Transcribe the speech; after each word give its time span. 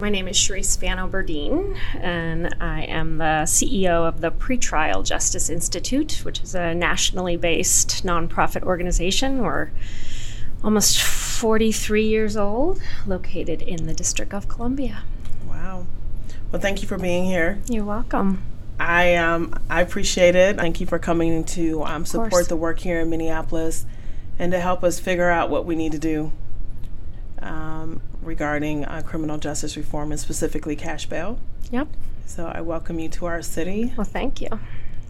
My 0.00 0.08
name 0.08 0.28
is 0.28 0.36
Cherise 0.38 0.78
Fanno 0.78 1.06
Burdeen, 1.06 1.76
and 2.00 2.54
I 2.58 2.84
am 2.84 3.18
the 3.18 3.44
CEO 3.44 4.08
of 4.08 4.22
the 4.22 4.30
Pretrial 4.30 5.04
Justice 5.04 5.50
Institute, 5.50 6.22
which 6.24 6.40
is 6.40 6.54
a 6.54 6.72
nationally 6.72 7.36
based 7.36 8.02
nonprofit 8.02 8.62
organization. 8.62 9.42
We're 9.42 9.70
almost 10.64 11.02
43 11.02 12.06
years 12.06 12.34
old, 12.34 12.80
located 13.06 13.60
in 13.60 13.86
the 13.86 13.92
District 13.92 14.32
of 14.32 14.48
Columbia. 14.48 15.02
Wow. 15.46 15.86
Well, 16.50 16.62
thank 16.62 16.80
you 16.80 16.88
for 16.88 16.96
being 16.96 17.26
here. 17.26 17.60
You're 17.68 17.84
welcome. 17.84 18.42
I 18.78 19.16
um, 19.16 19.54
I 19.68 19.82
appreciate 19.82 20.34
it. 20.34 20.56
Thank 20.56 20.80
you 20.80 20.86
for 20.86 20.98
coming 20.98 21.44
to 21.44 21.84
um, 21.84 22.06
support 22.06 22.48
the 22.48 22.56
work 22.56 22.78
here 22.78 23.00
in 23.00 23.10
Minneapolis 23.10 23.84
and 24.38 24.50
to 24.52 24.60
help 24.60 24.82
us 24.82 24.98
figure 24.98 25.28
out 25.28 25.50
what 25.50 25.66
we 25.66 25.76
need 25.76 25.92
to 25.92 25.98
do 25.98 26.32
regarding 28.30 28.84
uh, 28.84 29.02
criminal 29.04 29.38
justice 29.38 29.76
reform 29.76 30.12
and 30.12 30.20
specifically 30.20 30.76
cash 30.76 31.06
bail. 31.06 31.36
Yep. 31.72 31.88
So 32.26 32.46
I 32.46 32.60
welcome 32.60 33.00
you 33.00 33.08
to 33.08 33.26
our 33.26 33.42
city. 33.42 33.92
Well, 33.96 34.04
thank 34.04 34.40
you. 34.40 34.48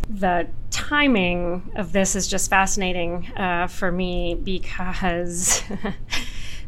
The 0.09 0.49
timing 0.71 1.71
of 1.77 1.93
this 1.93 2.17
is 2.17 2.27
just 2.27 2.49
fascinating 2.49 3.31
uh, 3.37 3.67
for 3.67 3.93
me 3.93 4.35
because. 4.35 5.63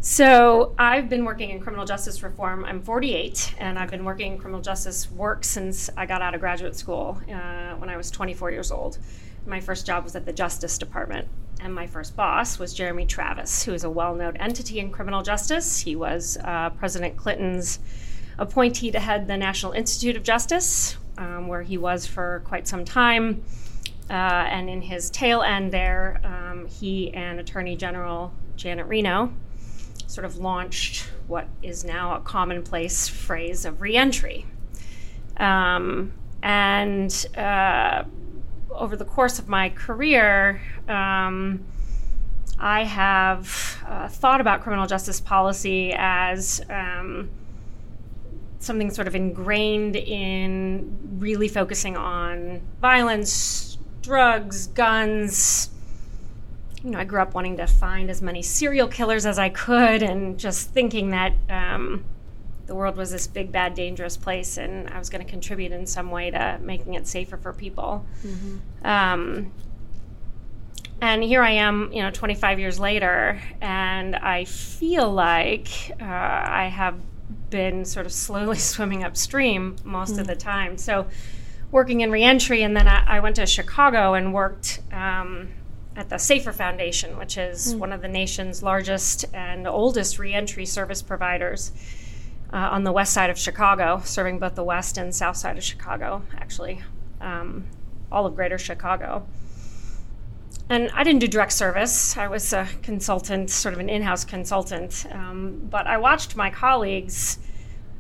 So 0.05 0.75
I've 0.81 1.09
been 1.09 1.25
working 1.25 1.51
in 1.51 1.61
criminal 1.61 1.85
justice 1.85 2.25
reform. 2.25 2.65
I'm 2.65 2.83
48, 2.83 3.55
and 3.59 3.79
I've 3.79 3.89
been 3.89 4.05
working 4.05 4.33
in 4.33 4.39
criminal 4.39 4.61
justice 4.61 5.09
work 5.13 5.45
since 5.45 5.89
I 5.97 6.07
got 6.07 6.21
out 6.21 6.35
of 6.35 6.41
graduate 6.41 6.75
school 6.75 7.21
uh, 7.33 7.75
when 7.77 7.89
I 7.89 7.97
was 7.97 8.11
24 8.11 8.51
years 8.51 8.73
old. 8.73 8.99
My 9.47 9.61
first 9.61 9.87
job 9.87 10.05
was 10.05 10.15
at 10.15 10.25
the 10.25 10.33
Justice 10.33 10.79
Department, 10.79 11.29
and 11.61 11.75
my 11.75 11.87
first 11.87 12.15
boss 12.15 12.59
was 12.59 12.73
Jeremy 12.73 13.07
Travis, 13.07 13.65
who 13.65 13.75
is 13.75 13.85
a 13.85 13.91
well-known 13.91 14.37
entity 14.37 14.79
in 14.79 14.91
criminal 14.91 15.23
justice. 15.23 15.81
He 15.81 15.97
was 15.97 16.39
uh, 16.45 16.71
President 16.71 17.17
Clinton's 17.17 17.81
appointee 18.39 18.93
to 18.93 19.01
head 19.01 19.27
the 19.27 19.37
National 19.37 19.73
Institute 19.73 20.17
of 20.17 20.23
Justice, 20.23 20.97
um, 21.19 21.49
where 21.49 21.63
he 21.63 21.77
was 21.77 22.07
for 22.07 22.43
quite 22.45 22.69
some 22.69 22.85
time. 22.85 23.43
Uh, 24.09 24.13
and 24.13 24.69
in 24.71 24.83
his 24.83 25.11
tail 25.11 25.43
end 25.43 25.73
there, 25.73 26.21
um, 26.25 26.67
he 26.67 27.13
and 27.15 27.41
Attorney 27.41 27.77
General 27.77 28.33
Janet 28.57 28.87
Reno 28.87 29.33
sort 30.07 30.25
of 30.25 30.37
launched 30.37 31.09
what 31.27 31.49
is 31.63 31.85
now 31.85 32.15
a 32.15 32.21
commonplace 32.21 33.09
phrase 33.09 33.65
of 33.65 33.81
reentry. 33.81 34.47
Um, 35.37 36.13
and 36.43 37.27
uh, 37.37 38.05
over 38.75 38.97
the 38.97 39.05
course 39.05 39.39
of 39.39 39.49
my 39.49 39.71
career, 39.71 40.61
um, 40.89 41.65
I 42.59 42.85
have 42.85 43.83
uh, 43.87 44.09
thought 44.09 44.41
about 44.41 44.63
criminal 44.63 44.87
justice 44.87 45.21
policy 45.21 45.93
as 45.97 46.61
um, 46.71 47.31
something 48.59 48.91
sort 48.91 49.09
of 49.09 49.15
ingrained 49.15 49.97
in 49.97 51.19
really 51.19 51.49
focusing 51.49 51.97
on 51.97 52.61
violence, 52.81 53.79
drugs, 54.03 54.69
guns, 54.69 55.71
you 56.83 56.91
know, 56.91 56.99
I 56.99 57.05
grew 57.05 57.21
up 57.21 57.35
wanting 57.35 57.57
to 57.59 57.67
find 57.67 58.11
as 58.11 58.21
many 58.21 58.43
serial 58.43 58.89
killers 58.89 59.25
as 59.25 59.39
I 59.39 59.49
could 59.49 60.03
and 60.03 60.39
just 60.39 60.71
thinking 60.71 61.11
that 61.11 61.33
um, 61.49 62.05
the 62.67 62.75
world 62.75 62.97
was 62.97 63.11
this 63.11 63.27
big, 63.27 63.53
bad, 63.53 63.75
dangerous 63.75 64.17
place 64.17 64.57
and 64.57 64.89
I 64.89 64.99
was 64.99 65.11
going 65.11 65.25
to 65.25 65.31
contribute 65.31 65.73
in 65.73 65.87
some 65.87 66.11
way 66.11 66.31
to 66.31 66.59
making 66.63 66.95
it 66.95 67.07
safer 67.07 67.37
for 67.37 67.53
people. 67.53 68.05
Mm-hmm. 68.25 68.87
Um, 68.87 69.53
and 71.03 71.21
here 71.25 71.43
I 71.43 71.51
am, 71.51 71.93
you 71.93 72.01
know, 72.01 72.13
25 72.13 72.61
years 72.61 72.79
later, 72.79 73.43
and 73.61 74.15
I 74.15 74.45
feel 74.45 75.11
like 75.11 75.69
uh, 76.01 76.05
I 76.05 76.71
have 76.73 76.95
been 77.51 77.85
sort 77.85 78.07
of 78.07 78.13
slowly 78.13 78.59
swimming 78.59 79.03
upstream 79.03 79.75
most 79.83 80.15
mm. 80.15 80.21
of 80.21 80.29
the 80.29 80.37
time. 80.37 80.79
So, 80.79 81.09
working 81.73 82.03
in 82.03 82.13
reentry, 82.13 82.63
and 82.63 82.77
then 82.77 82.87
I, 82.87 83.17
I 83.17 83.21
went 83.21 83.35
to 83.37 83.47
Chicago 83.47 84.15
and 84.15 84.33
worked 84.33 84.81
um, 84.93 85.49
at 85.97 86.09
the 86.09 86.19
Safer 86.19 86.53
Foundation, 86.53 87.19
which 87.19 87.37
is 87.37 87.75
mm. 87.75 87.79
one 87.79 87.93
of 87.93 88.01
the 88.01 88.09
nation's 88.09 88.63
largest 88.63 89.25
and 89.35 89.67
oldest 89.67 90.21
reentry 90.21 90.65
service 90.65 91.03
providers 91.03 91.73
uh, 92.53 92.69
on 92.71 92.85
the 92.85 92.93
west 92.93 93.13
side 93.13 93.31
of 93.31 93.39
Chicago, 93.39 94.01
serving 94.05 94.39
both 94.39 94.55
the 94.55 94.65
west 94.65 94.99
and 94.99 95.15
south 95.15 95.37
side 95.37 95.57
of 95.57 95.65
Chicago, 95.65 96.23
actually, 96.37 96.83
um, 97.21 97.67
all 98.11 98.27
of 98.27 98.35
greater 98.35 98.59
Chicago. 98.59 99.27
And 100.69 100.91
I 100.95 101.05
didn't 101.05 101.21
do 101.21 101.29
direct 101.29 101.53
service. 101.53 102.17
I 102.17 102.29
was 102.29 102.53
a 102.53 102.67
consultant, 102.83 103.51
sort 103.51 103.75
of 103.75 103.81
an 103.81 103.89
in 103.89 104.03
house 104.03 104.25
consultant. 104.25 105.07
Um, 105.11 105.67
but 105.71 105.87
I 105.87 105.99
watched 105.99 106.37
my 106.37 106.51
colleagues 106.51 107.39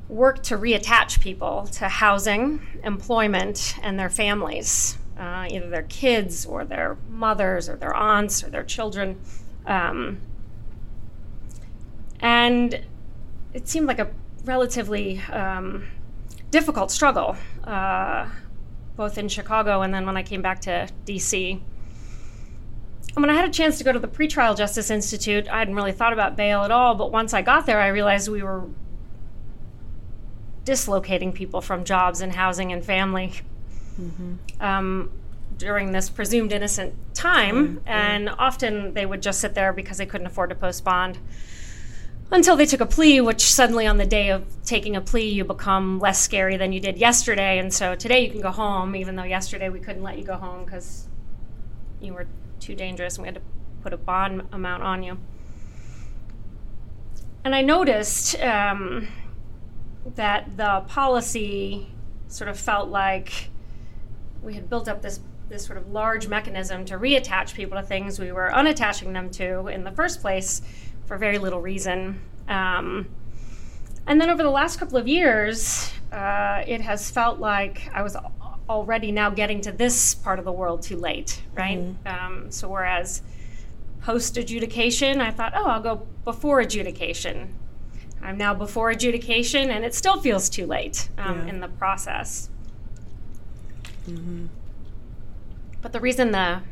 work 0.08 0.42
to 0.44 0.56
reattach 0.56 1.20
people 1.20 1.66
to 1.72 1.88
housing, 1.88 2.60
employment, 2.84 3.76
and 3.82 3.98
their 3.98 4.10
families 4.10 4.98
uh, 5.18 5.46
either 5.48 5.68
their 5.68 5.84
kids 5.84 6.46
or 6.46 6.64
their 6.64 6.96
mothers 7.08 7.68
or 7.68 7.76
their 7.76 7.94
aunts 7.94 8.42
or 8.42 8.50
their 8.50 8.64
children. 8.64 9.18
Um, 9.66 10.20
and 12.20 12.84
it 13.52 13.68
seemed 13.68 13.86
like 13.86 13.98
a 13.98 14.10
relatively 14.44 15.20
um, 15.32 15.86
difficult 16.50 16.90
struggle, 16.90 17.36
uh, 17.64 18.28
both 18.96 19.18
in 19.18 19.28
Chicago 19.28 19.82
and 19.82 19.92
then 19.92 20.06
when 20.06 20.16
I 20.16 20.22
came 20.22 20.42
back 20.42 20.60
to 20.62 20.88
DC. 21.06 21.60
And 23.14 23.22
when 23.22 23.30
I 23.30 23.34
had 23.34 23.48
a 23.48 23.52
chance 23.52 23.78
to 23.78 23.84
go 23.84 23.92
to 23.92 23.98
the 23.98 24.08
Pretrial 24.08 24.56
Justice 24.56 24.90
Institute, 24.90 25.48
I 25.48 25.58
hadn't 25.58 25.74
really 25.74 25.92
thought 25.92 26.12
about 26.12 26.36
bail 26.36 26.62
at 26.62 26.70
all, 26.70 26.94
but 26.94 27.12
once 27.12 27.34
I 27.34 27.42
got 27.42 27.66
there, 27.66 27.80
I 27.80 27.88
realized 27.88 28.28
we 28.28 28.42
were 28.42 28.64
dislocating 30.64 31.32
people 31.32 31.60
from 31.60 31.84
jobs 31.84 32.20
and 32.20 32.32
housing 32.32 32.72
and 32.72 32.84
family 32.84 33.32
mm-hmm. 34.00 34.34
um, 34.60 35.10
during 35.58 35.92
this 35.92 36.08
presumed 36.08 36.52
innocent 36.52 36.94
time. 37.12 37.76
Mm-hmm. 37.76 37.88
And 37.88 38.30
often 38.30 38.94
they 38.94 39.04
would 39.04 39.20
just 39.20 39.40
sit 39.40 39.54
there 39.54 39.72
because 39.72 39.98
they 39.98 40.06
couldn't 40.06 40.26
afford 40.26 40.50
to 40.50 40.56
post 40.56 40.84
bond 40.84 41.18
until 42.32 42.56
they 42.56 42.64
took 42.64 42.80
a 42.80 42.86
plea, 42.86 43.20
which 43.20 43.42
suddenly 43.42 43.86
on 43.86 43.98
the 43.98 44.06
day 44.06 44.30
of 44.30 44.44
taking 44.64 44.96
a 44.96 45.00
plea, 45.00 45.28
you 45.28 45.44
become 45.44 46.00
less 46.00 46.18
scary 46.18 46.56
than 46.56 46.72
you 46.72 46.80
did 46.80 46.96
yesterday. 46.96 47.58
And 47.58 47.72
so 47.72 47.94
today 47.94 48.24
you 48.24 48.30
can 48.30 48.40
go 48.40 48.50
home, 48.50 48.96
even 48.96 49.16
though 49.16 49.22
yesterday 49.22 49.68
we 49.68 49.78
couldn't 49.78 50.02
let 50.02 50.18
you 50.18 50.24
go 50.24 50.36
home 50.36 50.64
because 50.64 51.08
you 52.00 52.14
were 52.14 52.26
too 52.58 52.74
dangerous 52.74 53.16
and 53.16 53.22
we 53.22 53.28
had 53.28 53.34
to 53.34 53.42
put 53.82 53.92
a 53.92 53.98
bond 53.98 54.42
amount 54.50 54.82
on 54.82 55.02
you. 55.02 55.18
And 57.44 57.54
I 57.54 57.60
noticed 57.60 58.40
um, 58.40 59.08
that 60.14 60.56
the 60.56 60.84
policy 60.88 61.88
sort 62.28 62.48
of 62.48 62.58
felt 62.58 62.88
like 62.88 63.50
we 64.42 64.54
had 64.54 64.70
built 64.70 64.88
up 64.88 65.02
this 65.02 65.20
this 65.48 65.66
sort 65.66 65.76
of 65.76 65.92
large 65.92 66.28
mechanism 66.28 66.82
to 66.82 66.96
reattach 66.96 67.52
people 67.52 67.78
to 67.78 67.86
things 67.86 68.18
we 68.18 68.32
were 68.32 68.50
unattaching 68.54 69.12
them 69.12 69.28
to 69.28 69.68
in 69.68 69.84
the 69.84 69.90
first 69.90 70.22
place 70.22 70.62
for 71.12 71.18
very 71.18 71.36
little 71.36 71.60
reason. 71.60 72.18
Um, 72.48 73.06
and 74.06 74.18
then 74.18 74.30
over 74.30 74.42
the 74.42 74.48
last 74.48 74.78
couple 74.78 74.96
of 74.96 75.06
years, 75.06 75.92
uh, 76.10 76.64
it 76.66 76.80
has 76.80 77.10
felt 77.10 77.38
like 77.38 77.90
I 77.92 78.02
was 78.02 78.16
already 78.66 79.12
now 79.12 79.28
getting 79.28 79.60
to 79.60 79.72
this 79.72 80.14
part 80.14 80.38
of 80.38 80.46
the 80.46 80.52
world 80.52 80.80
too 80.80 80.96
late, 80.96 81.42
right? 81.52 81.78
Mm-hmm. 81.80 82.08
Um, 82.08 82.50
so 82.50 82.66
whereas 82.66 83.20
post 84.00 84.38
adjudication, 84.38 85.20
I 85.20 85.30
thought, 85.30 85.52
oh, 85.54 85.66
I'll 85.66 85.82
go 85.82 86.06
before 86.24 86.60
adjudication. 86.60 87.58
I'm 88.22 88.38
now 88.38 88.54
before 88.54 88.88
adjudication, 88.88 89.68
and 89.68 89.84
it 89.84 89.94
still 89.94 90.18
feels 90.18 90.48
too 90.48 90.64
late 90.64 91.10
um, 91.18 91.40
yeah. 91.40 91.46
in 91.48 91.60
the 91.60 91.68
process. 91.68 92.48
Mm-hmm. 94.08 94.46
But 95.82 95.92
the 95.92 96.00
reason 96.00 96.32
the 96.32 96.62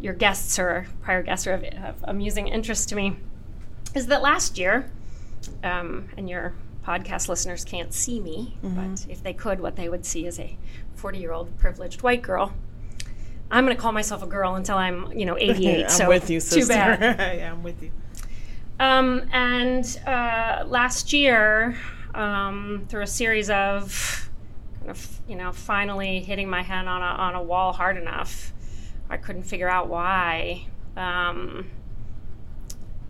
your 0.00 0.14
guests 0.14 0.58
or 0.58 0.86
prior 1.02 1.22
guests 1.22 1.46
are 1.46 1.54
of, 1.54 1.64
of 1.64 1.96
amusing 2.04 2.48
interest 2.48 2.88
to 2.90 2.96
me 2.96 3.16
is 3.94 4.06
that 4.08 4.22
last 4.22 4.58
year, 4.58 4.90
um, 5.64 6.08
and 6.16 6.28
your 6.28 6.54
podcast 6.84 7.28
listeners 7.28 7.64
can't 7.64 7.92
see 7.92 8.20
me, 8.20 8.56
mm-hmm. 8.62 8.92
but 8.92 9.06
if 9.08 9.22
they 9.22 9.32
could, 9.32 9.60
what 9.60 9.76
they 9.76 9.88
would 9.88 10.04
see 10.06 10.26
is 10.26 10.38
a 10.38 10.56
40 10.94 11.18
year 11.18 11.32
old 11.32 11.58
privileged 11.58 12.02
white 12.02 12.22
girl. 12.22 12.54
I'm 13.50 13.64
going 13.64 13.76
to 13.76 13.80
call 13.80 13.92
myself 13.92 14.22
a 14.22 14.26
girl 14.26 14.56
until 14.56 14.76
I'm, 14.76 15.12
you 15.12 15.24
know, 15.24 15.36
88. 15.38 15.84
I'm 15.84 15.90
so 15.90 16.08
with 16.08 16.30
you, 16.30 16.40
sister. 16.40 16.60
Too 16.60 16.68
bad. 16.68 17.00
yeah, 17.38 17.52
I'm 17.52 17.62
with 17.62 17.82
you. 17.82 17.90
Um, 18.80 19.28
and 19.32 20.00
uh, 20.06 20.64
last 20.66 21.12
year, 21.12 21.76
um, 22.14 22.86
through 22.88 23.02
a 23.02 23.06
series 23.06 23.50
of 23.50 24.28
of, 24.86 25.20
you 25.28 25.36
know, 25.36 25.52
finally 25.52 26.20
hitting 26.20 26.48
my 26.48 26.62
head 26.62 26.86
on 26.86 27.02
a, 27.02 27.04
on 27.04 27.34
a 27.34 27.42
wall 27.42 27.72
hard 27.72 27.96
enough. 27.96 28.52
I 29.10 29.16
couldn't 29.16 29.44
figure 29.44 29.68
out 29.68 29.88
why 29.88 30.66
um, 30.96 31.70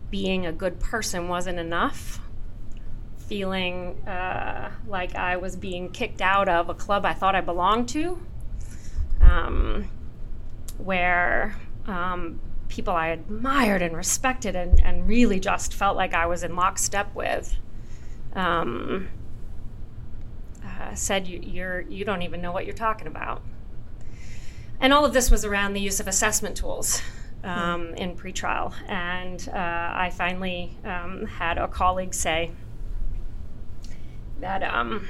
being 0.09 0.45
a 0.45 0.51
good 0.51 0.79
person 0.79 1.27
wasn't 1.27 1.59
enough. 1.59 2.19
Feeling 3.27 4.01
uh, 4.07 4.71
like 4.87 5.15
I 5.15 5.37
was 5.37 5.55
being 5.55 5.89
kicked 5.91 6.21
out 6.21 6.49
of 6.49 6.69
a 6.69 6.73
club 6.73 7.05
I 7.05 7.13
thought 7.13 7.35
I 7.35 7.41
belonged 7.41 7.89
to, 7.89 8.19
um, 9.21 9.89
where 10.77 11.55
um, 11.85 12.39
people 12.69 12.93
I 12.93 13.09
admired 13.09 13.81
and 13.83 13.95
respected 13.95 14.55
and, 14.55 14.83
and 14.83 15.07
really 15.07 15.39
just 15.39 15.73
felt 15.73 15.95
like 15.95 16.13
I 16.15 16.25
was 16.25 16.43
in 16.43 16.55
lockstep 16.55 17.13
with 17.13 17.55
um, 18.33 19.09
uh, 20.63 20.95
said 20.95 21.27
you, 21.27 21.39
you're 21.41 21.81
you 21.81 22.05
don't 22.05 22.21
even 22.21 22.41
know 22.41 22.51
what 22.51 22.65
you're 22.65 22.75
talking 22.75 23.07
about. 23.07 23.41
And 24.79 24.93
all 24.93 25.05
of 25.05 25.13
this 25.13 25.29
was 25.29 25.43
around 25.43 25.73
the 25.73 25.81
use 25.81 25.99
of 25.99 26.07
assessment 26.07 26.55
tools 26.55 27.01
um, 27.43 27.87
mm. 27.87 27.97
in 27.97 28.15
pretrial. 28.15 28.73
And 28.87 29.47
uh, 29.49 29.91
I 29.93 30.11
finally 30.15 30.77
um, 30.85 31.25
had 31.25 31.57
a 31.57 31.67
colleague 31.67 32.13
say 32.13 32.51
that 34.39 34.63
um, 34.63 35.05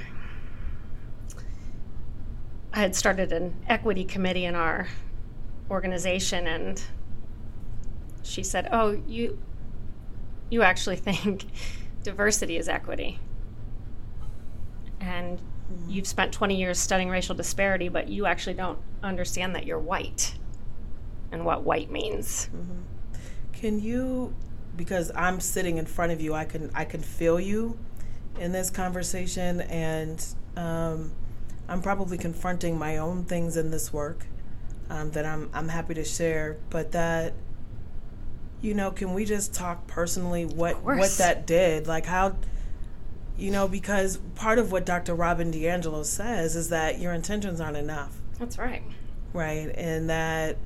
I 2.73 2.79
had 2.79 2.95
started 2.95 3.31
an 3.31 3.55
equity 3.67 4.05
committee 4.05 4.45
in 4.45 4.55
our 4.55 4.87
organization, 5.69 6.47
and 6.47 6.81
she 8.23 8.43
said, 8.43 8.69
"Oh, 8.71 9.01
you 9.07 9.39
you 10.49 10.61
actually 10.63 10.95
think 11.07 11.45
diversity 12.03 12.57
is 12.57 12.67
equity." 12.67 13.19
And 14.99 15.41
mm-hmm. 15.71 15.89
you've 15.89 16.07
spent 16.07 16.31
20 16.33 16.55
years 16.55 16.79
studying 16.79 17.09
racial 17.09 17.35
disparity, 17.35 17.89
but 17.89 18.07
you 18.07 18.25
actually 18.25 18.55
don't 18.55 18.79
understand 19.03 19.55
that 19.55 19.65
you're 19.65 19.79
white 19.79 20.35
and 21.31 21.45
what 21.45 21.63
white 21.63 21.91
means. 21.91 22.49
Mm-hmm. 22.55 22.81
Can 23.53 23.79
you, 23.79 24.33
because 24.75 25.11
I'm 25.15 25.39
sitting 25.39 25.77
in 25.77 25.85
front 25.85 26.11
of 26.11 26.21
you, 26.21 26.33
I 26.33 26.45
can 26.45 26.71
I 26.73 26.85
can 26.85 27.01
feel 27.01 27.39
you 27.39 27.77
in 28.39 28.51
this 28.51 28.69
conversation, 28.69 29.61
and 29.61 30.25
um, 30.55 31.11
I'm 31.67 31.81
probably 31.81 32.17
confronting 32.17 32.77
my 32.77 32.97
own 32.97 33.25
things 33.25 33.57
in 33.57 33.69
this 33.69 33.91
work 33.91 34.25
um, 34.89 35.11
that 35.11 35.25
I'm 35.25 35.49
I'm 35.53 35.67
happy 35.67 35.93
to 35.95 36.05
share, 36.05 36.57
but 36.69 36.93
that 36.93 37.33
you 38.61 38.73
know, 38.73 38.91
can 38.91 39.13
we 39.13 39.25
just 39.25 39.53
talk 39.53 39.87
personally 39.87 40.45
what 40.45 40.83
what 40.83 41.11
that 41.17 41.45
did, 41.45 41.87
like 41.87 42.05
how 42.05 42.35
you 43.39 43.51
know, 43.51 43.67
because 43.67 44.17
part 44.35 44.59
of 44.59 44.71
what 44.71 44.85
Dr. 44.85 45.15
Robin 45.15 45.51
DiAngelo 45.51 46.05
says 46.05 46.55
is 46.55 46.69
that 46.69 46.99
your 46.99 47.13
intentions 47.13 47.61
aren't 47.61 47.77
enough. 47.77 48.19
That's 48.37 48.57
right. 48.57 48.83
Right, 49.33 49.71
and 49.75 50.09
that 50.09 50.57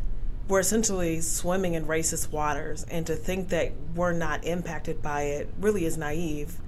we're 0.47 0.59
essentially 0.59 1.21
swimming 1.21 1.73
in 1.73 1.85
racist 1.85 2.31
waters, 2.31 2.85
and 2.89 3.05
to 3.07 3.15
think 3.15 3.49
that 3.49 3.71
we're 3.95 4.13
not 4.13 4.43
impacted 4.45 5.01
by 5.01 5.23
it 5.23 5.49
really 5.59 5.85
is 5.85 5.97
naive 5.97 6.59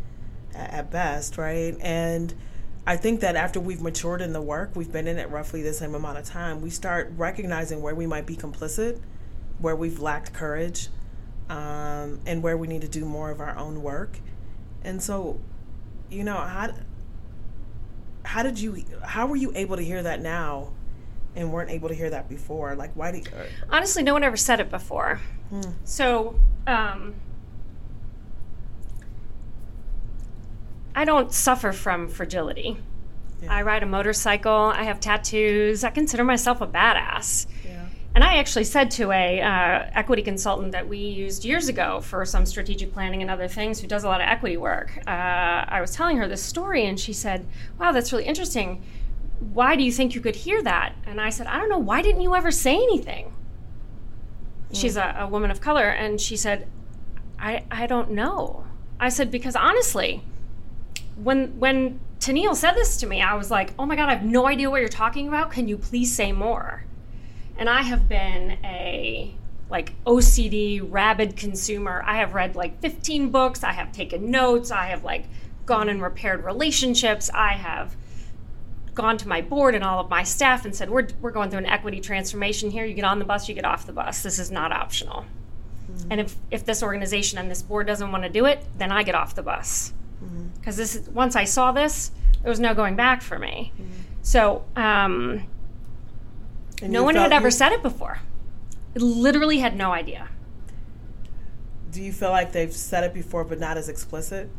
at 0.53 0.91
best, 0.91 1.37
right? 1.37 1.75
And 1.81 2.33
I 2.87 2.97
think 2.97 3.21
that 3.21 3.35
after 3.35 3.59
we've 3.59 3.81
matured 3.81 4.21
in 4.21 4.33
the 4.33 4.41
work, 4.41 4.71
we've 4.75 4.91
been 4.91 5.07
in 5.07 5.17
it 5.17 5.29
roughly 5.29 5.61
the 5.61 5.73
same 5.73 5.95
amount 5.95 6.17
of 6.17 6.25
time, 6.25 6.61
we 6.61 6.69
start 6.69 7.11
recognizing 7.17 7.81
where 7.81 7.95
we 7.95 8.05
might 8.05 8.25
be 8.25 8.35
complicit, 8.35 8.99
where 9.59 9.75
we've 9.75 9.99
lacked 9.99 10.33
courage, 10.33 10.89
um, 11.49 12.19
and 12.25 12.43
where 12.43 12.57
we 12.57 12.67
need 12.67 12.81
to 12.81 12.87
do 12.87 13.05
more 13.05 13.31
of 13.31 13.39
our 13.39 13.57
own 13.57 13.81
work. 13.81 14.19
And 14.83 15.01
so, 15.01 15.39
you 16.09 16.23
know, 16.23 16.35
how 16.35 16.73
how 18.23 18.43
did 18.43 18.59
you 18.59 18.83
how 19.03 19.27
were 19.27 19.35
you 19.35 19.51
able 19.55 19.75
to 19.75 19.83
hear 19.83 20.01
that 20.03 20.21
now 20.21 20.71
and 21.35 21.51
weren't 21.51 21.69
able 21.69 21.89
to 21.89 21.95
hear 21.95 22.09
that 22.09 22.29
before? 22.29 22.75
Like, 22.75 22.95
why 22.95 23.11
do 23.11 23.17
you, 23.17 23.23
uh, 23.35 23.45
honestly, 23.69 24.03
no 24.03 24.13
one 24.13 24.23
ever 24.23 24.37
said 24.37 24.59
it 24.59 24.69
before. 24.69 25.19
Hmm. 25.49 25.61
So, 25.83 26.39
um, 26.65 27.15
I 30.95 31.03
don't 31.03 31.31
suffer 31.33 31.73
from 31.73 32.07
fragility. 32.07 32.77
Yeah. 33.43 33.53
I 33.53 33.61
ride 33.63 33.83
a 33.83 33.85
motorcycle. 33.85 34.51
I 34.51 34.83
have 34.83 34.99
tattoos. 34.99 35.83
I 35.83 35.89
consider 35.89 36.23
myself 36.23 36.61
a 36.61 36.67
badass. 36.67 37.47
And 38.15 38.23
I 38.23 38.37
actually 38.37 38.63
said 38.63 38.89
to 38.91 39.11
a 39.11 39.41
uh, 39.41 39.89
equity 39.93 40.21
consultant 40.21 40.71
that 40.71 40.87
we 40.87 40.97
used 40.97 41.45
years 41.45 41.67
ago 41.67 41.99
for 41.99 42.25
some 42.25 42.45
strategic 42.45 42.93
planning 42.93 43.21
and 43.21 43.29
other 43.29 43.47
things, 43.47 43.79
who 43.79 43.87
does 43.87 44.05
a 44.05 44.07
lot 44.07 44.21
of 44.21 44.27
equity 44.27 44.57
work. 44.57 44.97
Uh, 45.05 45.09
I 45.09 45.81
was 45.81 45.91
telling 45.91 46.17
her 46.17 46.27
this 46.27 46.41
story, 46.41 46.85
and 46.85 46.97
she 46.97 47.11
said, 47.11 47.45
"Wow, 47.77 47.91
that's 47.91 48.11
really 48.11 48.25
interesting." 48.25 48.81
why 49.39 49.75
do 49.75 49.83
you 49.83 49.91
think 49.91 50.15
you 50.15 50.21
could 50.21 50.35
hear 50.35 50.61
that? 50.63 50.93
And 51.05 51.19
I 51.19 51.29
said, 51.29 51.47
I 51.47 51.57
don't 51.57 51.69
know. 51.69 51.77
Why 51.77 52.01
didn't 52.01 52.21
you 52.21 52.35
ever 52.35 52.51
say 52.51 52.75
anything? 52.75 53.33
Mm. 54.71 54.79
She's 54.79 54.97
a, 54.97 55.15
a, 55.19 55.27
woman 55.27 55.51
of 55.51 55.61
color. 55.61 55.89
And 55.89 56.19
she 56.19 56.37
said, 56.37 56.67
I, 57.39 57.63
I 57.69 57.87
don't 57.87 58.11
know. 58.11 58.65
I 58.99 59.09
said, 59.09 59.29
because 59.29 59.55
honestly, 59.55 60.23
when, 61.21 61.59
when 61.59 61.99
Tennille 62.19 62.55
said 62.55 62.73
this 62.73 62.97
to 62.97 63.07
me, 63.07 63.21
I 63.21 63.35
was 63.35 63.51
like, 63.51 63.73
oh 63.77 63.85
my 63.85 63.95
God, 63.95 64.09
I 64.09 64.15
have 64.15 64.25
no 64.25 64.47
idea 64.47 64.69
what 64.69 64.79
you're 64.79 64.89
talking 64.89 65.27
about. 65.27 65.51
Can 65.51 65.67
you 65.67 65.77
please 65.77 66.15
say 66.15 66.31
more? 66.31 66.85
And 67.57 67.69
I 67.69 67.81
have 67.81 68.07
been 68.07 68.57
a 68.63 69.35
like 69.69 69.93
OCD 70.05 70.81
rabid 70.83 71.35
consumer. 71.35 72.03
I 72.05 72.17
have 72.17 72.33
read 72.33 72.55
like 72.55 72.79
15 72.81 73.29
books. 73.29 73.63
I 73.63 73.71
have 73.71 73.91
taken 73.91 74.29
notes. 74.29 74.71
I 74.71 74.87
have 74.87 75.03
like 75.03 75.25
gone 75.65 75.89
and 75.89 76.01
repaired 76.01 76.43
relationships. 76.43 77.29
I 77.33 77.53
have 77.53 77.95
gone 78.93 79.17
to 79.17 79.27
my 79.27 79.41
board 79.41 79.75
and 79.75 79.83
all 79.83 79.99
of 79.99 80.09
my 80.09 80.23
staff 80.23 80.65
and 80.65 80.75
said, 80.75 80.89
we're, 80.89 81.07
we're 81.21 81.31
going 81.31 81.49
through 81.49 81.59
an 81.59 81.65
equity 81.65 81.99
transformation 81.99 82.71
here. 82.71 82.85
You 82.85 82.93
get 82.93 83.03
on 83.03 83.19
the 83.19 83.25
bus, 83.25 83.49
you 83.49 83.55
get 83.55 83.65
off 83.65 83.85
the 83.85 83.93
bus. 83.93 84.23
This 84.23 84.39
is 84.39 84.51
not 84.51 84.71
optional. 84.71 85.25
Mm-hmm. 85.91 86.11
And 86.11 86.21
if, 86.21 86.35
if 86.51 86.65
this 86.65 86.81
organization 86.81 87.37
and 87.37 87.51
this 87.51 87.61
board 87.61 87.87
doesn't 87.87 88.11
want 88.11 88.23
to 88.23 88.29
do 88.29 88.45
it, 88.45 88.63
then 88.77 88.91
I 88.91 89.03
get 89.03 89.15
off 89.15 89.35
the 89.35 89.43
bus. 89.43 89.93
Because 90.19 90.75
mm-hmm. 90.75 90.81
this 90.81 90.95
is, 90.95 91.09
once 91.09 91.35
I 91.35 91.43
saw 91.43 91.71
this, 91.71 92.11
there 92.41 92.49
was 92.49 92.59
no 92.59 92.73
going 92.73 92.95
back 92.95 93.21
for 93.21 93.37
me. 93.37 93.73
Mm-hmm. 93.75 93.91
So 94.21 94.63
um, 94.75 95.45
no 96.81 97.03
one 97.03 97.15
had 97.15 97.31
ever 97.31 97.51
said 97.51 97.71
it 97.71 97.81
before. 97.81 98.19
It 98.93 99.01
literally 99.01 99.59
had 99.59 99.75
no 99.75 99.91
idea. 99.91 100.29
Do 101.91 102.01
you 102.01 102.11
feel 102.11 102.29
like 102.29 102.51
they've 102.51 102.73
said 102.73 103.03
it 103.03 103.13
before, 103.13 103.43
but 103.43 103.59
not 103.59 103.77
as 103.77 103.89
explicit? 103.89 104.49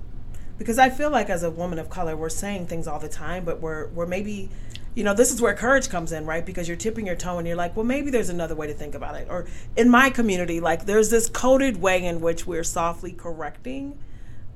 because 0.59 0.79
I 0.79 0.91
feel 0.91 1.11
like 1.11 1.29
as 1.29 1.43
a 1.43 1.51
woman 1.51 1.79
of 1.79 1.91
color, 1.91 2.17
we're 2.17 2.29
saying 2.29 2.67
things 2.67 2.87
all 2.87 2.99
the 2.99 3.09
time, 3.09 3.45
but 3.45 3.61
we're 3.61 3.89
we're 3.89 4.07
maybe 4.07 4.51
you 4.95 5.05
know, 5.05 5.13
this 5.13 5.31
is 5.31 5.43
where 5.43 5.53
courage 5.53 5.91
comes 5.91 6.11
in, 6.11 6.25
right? 6.25 6.47
Because 6.47 6.69
you're 6.69 6.77
tipping 6.79 7.07
your 7.07 7.17
toe 7.17 7.37
and 7.37 7.47
you're 7.47 7.57
like, 7.57 7.77
well, 7.77 7.85
maybe 7.85 8.11
there's 8.11 8.31
another 8.31 8.55
way 8.55 8.67
to 8.67 8.73
think 8.73 8.95
about 8.95 9.15
it. 9.15 9.29
Or 9.29 9.45
in 9.77 9.91
my 9.91 10.09
community, 10.09 10.59
like 10.59 10.87
there's 10.87 11.11
this 11.11 11.29
coded 11.29 11.77
way 11.83 12.03
in 12.03 12.23
which 12.23 12.47
we're 12.47 12.65
softly 12.65 13.12
correcting 13.12 13.99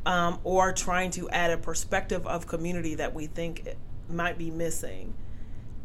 um, 0.07 0.39
or 0.43 0.73
trying 0.73 1.11
to 1.11 1.29
add 1.29 1.51
a 1.51 1.59
perspective 1.59 2.27
of 2.27 2.47
community 2.47 2.95
that 2.95 3.13
we 3.15 3.27
think 3.27 3.69
might 4.09 4.39
be 4.39 4.51
missing. 4.51 5.13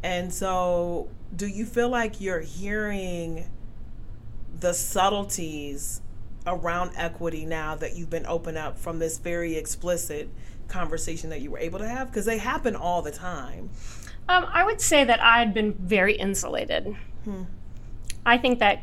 And 0.02 0.32
so, 0.32 1.10
do 1.34 1.46
you 1.46 1.64
feel 1.64 1.88
like 1.88 2.20
you're 2.20 2.40
hearing 2.40 3.50
the 4.60 4.72
subtleties 4.72 6.00
around 6.46 6.92
equity 6.96 7.44
now 7.44 7.74
that 7.74 7.96
you've 7.96 8.10
been 8.10 8.26
open 8.26 8.56
up 8.56 8.78
from 8.78 8.98
this 8.98 9.18
very 9.18 9.56
explicit 9.56 10.28
conversation 10.68 11.30
that 11.30 11.40
you 11.40 11.50
were 11.50 11.58
able 11.58 11.78
to 11.78 11.88
have? 11.88 12.08
Because 12.08 12.24
they 12.24 12.38
happen 12.38 12.76
all 12.76 13.02
the 13.02 13.10
time. 13.10 13.70
Um, 14.28 14.46
I 14.52 14.64
would 14.64 14.80
say 14.80 15.04
that 15.04 15.20
I 15.20 15.38
had 15.38 15.54
been 15.54 15.72
very 15.74 16.14
insulated. 16.14 16.96
Hmm. 17.24 17.44
I 18.24 18.38
think 18.38 18.58
that 18.58 18.82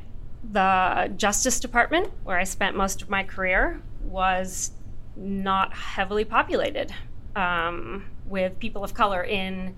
the 0.51 1.11
Justice 1.17 1.59
Department, 1.59 2.11
where 2.23 2.37
I 2.37 2.43
spent 2.43 2.75
most 2.75 3.01
of 3.01 3.09
my 3.09 3.23
career, 3.23 3.81
was 4.03 4.71
not 5.15 5.73
heavily 5.73 6.25
populated 6.25 6.93
um, 7.35 8.05
with 8.25 8.57
people 8.59 8.83
of 8.83 8.93
color 8.93 9.23
in 9.23 9.75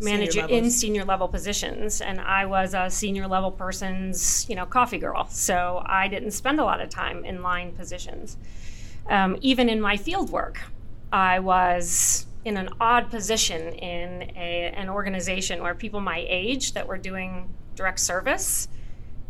manage 0.00 0.36
it 0.36 0.50
in 0.50 0.70
senior 0.70 1.04
level 1.04 1.28
positions. 1.28 2.00
And 2.00 2.20
i 2.20 2.44
was 2.46 2.74
a 2.74 2.90
senior 2.90 3.26
level 3.26 3.50
person's 3.50 4.46
you 4.48 4.56
know 4.56 4.66
coffee 4.66 4.98
girl. 4.98 5.26
So 5.28 5.82
i 5.86 6.08
didn't 6.08 6.32
spend 6.32 6.60
a 6.60 6.64
lot 6.64 6.80
of 6.80 6.88
time 6.88 7.24
in 7.24 7.42
line 7.42 7.72
positions. 7.72 8.36
Um, 9.08 9.36
even 9.42 9.68
in 9.68 9.80
my 9.80 9.96
field 9.96 10.30
work 10.30 10.60
i 11.12 11.38
was 11.38 12.26
in 12.44 12.56
an 12.56 12.68
odd 12.80 13.10
position 13.10 13.72
in 13.74 14.30
a, 14.36 14.72
an 14.76 14.88
organization 14.88 15.62
where 15.62 15.74
people 15.74 16.00
my 16.00 16.24
age 16.28 16.74
that 16.74 16.86
were 16.86 16.98
doing 16.98 17.48
direct 17.74 18.00
service 18.00 18.68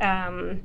um, 0.00 0.60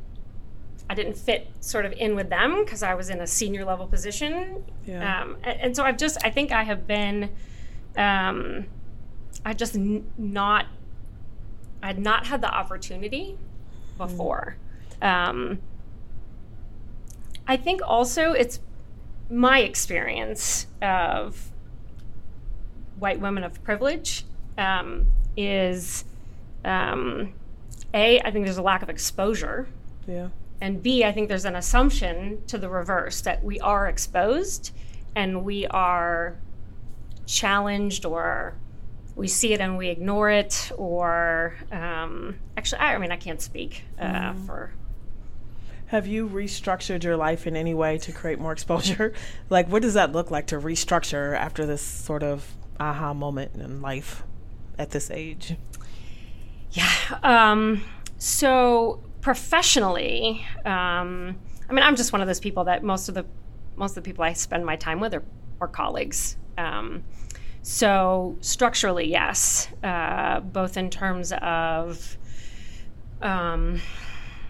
i 0.90 0.96
didn't 0.96 1.16
fit 1.16 1.48
sort 1.60 1.86
of 1.86 1.92
in 1.94 2.16
with 2.16 2.30
them 2.30 2.64
because 2.64 2.82
i 2.82 2.94
was 2.94 3.10
in 3.10 3.20
a 3.22 3.28
senior 3.28 3.66
level 3.66 3.86
position. 3.86 4.64
Yeah. 4.86 5.22
um, 5.22 5.38
and, 5.44 5.60
and, 5.62 5.76
so 5.76 5.84
i've 5.84 5.98
just 5.98 6.18
i 6.24 6.30
think 6.30 6.52
i 6.52 6.64
have 6.64 6.88
been 6.88 7.30
um, 7.98 8.66
I 9.46 9.54
just 9.54 9.76
n- 9.76 10.06
not 10.18 10.66
I 11.82 11.88
had 11.88 12.00
not 12.00 12.28
had 12.28 12.42
the 12.42 12.54
opportunity 12.54 13.38
before. 13.98 14.58
Um, 15.02 15.60
I 17.48 17.58
think 17.58 17.82
also 17.84 18.34
it's 18.34 18.60
my 19.30 19.60
experience 19.60 20.68
of 20.82 21.52
white 22.98 23.20
women 23.20 23.44
of 23.44 23.64
privilege 23.64 24.26
um, 24.58 25.08
is 25.38 26.04
um, 26.66 27.34
a 27.94 28.20
I 28.20 28.32
think 28.32 28.46
there's 28.46 28.58
a 28.58 28.62
lack 28.62 28.82
of 28.82 28.90
exposure. 28.90 29.68
Yeah. 30.08 30.30
And 30.62 30.84
B, 30.84 31.06
I 31.06 31.12
think 31.14 31.30
there's 31.30 31.46
an 31.46 31.56
assumption 31.56 32.42
to 32.48 32.58
the 32.58 32.68
reverse 32.68 33.22
that 33.22 33.44
we 33.44 33.60
are 33.62 33.88
exposed 33.88 34.72
and 35.16 35.46
we 35.46 35.66
are 35.68 36.38
challenged 37.26 38.06
or 38.06 38.56
we 39.20 39.28
see 39.28 39.54
it 39.54 39.60
and 39.60 39.78
we 39.78 39.90
ignore 39.90 40.30
it, 40.30 40.72
or 40.78 41.56
um, 41.72 42.38
actually, 42.56 42.80
I, 42.80 42.96
I, 42.96 42.98
mean, 42.98 43.12
I 43.12 43.18
can't 43.18 43.42
speak 43.42 43.84
uh, 44.00 44.06
mm-hmm. 44.06 44.46
for. 44.46 44.72
Have 45.88 46.08
you 46.08 46.30
restructured 46.30 47.04
your 47.04 47.18
life 47.18 47.46
in 47.46 47.56
any 47.56 47.74
way 47.74 47.98
to 48.00 48.12
create 48.12 48.40
more 48.40 48.52
exposure? 48.58 49.14
like, 49.50 49.68
what 49.68 49.82
does 49.82 49.96
that 49.96 50.14
look 50.14 50.32
like 50.32 50.48
to 50.48 50.58
restructure 50.58 51.36
after 51.36 51.66
this 51.66 51.82
sort 51.82 52.24
of 52.24 52.56
aha 52.80 53.14
moment 53.14 53.56
in 53.56 53.82
life 53.82 54.24
at 54.78 54.92
this 54.92 55.12
age? 55.12 55.56
Yeah. 56.72 56.90
Um, 57.22 57.84
so 58.18 59.02
professionally, 59.22 60.46
um, 60.66 61.38
I 61.70 61.74
mean, 61.74 61.84
I'm 61.84 61.96
just 61.96 62.14
one 62.14 62.22
of 62.22 62.28
those 62.28 62.40
people 62.40 62.64
that 62.66 62.84
most 62.84 63.10
of 63.10 63.16
the 63.16 63.26
most 63.76 63.92
of 63.92 64.04
the 64.04 64.10
people 64.10 64.24
I 64.24 64.34
spend 64.34 64.66
my 64.66 64.76
time 64.76 65.00
with 65.00 65.14
are, 65.14 65.24
are 65.62 65.68
colleagues. 65.68 66.36
Um, 66.58 67.04
so 67.62 68.38
structurally, 68.42 69.10
yes, 69.10 69.68
uh, 69.84 70.40
both 70.40 70.78
in 70.78 70.90
terms 70.90 71.34
of 71.42 72.18
um, 73.22 73.82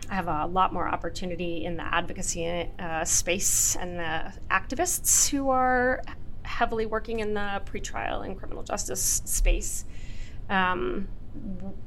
I 0.10 0.16
have 0.16 0.28
a 0.28 0.46
lot 0.46 0.74
more 0.74 0.88
opportunity 0.88 1.66
in 1.66 1.78
the 1.78 1.84
advocacy 1.84 2.70
uh, 2.80 3.06
space 3.06 3.76
and 3.76 4.00
the 4.00 4.34
activists 4.50 5.30
who 5.30 5.50
are 5.50 6.02
heavily 6.44 6.88
working 6.88 7.20
in 7.20 7.36
the 7.36 7.62
pretrial 7.66 8.26
and 8.26 8.38
criminal 8.38 8.64
justice 8.64 9.22
space. 9.26 9.86
Um, 10.50 11.08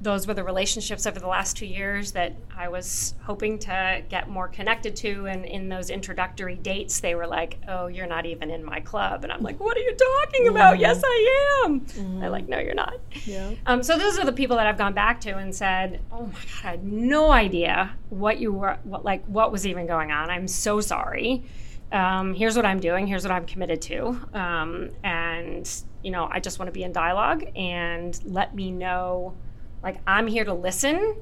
those 0.01 0.27
were 0.27 0.35
the 0.35 0.43
relationships 0.43 1.07
over 1.07 1.21
the 1.21 1.29
last 1.29 1.57
two 1.57 1.67
years 1.67 2.13
that 2.13 2.35
I 2.57 2.69
was 2.69 3.15
hoping 3.23 3.59
to 3.61 4.03
get 4.09 4.29
more 4.29 4.49
connected 4.49 4.97
to. 4.97 5.27
And 5.27 5.45
in 5.45 5.69
those 5.69 5.91
introductory 5.91 6.57
dates, 6.57 7.01
they 7.01 7.15
were 7.15 7.27
like, 7.27 7.59
"Oh, 7.69 7.87
you're 7.87 8.07
not 8.07 8.27
even 8.27 8.51
in 8.51 8.65
my 8.65 8.81
club," 8.81 9.23
and 9.23 9.33
I'm 9.33 9.43
like, 9.43 9.61
"What 9.61 9.77
are 9.77 9.81
you 9.81 9.95
talking 9.95 10.49
about? 10.49 10.75
Mm-hmm. 10.75 10.83
Yes, 10.83 11.03
I 11.05 11.63
am." 11.65 11.81
Mm-hmm. 11.81 12.21
They're 12.21 12.31
like, 12.31 12.49
"No, 12.49 12.59
you're 12.59 12.75
not." 12.75 12.95
Yeah. 13.25 13.53
Um, 13.67 13.83
so 13.83 13.97
those 13.97 14.19
are 14.19 14.25
the 14.25 14.33
people 14.33 14.57
that 14.57 14.67
I've 14.67 14.79
gone 14.79 14.95
back 14.95 15.21
to 15.23 15.37
and 15.37 15.55
said, 15.55 16.01
"Oh 16.11 16.27
my 16.27 16.33
god, 16.33 16.65
I 16.65 16.69
had 16.71 16.85
no 16.85 17.31
idea 17.31 17.93
what 18.11 18.39
you 18.41 18.53
were, 18.53 18.79
what 18.85 19.05
like 19.05 19.25
what 19.27 19.53
was 19.53 19.67
even 19.67 19.87
going 19.87 20.11
on. 20.11 20.31
I'm 20.31 20.49
so 20.49 20.81
sorry." 20.81 21.45
Um, 21.93 22.35
here's 22.35 22.57
what 22.57 22.65
I'm 22.65 22.81
doing. 22.81 23.07
Here's 23.07 23.23
what 23.23 23.33
I'm 23.33 23.45
committed 23.45 23.83
to. 23.83 24.19
Um, 24.33 24.91
and 25.05 25.69
you 26.03 26.11
know, 26.11 26.29
I 26.31 26.41
just 26.41 26.59
want 26.59 26.69
to 26.69 26.73
be 26.73 26.83
in 26.83 26.93
dialogue 26.93 27.45
and 27.57 28.19
let 28.25 28.55
me 28.55 28.71
know, 28.71 29.35
like, 29.83 29.99
I'm 30.07 30.27
here 30.27 30.45
to 30.45 30.55
listen 30.55 31.17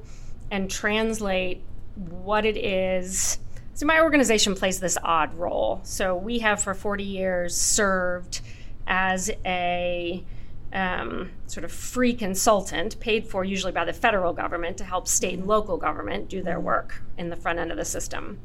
and 0.49 0.69
translate 0.69 1.61
what 1.95 2.45
it 2.45 2.57
is. 2.57 3.39
So, 3.73 3.85
my 3.85 4.01
organization 4.01 4.55
plays 4.55 4.79
this 4.79 4.97
odd 5.03 5.33
role. 5.35 5.81
So, 5.83 6.15
we 6.15 6.39
have 6.39 6.61
for 6.61 6.73
40 6.73 7.03
years 7.03 7.55
served 7.55 8.41
as 8.87 9.31
a 9.45 10.23
um, 10.73 11.31
sort 11.47 11.63
of 11.63 11.71
free 11.71 12.13
consultant 12.13 12.99
paid 12.99 13.27
for 13.27 13.43
usually 13.43 13.71
by 13.71 13.85
the 13.85 13.93
federal 13.93 14.33
government 14.33 14.77
to 14.77 14.83
help 14.83 15.07
state 15.07 15.37
and 15.37 15.47
local 15.47 15.77
government 15.77 16.29
do 16.29 16.41
their 16.41 16.59
work 16.59 17.01
in 17.17 17.29
the 17.29 17.35
front 17.35 17.59
end 17.59 17.71
of 17.71 17.77
the 17.77 17.85
system 17.85 18.39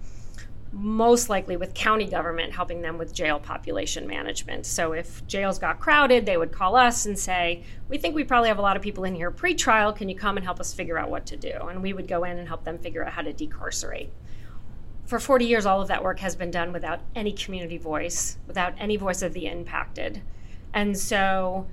most 0.78 1.30
likely 1.30 1.56
with 1.56 1.72
county 1.72 2.06
government 2.06 2.52
helping 2.52 2.82
them 2.82 2.98
with 2.98 3.14
jail 3.14 3.38
population 3.38 4.06
management. 4.06 4.66
So 4.66 4.92
if 4.92 5.26
jails 5.26 5.58
got 5.58 5.80
crowded, 5.80 6.26
they 6.26 6.36
would 6.36 6.52
call 6.52 6.76
us 6.76 7.06
and 7.06 7.18
say, 7.18 7.64
"We 7.88 7.96
think 7.96 8.14
we 8.14 8.24
probably 8.24 8.48
have 8.48 8.58
a 8.58 8.62
lot 8.62 8.76
of 8.76 8.82
people 8.82 9.04
in 9.04 9.14
here 9.14 9.30
pre-trial. 9.30 9.92
Can 9.92 10.08
you 10.08 10.14
come 10.14 10.36
and 10.36 10.44
help 10.44 10.60
us 10.60 10.74
figure 10.74 10.98
out 10.98 11.08
what 11.08 11.24
to 11.26 11.36
do?" 11.36 11.52
And 11.70 11.82
we 11.82 11.92
would 11.92 12.06
go 12.06 12.24
in 12.24 12.38
and 12.38 12.46
help 12.46 12.64
them 12.64 12.78
figure 12.78 13.04
out 13.04 13.12
how 13.12 13.22
to 13.22 13.32
decarcerate. 13.32 14.12
For 15.06 15.18
40 15.18 15.46
years, 15.46 15.64
all 15.64 15.80
of 15.80 15.88
that 15.88 16.02
work 16.02 16.18
has 16.18 16.36
been 16.36 16.50
done 16.50 16.72
without 16.72 17.00
any 17.14 17.32
community 17.32 17.78
voice, 17.78 18.38
without 18.46 18.74
any 18.76 18.96
voice 18.96 19.22
of 19.22 19.32
the 19.32 19.46
impacted. 19.46 20.20
And 20.74 20.98
so, 20.98 21.68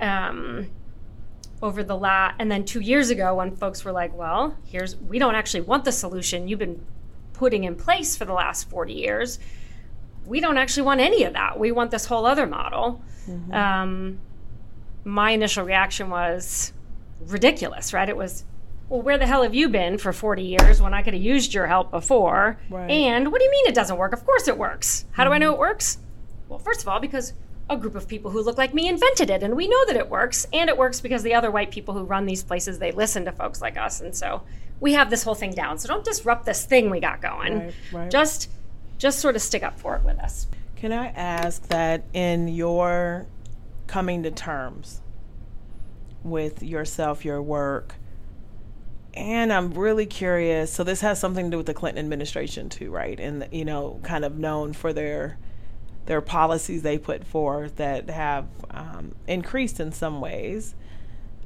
um, 0.00 0.70
over 1.60 1.82
the 1.82 1.96
last, 1.96 2.36
and 2.38 2.50
then 2.50 2.64
two 2.64 2.80
years 2.80 3.10
ago, 3.10 3.34
when 3.34 3.56
folks 3.56 3.84
were 3.84 3.92
like, 3.92 4.16
well, 4.16 4.56
here's, 4.64 4.96
we 4.96 5.18
don't 5.18 5.34
actually 5.34 5.62
want 5.62 5.84
the 5.84 5.92
solution. 5.92 6.46
You've 6.46 6.60
been 6.60 6.80
putting 7.38 7.64
in 7.64 7.76
place 7.76 8.16
for 8.16 8.24
the 8.24 8.32
last 8.32 8.68
40 8.68 8.92
years. 8.92 9.38
We 10.26 10.40
don't 10.40 10.58
actually 10.58 10.82
want 10.82 11.00
any 11.00 11.24
of 11.24 11.32
that. 11.32 11.58
We 11.58 11.72
want 11.72 11.90
this 11.90 12.04
whole 12.04 12.26
other 12.26 12.46
model. 12.46 13.02
Mm-hmm. 13.26 13.52
Um, 13.52 14.20
my 15.04 15.30
initial 15.30 15.64
reaction 15.64 16.10
was 16.10 16.72
ridiculous, 17.20 17.92
right? 17.92 18.08
It 18.08 18.16
was, 18.16 18.44
well, 18.88 19.00
where 19.00 19.16
the 19.16 19.26
hell 19.26 19.42
have 19.42 19.54
you 19.54 19.68
been 19.68 19.96
for 19.96 20.12
40 20.12 20.42
years 20.42 20.82
when 20.82 20.92
I 20.92 21.02
could 21.02 21.14
have 21.14 21.22
used 21.22 21.54
your 21.54 21.66
help 21.66 21.90
before? 21.90 22.58
Right. 22.68 22.90
And 22.90 23.32
what 23.32 23.38
do 23.38 23.44
you 23.44 23.50
mean 23.50 23.66
it 23.66 23.74
doesn't 23.74 23.96
work? 23.96 24.12
Of 24.12 24.26
course 24.26 24.48
it 24.48 24.58
works. 24.58 25.06
How 25.12 25.22
mm-hmm. 25.22 25.30
do 25.30 25.34
I 25.34 25.38
know 25.38 25.52
it 25.54 25.58
works? 25.58 25.98
Well, 26.48 26.58
first 26.58 26.82
of 26.82 26.88
all, 26.88 27.00
because 27.00 27.32
a 27.70 27.76
group 27.76 27.94
of 27.94 28.08
people 28.08 28.30
who 28.30 28.42
look 28.42 28.56
like 28.56 28.72
me 28.72 28.88
invented 28.88 29.30
it 29.30 29.42
and 29.42 29.54
we 29.54 29.68
know 29.68 29.86
that 29.86 29.96
it 29.96 30.08
works 30.08 30.46
and 30.52 30.70
it 30.70 30.78
works 30.78 31.00
because 31.00 31.22
the 31.22 31.34
other 31.34 31.50
white 31.50 31.70
people 31.70 31.94
who 31.94 32.02
run 32.02 32.24
these 32.24 32.42
places 32.42 32.78
they 32.78 32.92
listen 32.92 33.24
to 33.24 33.32
folks 33.32 33.60
like 33.60 33.76
us 33.76 34.00
and 34.00 34.14
so 34.16 34.42
we 34.80 34.92
have 34.92 35.10
this 35.10 35.22
whole 35.22 35.34
thing 35.34 35.52
down. 35.52 35.78
So 35.78 35.88
don't 35.88 36.04
disrupt 36.04 36.46
this 36.46 36.64
thing 36.64 36.90
we 36.90 37.00
got 37.00 37.20
going. 37.20 37.58
Right, 37.58 37.74
right. 37.92 38.10
Just 38.10 38.50
just 38.98 39.20
sort 39.20 39.36
of 39.36 39.42
stick 39.42 39.62
up 39.62 39.78
for 39.78 39.96
it 39.96 40.04
with 40.04 40.18
us. 40.18 40.48
Can 40.76 40.92
I 40.92 41.08
ask 41.08 41.66
that 41.68 42.04
in 42.12 42.48
your 42.48 43.26
coming 43.86 44.22
to 44.24 44.30
terms 44.30 45.00
with 46.22 46.62
yourself, 46.62 47.24
your 47.24 47.40
work, 47.40 47.94
and 49.14 49.52
I'm 49.52 49.72
really 49.72 50.06
curious. 50.06 50.72
So 50.72 50.84
this 50.84 51.00
has 51.00 51.18
something 51.18 51.46
to 51.46 51.50
do 51.50 51.56
with 51.56 51.66
the 51.66 51.74
Clinton 51.74 52.04
administration 52.04 52.68
too, 52.68 52.90
right? 52.90 53.18
And 53.18 53.48
you 53.50 53.64
know, 53.64 54.00
kind 54.02 54.24
of 54.24 54.38
known 54.38 54.72
for 54.72 54.92
their 54.92 55.38
their 56.06 56.20
policies 56.20 56.82
they 56.82 56.98
put 56.98 57.24
forth 57.24 57.76
that 57.76 58.08
have 58.08 58.46
um, 58.70 59.14
increased 59.26 59.78
in 59.78 59.92
some 59.92 60.20
ways 60.20 60.74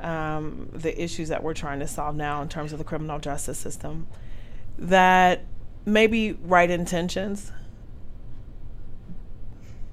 um, 0.03 0.69
the 0.73 1.03
issues 1.03 1.29
that 1.29 1.43
we're 1.43 1.55
trying 1.55 1.81
to 1.81 1.87
solve 1.87 2.17
now 2.17 2.43
in 2.43 2.49
terms 2.49 2.73
of 2.73 2.79
the 2.79 2.85
criminal 2.85 3.19
justice 3.19 3.59
system, 3.59 4.07
that 4.79 5.45
maybe 5.85 6.33
right 6.33 6.71
intentions, 6.71 7.53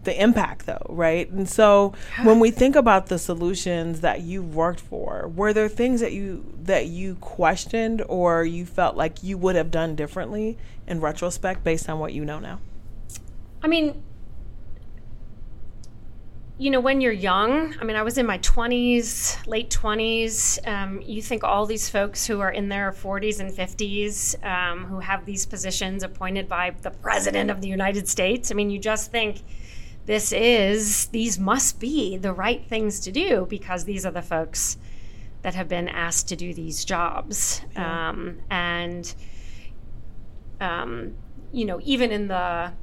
the 0.04 0.22
impact 0.22 0.66
though, 0.66 0.86
right? 0.90 1.30
And 1.30 1.48
so 1.48 1.94
when 2.24 2.40
we 2.40 2.52
think 2.52 2.76
about 2.76 3.08
the 3.08 3.20
solutions 3.20 4.02
that 4.02 4.22
you've 4.22 4.56
worked 4.56 4.80
for, 4.80 5.28
were 5.28 5.54
there 5.54 5.70
things 5.70 6.02
that 6.02 6.14
you 6.14 6.54
that 6.64 6.88
you 6.88 7.16
questioned 7.16 8.04
or 8.08 8.44
you 8.44 8.66
felt 8.66 8.96
like 8.96 9.24
you 9.24 9.38
would 9.38 9.56
have 9.56 9.72
done 9.72 9.96
differently 9.96 10.58
in 10.88 11.02
retrospect 11.02 11.64
based 11.64 11.90
on 11.90 12.00
what 12.00 12.14
you 12.14 12.24
know 12.24 12.40
now? 12.40 12.60
I 13.62 13.68
mean, 13.68 14.02
you 16.60 16.70
know, 16.70 16.82
when 16.82 17.00
you're 17.00 17.14
young, 17.14 17.74
I 17.80 17.86
mean, 17.86 17.96
I 17.96 18.04
was 18.04 18.18
in 18.18 18.26
my 18.26 18.38
20s, 18.40 19.48
late 19.48 19.70
20s. 19.70 20.68
Um, 20.68 21.02
you 21.02 21.22
think 21.22 21.46
all 21.46 21.66
these 21.66 21.90
folks 21.90 22.28
who 22.28 22.42
are 22.42 22.52
in 22.52 22.68
their 22.68 22.92
40s 22.92 23.40
and 23.40 23.50
50s, 23.50 24.46
um, 24.46 24.84
who 24.84 25.00
have 25.00 25.26
these 25.26 25.46
positions 25.46 26.04
appointed 26.04 26.50
by 26.50 26.76
the 26.82 26.92
President 26.92 27.50
of 27.50 27.62
the 27.62 27.70
United 27.70 28.10
States, 28.10 28.52
I 28.52 28.56
mean, 28.56 28.70
you 28.70 28.78
just 28.78 29.10
think 29.10 29.42
this 30.06 30.34
is, 30.34 31.06
these 31.08 31.40
must 31.40 31.80
be 31.80 32.18
the 32.18 32.34
right 32.34 32.66
things 32.66 33.00
to 33.02 33.12
do 33.14 33.48
because 33.50 33.86
these 33.86 34.06
are 34.06 34.12
the 34.12 34.22
folks 34.22 34.78
that 35.44 35.56
have 35.56 35.70
been 35.70 35.88
asked 35.88 36.28
to 36.28 36.36
do 36.36 36.54
these 36.54 36.84
jobs. 36.84 37.62
Yeah. 37.74 38.10
Um, 38.10 38.40
and, 38.52 39.16
um, 40.60 41.16
you 41.54 41.64
know, 41.64 41.80
even 41.86 42.12
in 42.12 42.28
the 42.28 42.74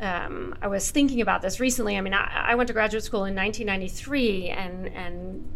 um, 0.00 0.54
I 0.62 0.68
was 0.68 0.90
thinking 0.90 1.20
about 1.20 1.42
this 1.42 1.58
recently. 1.58 1.96
I 1.96 2.00
mean, 2.00 2.14
I, 2.14 2.50
I, 2.50 2.54
went 2.54 2.68
to 2.68 2.72
graduate 2.72 3.02
school 3.02 3.24
in 3.24 3.34
1993, 3.34 4.50
and 4.50 4.88
and 4.88 5.48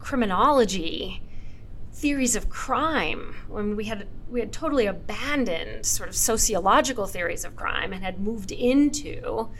criminology, 0.00 1.22
theories 1.92 2.34
of 2.34 2.48
crime, 2.48 3.36
when 3.48 3.76
we 3.76 3.84
had 3.84 4.08
we 4.28 4.40
had 4.40 4.52
totally 4.52 4.86
abandoned 4.86 5.86
sort 5.86 6.08
of 6.08 6.16
sociological 6.16 7.06
theories 7.06 7.44
of 7.44 7.54
crime 7.54 7.92
and 7.92 8.02
had 8.02 8.18
moved 8.20 8.50
into 8.50 9.50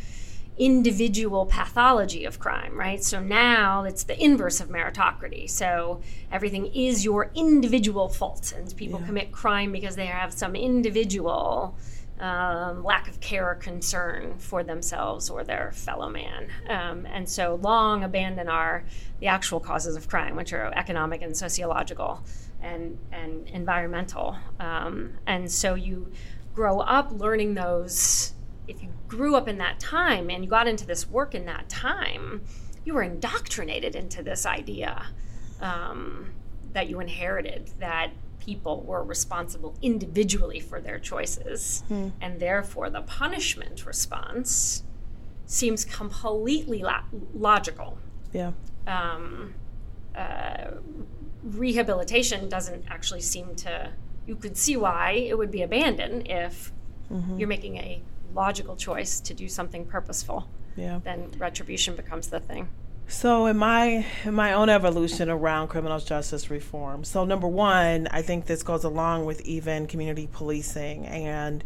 individual 0.58 1.44
pathology 1.46 2.24
of 2.24 2.38
crime, 2.38 2.76
right? 2.76 3.04
So 3.04 3.20
now 3.20 3.84
it's 3.84 4.04
the 4.04 4.20
inverse 4.22 4.58
of 4.60 4.68
meritocracy. 4.68 5.50
So 5.50 6.00
everything 6.32 6.66
is 6.66 7.04
your 7.04 7.30
individual 7.34 8.08
fault, 8.08 8.52
and 8.56 8.74
people 8.76 8.98
yeah. 9.00 9.06
commit 9.06 9.32
crime 9.32 9.70
because 9.70 9.94
they 9.96 10.06
have 10.06 10.32
some 10.32 10.56
individual 10.56 11.76
um, 12.20 12.82
lack 12.82 13.08
of 13.08 13.20
care 13.20 13.50
or 13.50 13.54
concern 13.54 14.38
for 14.38 14.62
themselves 14.62 15.28
or 15.28 15.44
their 15.44 15.72
fellow 15.72 16.08
man. 16.08 16.48
Um, 16.68 17.06
and 17.06 17.28
so 17.28 17.56
long 17.56 18.04
abandon 18.04 18.48
our 18.48 18.84
the 19.20 19.26
actual 19.26 19.60
causes 19.60 19.96
of 19.96 20.08
crime, 20.08 20.36
which 20.36 20.52
are 20.52 20.72
economic 20.74 21.22
and 21.22 21.36
sociological 21.36 22.22
and, 22.62 22.98
and 23.12 23.48
environmental. 23.48 24.36
Um, 24.60 25.14
and 25.26 25.50
so 25.50 25.74
you 25.74 26.10
grow 26.54 26.80
up 26.80 27.10
learning 27.12 27.54
those. 27.54 28.32
If 28.68 28.82
you 28.82 28.88
grew 29.08 29.36
up 29.36 29.48
in 29.48 29.58
that 29.58 29.78
time 29.78 30.30
and 30.30 30.44
you 30.44 30.50
got 30.50 30.66
into 30.66 30.86
this 30.86 31.08
work 31.08 31.34
in 31.34 31.46
that 31.46 31.68
time, 31.68 32.42
you 32.84 32.94
were 32.94 33.02
indoctrinated 33.02 33.94
into 33.94 34.22
this 34.22 34.46
idea 34.46 35.06
um, 35.60 36.32
that 36.72 36.88
you 36.88 37.00
inherited 37.00 37.70
that 37.78 38.10
people 38.40 38.82
were 38.82 39.02
responsible 39.02 39.74
individually 39.82 40.60
for 40.60 40.80
their 40.80 40.98
choices. 40.98 41.82
Hmm. 41.88 42.08
And 42.20 42.40
therefore, 42.40 42.90
the 42.90 43.02
punishment 43.02 43.86
response 43.86 44.82
seems 45.46 45.84
completely 45.84 46.82
la- 46.82 47.04
logical. 47.34 47.98
Yeah. 48.32 48.52
Um, 48.86 49.54
uh, 50.14 50.72
rehabilitation 51.42 52.48
doesn't 52.48 52.84
actually 52.88 53.20
seem 53.20 53.54
to, 53.56 53.92
you 54.26 54.36
could 54.36 54.56
see 54.56 54.76
why 54.76 55.12
it 55.12 55.36
would 55.38 55.50
be 55.50 55.62
abandoned 55.62 56.28
if 56.28 56.72
mm-hmm. 57.10 57.38
you're 57.38 57.48
making 57.48 57.76
a 57.76 58.02
logical 58.34 58.76
choice 58.76 59.20
to 59.20 59.34
do 59.34 59.48
something 59.48 59.84
purposeful, 59.86 60.48
yeah. 60.76 61.00
then 61.04 61.30
retribution 61.38 61.96
becomes 61.96 62.28
the 62.28 62.40
thing. 62.40 62.68
So 63.08 63.46
in 63.46 63.56
my 63.56 64.04
in 64.24 64.34
my 64.34 64.52
own 64.52 64.68
evolution 64.68 65.30
around 65.30 65.68
criminal 65.68 65.98
justice 66.00 66.50
reform, 66.50 67.04
so 67.04 67.24
number 67.24 67.46
one, 67.46 68.08
I 68.10 68.20
think 68.22 68.46
this 68.46 68.62
goes 68.64 68.82
along 68.82 69.26
with 69.26 69.40
even 69.42 69.86
community 69.86 70.28
policing, 70.32 71.06
and 71.06 71.62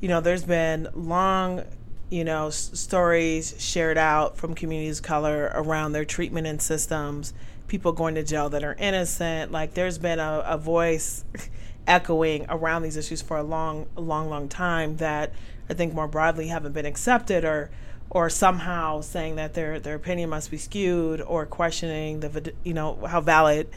you 0.00 0.08
know, 0.08 0.20
there's 0.20 0.44
been 0.44 0.88
long, 0.94 1.64
you 2.08 2.22
know, 2.22 2.48
s- 2.48 2.70
stories 2.74 3.56
shared 3.58 3.98
out 3.98 4.36
from 4.36 4.54
communities 4.54 4.98
of 5.00 5.04
color 5.04 5.50
around 5.54 5.92
their 5.92 6.04
treatment 6.04 6.46
and 6.46 6.62
systems, 6.62 7.34
people 7.66 7.90
going 7.90 8.14
to 8.14 8.22
jail 8.22 8.48
that 8.50 8.62
are 8.62 8.74
innocent. 8.74 9.50
Like 9.50 9.74
there's 9.74 9.98
been 9.98 10.20
a, 10.20 10.44
a 10.46 10.56
voice 10.56 11.24
echoing 11.88 12.46
around 12.48 12.82
these 12.82 12.96
issues 12.96 13.22
for 13.22 13.36
a 13.36 13.42
long, 13.42 13.86
long, 13.96 14.30
long 14.30 14.48
time 14.48 14.98
that 14.98 15.32
I 15.68 15.74
think 15.74 15.94
more 15.94 16.06
broadly 16.06 16.46
haven't 16.46 16.72
been 16.72 16.86
accepted 16.86 17.44
or 17.44 17.70
or 18.10 18.30
somehow 18.30 19.00
saying 19.00 19.36
that 19.36 19.54
their 19.54 19.80
their 19.80 19.94
opinion 19.94 20.30
must 20.30 20.50
be 20.50 20.56
skewed 20.56 21.20
or 21.20 21.44
questioning 21.46 22.20
the 22.20 22.52
you 22.62 22.72
know 22.72 22.98
how 23.06 23.20
valid 23.20 23.68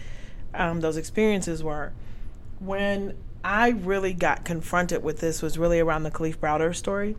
um, 0.54 0.82
those 0.82 0.98
experiences 0.98 1.64
were. 1.64 1.94
When 2.60 3.16
I 3.44 3.70
really 3.70 4.14
got 4.14 4.46
confronted 4.46 5.04
with 5.04 5.20
this 5.20 5.42
was 5.42 5.58
really 5.58 5.80
around 5.80 6.04
the 6.04 6.12
Kalief 6.12 6.38
Browder 6.38 6.76
story, 6.76 7.16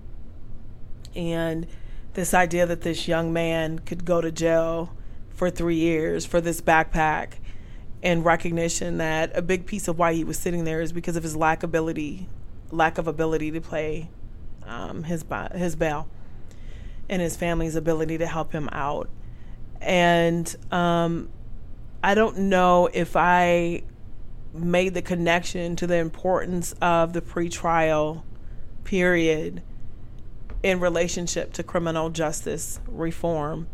and 1.15 1.67
this 2.15 2.35
idea 2.35 2.67
that 2.67 2.83
this 2.83 3.09
young 3.09 3.33
man 3.33 3.81
could 3.81 4.05
go 4.05 4.21
to 4.21 4.31
jail 4.31 4.95
for 5.31 5.51
three 5.51 5.77
years 5.77 6.27
for 6.27 6.41
this 6.41 6.61
backpack, 6.61 7.35
and 8.03 8.25
recognition 8.25 8.99
that 8.99 9.37
a 9.37 9.43
big 9.43 9.67
piece 9.67 9.89
of 9.89 9.99
why 9.99 10.13
he 10.15 10.23
was 10.23 10.39
sitting 10.39 10.65
there 10.65 10.81
is 10.81 10.93
because 10.93 11.17
of 11.17 11.23
his 11.23 11.35
lack 11.35 11.63
ability, 11.63 12.29
lack 12.71 12.99
of 12.99 13.09
ability 13.09 13.51
to 13.51 13.61
play 13.61 14.11
um, 14.65 15.03
his 15.05 15.25
his 15.55 15.75
bail 15.75 16.09
and 17.11 17.21
his 17.21 17.37
family's 17.37 17.75
ability 17.75 18.17
to 18.19 18.27
help 18.27 18.53
him 18.53 18.69
out. 18.73 19.11
And 19.83 20.55
um, 20.71 21.29
I 22.03 22.15
don't 22.15 22.39
know 22.39 22.89
if 22.95 23.17
I 23.17 23.83
made 24.55 24.95
the 24.95 25.03
connection 25.03 25.77
to 25.77 25.87
the 25.87 25.97
importance 25.97 26.73
of 26.81 27.13
the 27.13 27.21
pretrial 27.21 28.23
period 28.85 29.63
in 30.63 30.79
relationship 30.79 31.53
to 31.55 31.63
criminal 31.63 32.11
justice 32.11 32.81
reform 32.87 33.67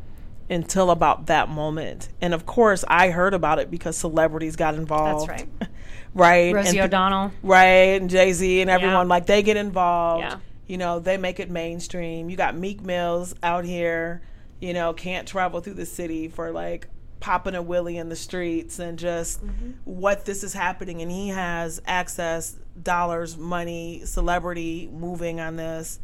until 0.49 0.90
about 0.90 1.26
that 1.26 1.49
moment. 1.49 2.09
And 2.23 2.33
of 2.33 2.47
course, 2.47 2.85
I 2.88 3.11
heard 3.11 3.35
about 3.35 3.59
it 3.59 3.71
because 3.71 3.97
celebrities 3.99 4.57
got 4.57 4.75
involved. 4.75 5.28
That's 5.28 5.43
right. 5.43 5.69
right. 6.14 6.55
Rosie 6.55 6.78
and, 6.78 6.87
O'Donnell. 6.87 7.33
Right. 7.43 8.00
And 8.00 8.09
Jay 8.09 8.33
Z 8.33 8.62
and 8.62 8.71
everyone, 8.71 9.07
yeah. 9.07 9.11
like, 9.11 9.26
they 9.26 9.43
get 9.43 9.59
involved. 9.59 10.23
Yeah 10.23 10.38
you 10.66 10.78
know, 10.78 10.99
they 10.99 11.16
make 11.16 11.40
it 11.40 11.50
mainstream. 11.50 12.28
You 12.28 12.37
got 12.37 12.56
Meek 12.56 12.82
Mills 12.82 13.35
out 13.42 13.64
here, 13.64 14.23
you 14.61 14.73
know, 14.73 14.92
can't 14.92 15.26
travel 15.26 15.61
through 15.61 15.75
the 15.75 15.87
city 15.87 16.28
for 16.28 16.50
like 16.50 16.88
popping 17.20 17.54
a 17.54 17.62
willy 17.62 17.96
in 17.96 18.08
the 18.08 18.16
streets 18.16 18.78
and 18.78 18.99
just 18.99 19.44
mm-hmm. 19.44 19.70
what 19.85 20.25
this 20.25 20.42
is 20.42 20.52
happening. 20.52 21.02
And 21.02 21.11
he 21.11 21.28
has 21.28 21.80
access, 21.87 22.56
dollars, 22.82 23.37
money, 23.37 24.02
celebrity 24.04 24.88
moving 24.92 25.40
on 25.40 25.56
this. 25.56 26.00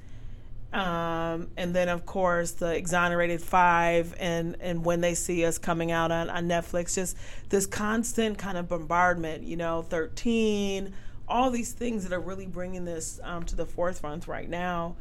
Um, 0.72 1.48
and 1.58 1.74
then 1.74 1.90
of 1.90 2.06
course 2.06 2.52
the 2.52 2.74
exonerated 2.74 3.42
five 3.42 4.14
and 4.18 4.56
and 4.58 4.82
when 4.86 5.02
they 5.02 5.14
see 5.14 5.44
us 5.44 5.58
coming 5.58 5.92
out 5.92 6.10
on, 6.10 6.30
on 6.30 6.48
Netflix, 6.48 6.94
just 6.94 7.14
this 7.50 7.66
constant 7.66 8.38
kind 8.38 8.56
of 8.56 8.68
bombardment, 8.68 9.42
you 9.42 9.58
know, 9.58 9.82
13, 9.82 10.94
all 11.32 11.50
these 11.50 11.72
things 11.72 12.04
that 12.04 12.12
are 12.12 12.20
really 12.20 12.46
bringing 12.46 12.84
this 12.84 13.18
um, 13.24 13.42
to 13.44 13.56
the 13.56 13.64
forefront 13.66 14.28
right 14.28 14.48
now. 14.48 14.96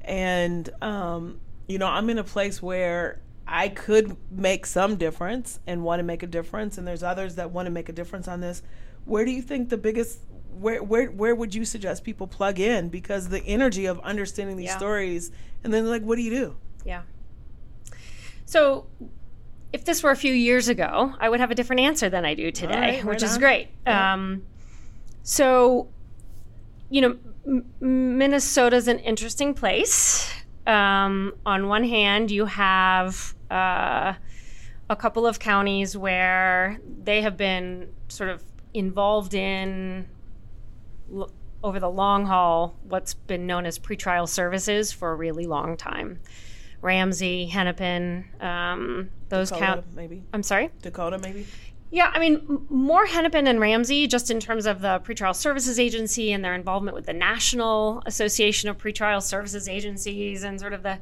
And, 0.00 0.68
um, 0.82 1.40
you 1.66 1.78
know, 1.78 1.86
I'm 1.86 2.08
in 2.10 2.18
a 2.18 2.24
place 2.24 2.62
where 2.62 3.20
I 3.46 3.68
could 3.68 4.16
make 4.30 4.64
some 4.64 4.96
difference 4.96 5.60
and 5.66 5.84
want 5.84 6.00
to 6.00 6.02
make 6.02 6.22
a 6.22 6.26
difference. 6.26 6.78
And 6.78 6.88
there's 6.88 7.02
others 7.02 7.34
that 7.34 7.50
want 7.50 7.66
to 7.66 7.70
make 7.70 7.88
a 7.88 7.92
difference 7.92 8.26
on 8.28 8.40
this. 8.40 8.62
Where 9.04 9.24
do 9.24 9.30
you 9.30 9.42
think 9.42 9.68
the 9.68 9.76
biggest, 9.76 10.20
where, 10.58 10.82
where, 10.82 11.10
where 11.10 11.34
would 11.34 11.54
you 11.54 11.64
suggest 11.66 12.02
people 12.02 12.26
plug 12.26 12.58
in? 12.58 12.88
Because 12.88 13.28
the 13.28 13.42
energy 13.44 13.84
of 13.84 14.00
understanding 14.00 14.56
these 14.56 14.68
yeah. 14.68 14.78
stories 14.78 15.30
and 15.62 15.72
then 15.72 15.86
like, 15.88 16.02
what 16.02 16.16
do 16.16 16.22
you 16.22 16.30
do? 16.30 16.56
Yeah. 16.84 17.02
So 18.46 18.86
if 19.72 19.84
this 19.84 20.02
were 20.02 20.10
a 20.10 20.16
few 20.16 20.32
years 20.32 20.68
ago, 20.68 21.14
I 21.18 21.28
would 21.28 21.40
have 21.40 21.50
a 21.50 21.54
different 21.54 21.80
answer 21.80 22.08
than 22.08 22.24
I 22.24 22.34
do 22.34 22.50
today, 22.50 22.96
right, 22.96 23.04
which 23.04 23.22
is 23.22 23.36
great. 23.38 23.68
Yeah. 23.86 24.14
Um, 24.14 24.44
so, 25.24 25.88
you 26.90 27.00
know, 27.00 27.16
M- 27.46 27.66
Minnesota's 28.18 28.86
an 28.88 29.00
interesting 29.00 29.52
place. 29.54 30.32
Um, 30.66 31.34
on 31.44 31.66
one 31.68 31.84
hand, 31.84 32.30
you 32.30 32.46
have 32.46 33.34
uh, 33.50 34.14
a 34.88 34.96
couple 34.96 35.26
of 35.26 35.38
counties 35.38 35.96
where 35.96 36.78
they 37.02 37.20
have 37.22 37.36
been 37.36 37.88
sort 38.08 38.30
of 38.30 38.42
involved 38.72 39.34
in 39.34 40.06
l- 41.12 41.30
over 41.62 41.80
the 41.80 41.90
long 41.90 42.26
haul 42.26 42.76
what's 42.84 43.14
been 43.14 43.46
known 43.46 43.66
as 43.66 43.78
pretrial 43.78 44.28
services 44.28 44.92
for 44.92 45.10
a 45.12 45.14
really 45.14 45.46
long 45.46 45.76
time. 45.76 46.20
Ramsey, 46.82 47.46
Hennepin, 47.46 48.26
um, 48.40 49.08
those 49.30 49.50
count. 49.50 49.84
Maybe. 49.94 50.22
I'm 50.34 50.42
sorry. 50.42 50.70
Dakota, 50.82 51.18
maybe. 51.18 51.46
Yeah, 51.94 52.10
I 52.12 52.18
mean, 52.18 52.66
more 52.70 53.06
Hennepin 53.06 53.46
and 53.46 53.60
Ramsey, 53.60 54.08
just 54.08 54.28
in 54.28 54.40
terms 54.40 54.66
of 54.66 54.80
the 54.80 54.98
pretrial 55.04 55.32
services 55.32 55.78
agency 55.78 56.32
and 56.32 56.44
their 56.44 56.56
involvement 56.56 56.96
with 56.96 57.06
the 57.06 57.12
National 57.12 58.02
Association 58.04 58.68
of 58.68 58.76
Pretrial 58.78 59.22
Services 59.22 59.68
Agencies 59.68 60.42
and 60.42 60.58
sort 60.58 60.72
of 60.72 60.82
the 60.82 60.98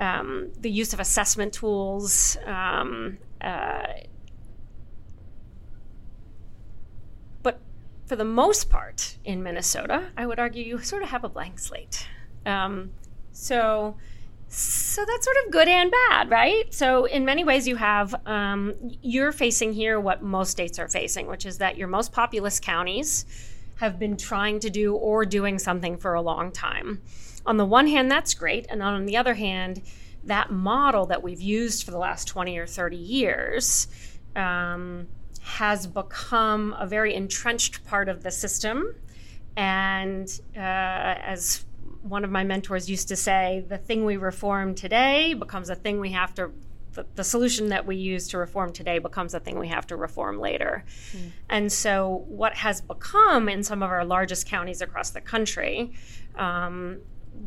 um, 0.00 0.50
the 0.58 0.68
use 0.68 0.92
of 0.92 0.98
assessment 0.98 1.52
tools. 1.52 2.36
Um, 2.44 3.18
uh, 3.40 3.86
but 7.44 7.60
for 8.06 8.16
the 8.16 8.24
most 8.24 8.68
part 8.68 9.18
in 9.24 9.44
Minnesota, 9.44 10.10
I 10.16 10.26
would 10.26 10.40
argue 10.40 10.64
you 10.64 10.80
sort 10.80 11.04
of 11.04 11.10
have 11.10 11.22
a 11.22 11.28
blank 11.28 11.60
slate. 11.60 12.08
Um, 12.44 12.90
so 13.30 13.96
so 14.54 15.02
that's 15.06 15.24
sort 15.24 15.36
of 15.46 15.50
good 15.50 15.66
and 15.66 15.90
bad, 15.90 16.30
right? 16.30 16.72
So 16.74 17.06
in 17.06 17.24
many 17.24 17.42
ways, 17.42 17.66
you 17.66 17.76
have 17.76 18.14
um, 18.26 18.74
you're 19.00 19.32
facing 19.32 19.72
here 19.72 19.98
what 19.98 20.22
most 20.22 20.50
states 20.50 20.78
are 20.78 20.88
facing, 20.88 21.26
which 21.26 21.46
is 21.46 21.56
that 21.58 21.78
your 21.78 21.88
most 21.88 22.12
populous 22.12 22.60
counties 22.60 23.24
have 23.76 23.98
been 23.98 24.14
trying 24.14 24.60
to 24.60 24.68
do 24.68 24.94
or 24.94 25.24
doing 25.24 25.58
something 25.58 25.96
for 25.96 26.12
a 26.12 26.20
long 26.20 26.52
time. 26.52 27.00
On 27.46 27.56
the 27.56 27.64
one 27.64 27.86
hand, 27.86 28.10
that's 28.10 28.34
great, 28.34 28.66
and 28.68 28.82
on 28.82 29.06
the 29.06 29.16
other 29.16 29.32
hand, 29.32 29.80
that 30.24 30.50
model 30.50 31.06
that 31.06 31.22
we've 31.22 31.40
used 31.40 31.84
for 31.84 31.90
the 31.90 31.98
last 31.98 32.28
20 32.28 32.58
or 32.58 32.66
30 32.66 32.94
years 32.96 33.88
um, 34.36 35.08
has 35.40 35.86
become 35.86 36.76
a 36.78 36.86
very 36.86 37.14
entrenched 37.14 37.86
part 37.86 38.10
of 38.10 38.22
the 38.22 38.30
system. 38.30 38.94
And 39.56 40.28
uh, 40.54 40.60
as 40.60 41.64
one 42.02 42.24
of 42.24 42.30
my 42.30 42.44
mentors 42.44 42.90
used 42.90 43.08
to 43.08 43.16
say, 43.16 43.64
the 43.68 43.78
thing 43.78 44.04
we 44.04 44.16
reform 44.16 44.74
today 44.74 45.34
becomes 45.34 45.70
a 45.70 45.74
thing 45.74 46.00
we 46.00 46.12
have 46.12 46.34
to, 46.34 46.50
the, 46.92 47.06
the 47.14 47.24
solution 47.24 47.68
that 47.68 47.86
we 47.86 47.96
use 47.96 48.28
to 48.28 48.38
reform 48.38 48.72
today 48.72 48.98
becomes 48.98 49.34
a 49.34 49.40
thing 49.40 49.58
we 49.58 49.68
have 49.68 49.86
to 49.86 49.96
reform 49.96 50.40
later. 50.40 50.84
Mm. 51.12 51.30
And 51.48 51.72
so, 51.72 52.24
what 52.28 52.54
has 52.54 52.80
become 52.80 53.48
in 53.48 53.62
some 53.62 53.82
of 53.82 53.90
our 53.90 54.04
largest 54.04 54.46
counties 54.46 54.80
across 54.82 55.10
the 55.10 55.20
country, 55.20 55.92
um, 56.36 56.98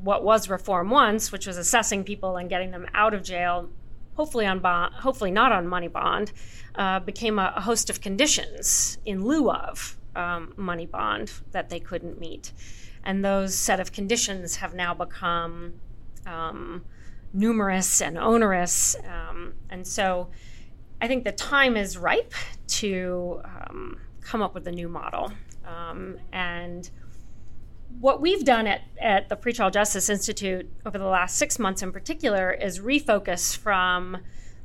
what 0.02 0.24
was 0.24 0.50
reform 0.50 0.89
once, 0.89 1.32
which 1.32 1.46
was 1.48 1.58
assessing 1.58 2.04
people 2.04 2.38
and 2.38 2.50
getting 2.50 2.72
them 2.72 2.88
out 2.94 3.13
of 3.13 3.24
jail, 3.24 3.70
hopefully 4.15 4.46
on 4.46 4.60
bond, 4.60 4.94
hopefully 4.96 5.32
not 5.32 5.52
on 5.52 5.68
money 5.68 5.89
bond, 5.89 6.32
uh, 6.76 7.00
became 7.00 7.39
a, 7.39 7.54
a, 7.56 7.62
host 7.62 7.89
of 7.89 8.02
conditions 8.02 8.98
in 9.06 9.24
lieu 9.24 9.52
of 9.52 9.98
um, 10.15 10.54
money 10.58 10.86
bond 10.86 11.32
that 11.52 11.70
they 11.70 11.80
couldn't 11.80 12.20
meet 12.20 12.52
and 13.06 13.24
those 13.24 13.56
set 13.56 13.80
of 13.80 13.91
conditions 13.91 14.58
have 14.58 14.74
now 14.74 14.94
become 14.94 15.74
um, 16.26 16.84
numerous 17.34 18.02
and 18.02 18.18
onerous. 18.18 18.96
Um, 19.08 19.54
and 19.70 19.86
so 19.86 20.30
I 21.02 21.08
think 21.08 21.24
the 21.24 21.32
time 21.32 21.78
is 21.78 21.98
ripe 21.98 22.34
to 22.68 23.41
um, 23.46 24.00
come 24.22 24.41
up 24.41 24.56
with 24.56 24.68
a 24.68 24.72
new 24.72 24.89
model. 24.89 25.32
Um, 25.65 26.18
and 26.34 26.89
what 28.00 28.22
we've 28.22 28.44
done 28.44 28.68
at, 28.68 28.82
at 29.00 29.30
the 29.30 29.36
Pretrial 29.36 29.72
Justice 29.72 30.10
Institute 30.10 30.70
over 30.86 30.98
the 30.98 31.06
last 31.06 31.38
six 31.38 31.60
months 31.60 31.82
in 31.82 31.91
particular 31.91 32.52
is 32.52 32.80
refocus 32.80 33.56
from 33.56 34.18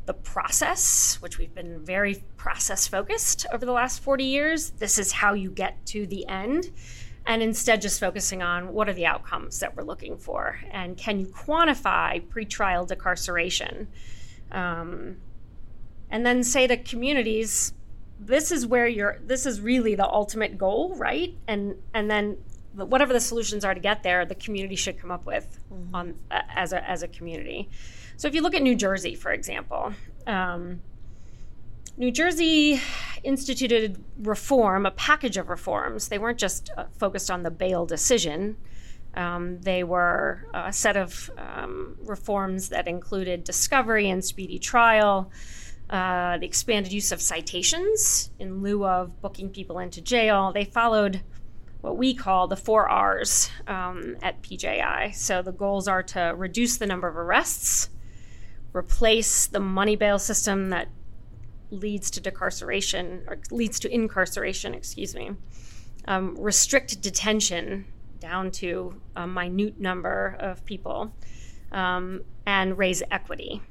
the 0.07 0.15
process, 0.15 1.19
which 1.21 1.39
we've 1.39 1.55
been 1.55 1.85
very 1.85 2.25
process 2.37 2.89
focused 2.89 3.47
over 3.53 3.65
the 3.65 3.73
last 3.73 4.03
40 4.03 4.25
years. 4.25 4.71
This 4.71 4.99
is 4.99 5.13
how 5.13 5.35
you 5.35 5.51
get 5.51 5.85
to 5.87 6.07
the 6.07 6.27
end 6.27 6.71
and 7.31 7.43
instead 7.43 7.81
just 7.81 8.01
focusing 8.01 8.43
on 8.43 8.73
what 8.73 8.89
are 8.89 8.93
the 8.93 9.07
outcomes 9.07 9.61
that 9.61 9.77
we're 9.77 9.85
looking 9.85 10.17
for 10.19 10.59
and 10.73 10.97
can 10.97 11.21
you 11.21 11.27
quantify 11.27 12.21
pretrial 12.29 12.87
decarceration 12.87 13.87
um, 14.53 15.17
and 16.11 16.27
then 16.27 16.43
say 16.43 16.67
to 16.67 16.77
communities 16.77 17.73
this 18.19 18.51
is 18.51 18.67
where 18.67 18.87
you're 18.87 19.19
this 19.25 19.47
is 19.47 19.61
really 19.61 19.95
the 19.95 20.07
ultimate 20.07 20.59
goal 20.59 20.95
right 20.97 21.37
and 21.47 21.77
and 21.95 22.11
then 22.11 22.37
whatever 22.75 23.13
the 23.13 23.21
solutions 23.21 23.65
are 23.65 23.75
to 23.75 23.81
get 23.81 24.03
there, 24.03 24.25
the 24.25 24.35
community 24.35 24.77
should 24.77 24.99
come 24.99 25.11
up 25.11 25.27
with 25.27 25.59
mm-hmm. 25.73 25.95
on 25.95 26.15
uh, 26.31 26.43
as 26.49 26.73
a 26.73 26.89
as 26.89 27.03
a 27.03 27.09
community. 27.09 27.69
So 28.17 28.29
if 28.29 28.35
you 28.35 28.43
look 28.43 28.55
at 28.55 28.63
New 28.63 28.77
Jersey, 28.77 29.15
for 29.15 29.33
example, 29.33 29.93
um, 30.27 30.81
New 32.01 32.11
Jersey 32.11 32.81
instituted 33.25 34.03
reform, 34.17 34.87
a 34.87 34.91
package 34.91 35.37
of 35.37 35.51
reforms. 35.51 36.09
They 36.09 36.17
weren't 36.17 36.39
just 36.39 36.71
uh, 36.75 36.87
focused 36.99 37.31
on 37.31 37.43
the 37.43 37.51
bail 37.51 37.85
decision. 37.85 38.57
Um, 39.13 39.61
they 39.61 39.85
were 39.85 40.47
a 40.55 40.73
set 40.73 40.97
of 40.97 41.31
um, 41.37 41.99
reforms 42.03 42.71
that 42.71 42.89
included 42.89 43.45
discovery 43.45 44.09
and 44.09 44.25
speedy 44.25 44.59
trial, 44.59 45.31
uh, 45.91 46.39
the 46.39 46.47
expanded 46.47 46.91
use 46.91 47.13
of 47.13 47.21
citations 47.21 48.31
in 48.39 48.63
lieu 48.63 48.87
of 48.87 49.21
booking 49.21 49.51
people 49.51 49.79
into 49.79 50.01
jail. 50.01 50.53
They 50.55 50.65
followed 50.65 51.21
what 51.83 51.99
we 51.99 52.15
call 52.15 52.49
the 52.49 52.57
four 52.57 52.89
R's 52.89 53.51
um, 53.67 54.17
at 54.23 54.41
PJI. 54.41 55.15
So 55.15 55.43
the 55.43 55.53
goals 55.53 55.87
are 55.87 56.03
to 56.05 56.33
reduce 56.35 56.79
the 56.79 56.87
number 56.87 57.09
of 57.09 57.17
arrests, 57.19 57.91
replace 58.73 59.47
the 59.47 59.61
money 59.61 59.97
bail 59.97 60.19
system 60.19 60.71
that 60.71 60.89
leads 61.71 62.11
to 62.13 62.21
decarceration 62.21 63.27
or 63.29 63.39
leads 63.51 63.81
to 63.81 63.93
incarceration, 63.93 64.75
excuse 64.75 65.15
me, 65.15 65.33
um, 66.07 66.37
restrict 66.39 67.01
detention 67.01 67.87
down 68.19 68.51
to 68.51 69.01
a 69.17 69.27
minute 69.27 69.81
number 69.81 70.37
of 70.39 70.65
people, 70.65 71.13
um, 71.73 72.23
and 72.47 72.77
raise 72.77 73.03
equity. 73.11 73.63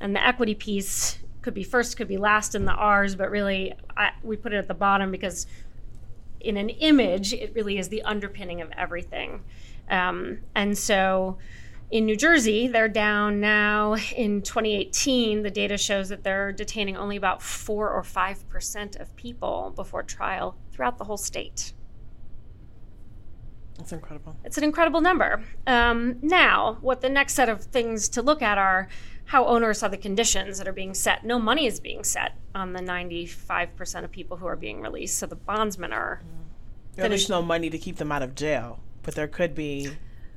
And 0.00 0.14
the 0.14 0.26
equity 0.26 0.54
piece 0.54 1.18
could 1.42 1.54
be 1.54 1.62
first, 1.62 1.96
could 1.96 2.08
be 2.08 2.16
last 2.16 2.54
in 2.54 2.64
the 2.64 2.72
R's, 2.72 3.14
but 3.14 3.30
really 3.30 3.72
I, 3.96 4.10
we 4.22 4.36
put 4.36 4.52
it 4.52 4.56
at 4.56 4.68
the 4.68 4.74
bottom 4.74 5.10
because 5.10 5.46
in 6.40 6.56
an 6.56 6.68
image, 6.68 7.32
it 7.32 7.52
really 7.54 7.78
is 7.78 7.88
the 7.88 8.02
underpinning 8.02 8.60
of 8.60 8.70
everything. 8.76 9.42
Um, 9.88 10.38
and 10.54 10.76
so 10.76 11.38
in 11.90 12.04
New 12.04 12.16
Jersey, 12.16 12.66
they're 12.66 12.88
down 12.88 13.40
now 13.40 13.94
in 14.16 14.42
2018. 14.42 15.42
The 15.42 15.50
data 15.50 15.78
shows 15.78 16.08
that 16.08 16.24
they're 16.24 16.52
detaining 16.52 16.96
only 16.96 17.16
about 17.16 17.42
4 17.42 17.90
or 17.90 18.02
5% 18.02 19.00
of 19.00 19.14
people 19.16 19.72
before 19.76 20.02
trial 20.02 20.56
throughout 20.72 20.98
the 20.98 21.04
whole 21.04 21.16
state. 21.16 21.72
That's 23.78 23.92
incredible. 23.92 24.36
It's 24.44 24.58
an 24.58 24.64
incredible 24.64 25.00
number. 25.00 25.44
Um, 25.66 26.18
now, 26.22 26.78
what 26.80 27.02
the 27.02 27.08
next 27.08 27.34
set 27.34 27.48
of 27.48 27.62
things 27.64 28.08
to 28.10 28.22
look 28.22 28.42
at 28.42 28.58
are 28.58 28.88
how 29.26 29.44
onerous 29.44 29.82
are 29.82 29.88
the 29.88 29.96
conditions 29.96 30.58
that 30.58 30.66
are 30.66 30.72
being 30.72 30.94
set. 30.94 31.24
No 31.24 31.38
money 31.38 31.66
is 31.66 31.78
being 31.78 32.02
set 32.02 32.36
on 32.54 32.72
the 32.72 32.80
95% 32.80 34.04
of 34.04 34.10
people 34.10 34.38
who 34.38 34.46
are 34.46 34.56
being 34.56 34.80
released. 34.80 35.18
So 35.18 35.26
the 35.26 35.36
bondsmen 35.36 35.92
are. 35.92 36.22
Mm. 36.24 37.08
There's 37.08 37.28
no 37.28 37.42
money 37.42 37.68
to 37.68 37.76
keep 37.76 37.96
them 37.96 38.10
out 38.10 38.22
of 38.22 38.34
jail, 38.34 38.80
but 39.02 39.14
there 39.14 39.28
could 39.28 39.54
be. 39.54 39.90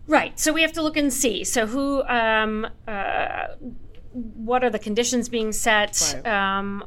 Right. 0.09 0.39
So 0.39 0.51
we 0.51 0.63
have 0.63 0.73
to 0.73 0.81
look 0.81 0.97
and 0.97 1.13
see. 1.13 1.43
So 1.43 1.67
who, 1.67 2.01
um, 2.03 2.67
uh, 2.87 3.45
what 4.11 4.63
are 4.63 4.71
the 4.71 4.79
conditions 4.79 5.29
being 5.29 5.51
set? 5.51 6.21
Right. 6.25 6.27
Um, 6.27 6.83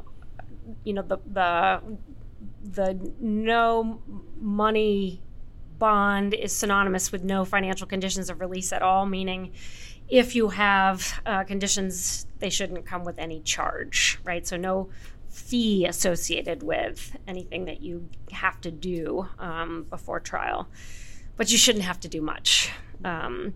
you 0.83 0.93
know, 0.93 1.01
the 1.01 1.17
the 1.25 1.81
the 2.63 3.13
no 3.21 4.01
money 4.39 5.21
bond 5.79 6.33
is 6.33 6.51
synonymous 6.51 7.13
with 7.13 7.23
no 7.23 7.45
financial 7.45 7.87
conditions 7.87 8.29
of 8.29 8.41
release 8.41 8.73
at 8.73 8.81
all, 8.81 9.05
meaning 9.05 9.53
if 10.09 10.35
you 10.35 10.49
have 10.49 11.21
uh, 11.25 11.45
conditions, 11.45 12.27
they 12.39 12.49
shouldn't 12.49 12.85
come 12.85 13.05
with 13.05 13.17
any 13.17 13.39
charge, 13.39 14.19
right? 14.25 14.45
So 14.45 14.57
no 14.57 14.89
fee 15.29 15.85
associated 15.85 16.61
with 16.61 17.15
anything 17.25 17.65
that 17.65 17.81
you 17.81 18.09
have 18.31 18.59
to 18.61 18.69
do 18.69 19.27
um, 19.39 19.85
before 19.89 20.19
trial, 20.19 20.67
but 21.37 21.51
you 21.51 21.57
shouldn't 21.57 21.83
have 21.83 21.99
to 22.01 22.07
do 22.07 22.21
much. 22.21 22.71
Um, 23.03 23.53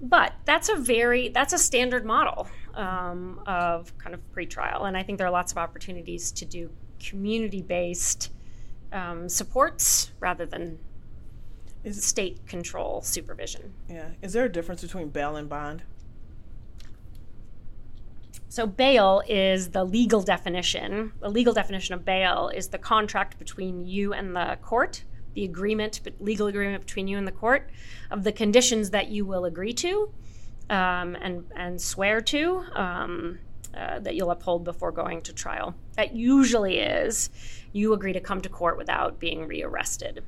but 0.00 0.32
that's 0.44 0.68
a 0.68 0.76
very 0.76 1.28
that's 1.28 1.52
a 1.52 1.58
standard 1.58 2.04
model 2.04 2.48
um, 2.74 3.40
of 3.46 3.96
kind 3.98 4.14
of 4.14 4.20
pretrial, 4.32 4.86
and 4.86 4.96
I 4.96 5.02
think 5.02 5.18
there 5.18 5.26
are 5.26 5.30
lots 5.32 5.52
of 5.52 5.58
opportunities 5.58 6.30
to 6.32 6.44
do 6.44 6.70
community-based 7.00 8.30
um, 8.92 9.28
supports 9.28 10.12
rather 10.20 10.46
than 10.46 10.78
is 11.84 12.02
state 12.04 12.46
control 12.46 13.02
supervision. 13.02 13.72
Yeah. 13.88 14.10
Is 14.22 14.32
there 14.32 14.44
a 14.44 14.52
difference 14.52 14.82
between 14.82 15.08
bail 15.08 15.36
and 15.36 15.48
bond? 15.48 15.82
So, 18.50 18.66
bail 18.66 19.22
is 19.28 19.70
the 19.70 19.84
legal 19.84 20.22
definition. 20.22 21.12
The 21.20 21.28
legal 21.28 21.52
definition 21.52 21.94
of 21.94 22.04
bail 22.04 22.50
is 22.54 22.68
the 22.68 22.78
contract 22.78 23.38
between 23.38 23.86
you 23.86 24.14
and 24.14 24.34
the 24.34 24.58
court, 24.62 25.04
the 25.38 25.44
agreement, 25.44 26.00
legal 26.18 26.48
agreement 26.48 26.84
between 26.84 27.06
you 27.06 27.16
and 27.16 27.24
the 27.24 27.32
court 27.32 27.70
of 28.10 28.24
the 28.24 28.32
conditions 28.32 28.90
that 28.90 29.06
you 29.06 29.24
will 29.24 29.44
agree 29.44 29.72
to 29.72 30.12
um, 30.68 31.16
and, 31.20 31.44
and 31.54 31.80
swear 31.80 32.20
to 32.20 32.64
um, 32.74 33.38
uh, 33.72 34.00
that 34.00 34.16
you'll 34.16 34.32
uphold 34.32 34.64
before 34.64 34.90
going 34.90 35.22
to 35.22 35.32
trial. 35.32 35.76
That 35.94 36.12
usually 36.12 36.78
is 36.78 37.30
you 37.72 37.92
agree 37.92 38.12
to 38.14 38.20
come 38.20 38.40
to 38.40 38.48
court 38.48 38.76
without 38.76 39.20
being 39.20 39.46
rearrested. 39.46 40.24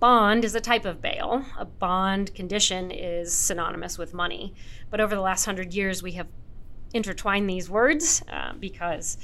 Bond 0.00 0.44
is 0.44 0.56
a 0.56 0.60
type 0.60 0.84
of 0.84 1.00
bail. 1.00 1.44
A 1.56 1.64
bond 1.64 2.34
condition 2.34 2.90
is 2.90 3.32
synonymous 3.32 3.96
with 3.96 4.12
money. 4.12 4.54
But 4.90 5.00
over 5.00 5.14
the 5.14 5.20
last 5.20 5.44
hundred 5.44 5.72
years, 5.72 6.02
we 6.02 6.12
have 6.12 6.26
intertwined 6.92 7.48
these 7.48 7.70
words 7.70 8.24
uh, 8.28 8.54
because 8.58 9.18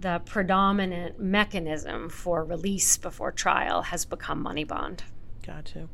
the 0.00 0.20
predominant 0.24 1.18
mechanism 1.18 2.08
for 2.08 2.44
release 2.44 2.96
before 2.96 3.32
trial 3.32 3.82
has 3.82 4.04
become 4.04 4.42
money 4.42 4.64
bond. 4.64 5.04
Gotcha. 5.44 5.88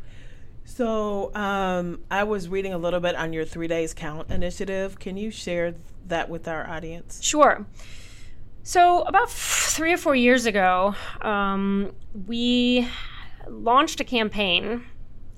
So 0.65 1.35
um, 1.35 2.01
I 2.11 2.25
was 2.25 2.49
reading 2.49 2.73
a 2.73 2.79
little 2.79 3.01
bit 3.01 3.15
on 3.15 3.33
your 3.33 3.45
three 3.45 3.69
days 3.69 3.95
count 3.95 4.31
initiative. 4.31 4.99
Can 4.99 5.17
you 5.17 5.31
share 5.31 5.75
that 6.07 6.29
with 6.29 6.49
our 6.49 6.69
audience? 6.69 7.23
Sure. 7.23 7.67
So 8.63 9.03
about 9.03 9.31
three 9.31 9.93
or 9.93 9.97
four 9.97 10.15
years 10.15 10.47
ago, 10.47 10.95
um, 11.21 11.93
we 12.27 12.89
launched 13.49 14.01
a 14.01 14.05
campaign. 14.05 14.85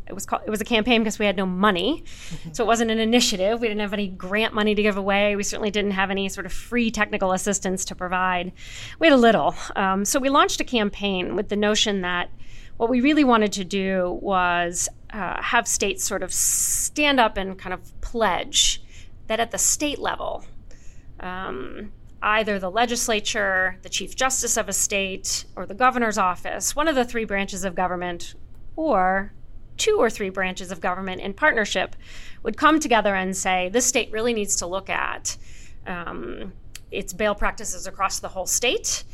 It 0.06 0.12
was 0.12 0.26
called, 0.26 0.42
it 0.46 0.50
was 0.50 0.60
a 0.60 0.64
campaign 0.64 1.02
because 1.02 1.18
we 1.18 1.24
had 1.24 1.36
no 1.36 1.46
money, 1.46 2.04
so 2.52 2.62
it 2.62 2.66
wasn't 2.66 2.90
an 2.90 2.98
initiative. 2.98 3.60
We 3.60 3.68
didn't 3.68 3.80
have 3.80 3.94
any 3.94 4.08
grant 4.08 4.52
money 4.52 4.74
to 4.74 4.82
give 4.82 4.98
away. 4.98 5.34
We 5.34 5.42
certainly 5.42 5.70
didn't 5.70 5.92
have 5.92 6.10
any 6.10 6.28
sort 6.28 6.44
of 6.44 6.52
free 6.52 6.90
technical 6.90 7.32
assistance 7.32 7.86
to 7.86 7.94
provide. 7.94 8.52
We 8.98 9.06
had 9.06 9.14
a 9.14 9.18
little, 9.18 9.54
um, 9.76 10.04
so 10.04 10.20
we 10.20 10.28
launched 10.28 10.60
a 10.60 10.64
campaign 10.64 11.36
with 11.36 11.48
the 11.48 11.56
notion 11.56 12.02
that 12.02 12.30
what 12.76 12.90
we 12.90 13.00
really 13.00 13.24
wanted 13.24 13.52
to 13.52 13.64
do 13.64 14.18
was 14.20 14.88
uh, 15.12 15.40
have 15.40 15.66
states 15.66 16.04
sort 16.04 16.22
of 16.22 16.32
stand 16.32 17.20
up 17.20 17.36
and 17.36 17.58
kind 17.58 17.72
of 17.72 18.00
pledge 18.00 18.82
that 19.28 19.40
at 19.40 19.52
the 19.52 19.58
state 19.58 19.98
level, 19.98 20.44
um, 21.20 21.92
either 22.20 22.58
the 22.58 22.70
legislature, 22.70 23.78
the 23.82 23.88
chief 23.88 24.16
justice 24.16 24.56
of 24.56 24.68
a 24.68 24.72
state, 24.72 25.44
or 25.56 25.66
the 25.66 25.74
governor's 25.74 26.18
office, 26.18 26.74
one 26.74 26.88
of 26.88 26.94
the 26.94 27.04
three 27.04 27.24
branches 27.24 27.64
of 27.64 27.74
government, 27.74 28.34
or 28.76 29.32
two 29.76 29.96
or 29.98 30.10
three 30.10 30.30
branches 30.30 30.70
of 30.70 30.80
government 30.80 31.20
in 31.20 31.34
partnership, 31.34 31.96
would 32.42 32.56
come 32.56 32.80
together 32.80 33.14
and 33.14 33.36
say, 33.36 33.68
this 33.70 33.86
state 33.86 34.10
really 34.12 34.32
needs 34.32 34.56
to 34.56 34.66
look 34.66 34.88
at 34.90 35.36
um, 35.86 36.52
its 36.90 37.12
bail 37.12 37.34
practices 37.34 37.86
across 37.86 38.20
the 38.20 38.28
whole 38.28 38.46
state. 38.46 39.04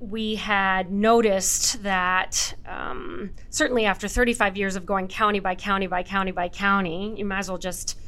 We 0.00 0.34
had 0.34 0.92
noticed 0.92 1.82
that 1.82 2.54
um, 2.66 3.30
certainly 3.50 3.86
after 3.86 4.08
35 4.08 4.56
years 4.56 4.76
of 4.76 4.84
going 4.84 5.08
county 5.08 5.40
by 5.40 5.54
county 5.54 5.86
by 5.86 6.02
county 6.02 6.32
by 6.32 6.48
county, 6.48 7.14
you 7.16 7.24
might 7.24 7.38
as 7.38 7.48
well 7.48 7.58
just 7.58 7.98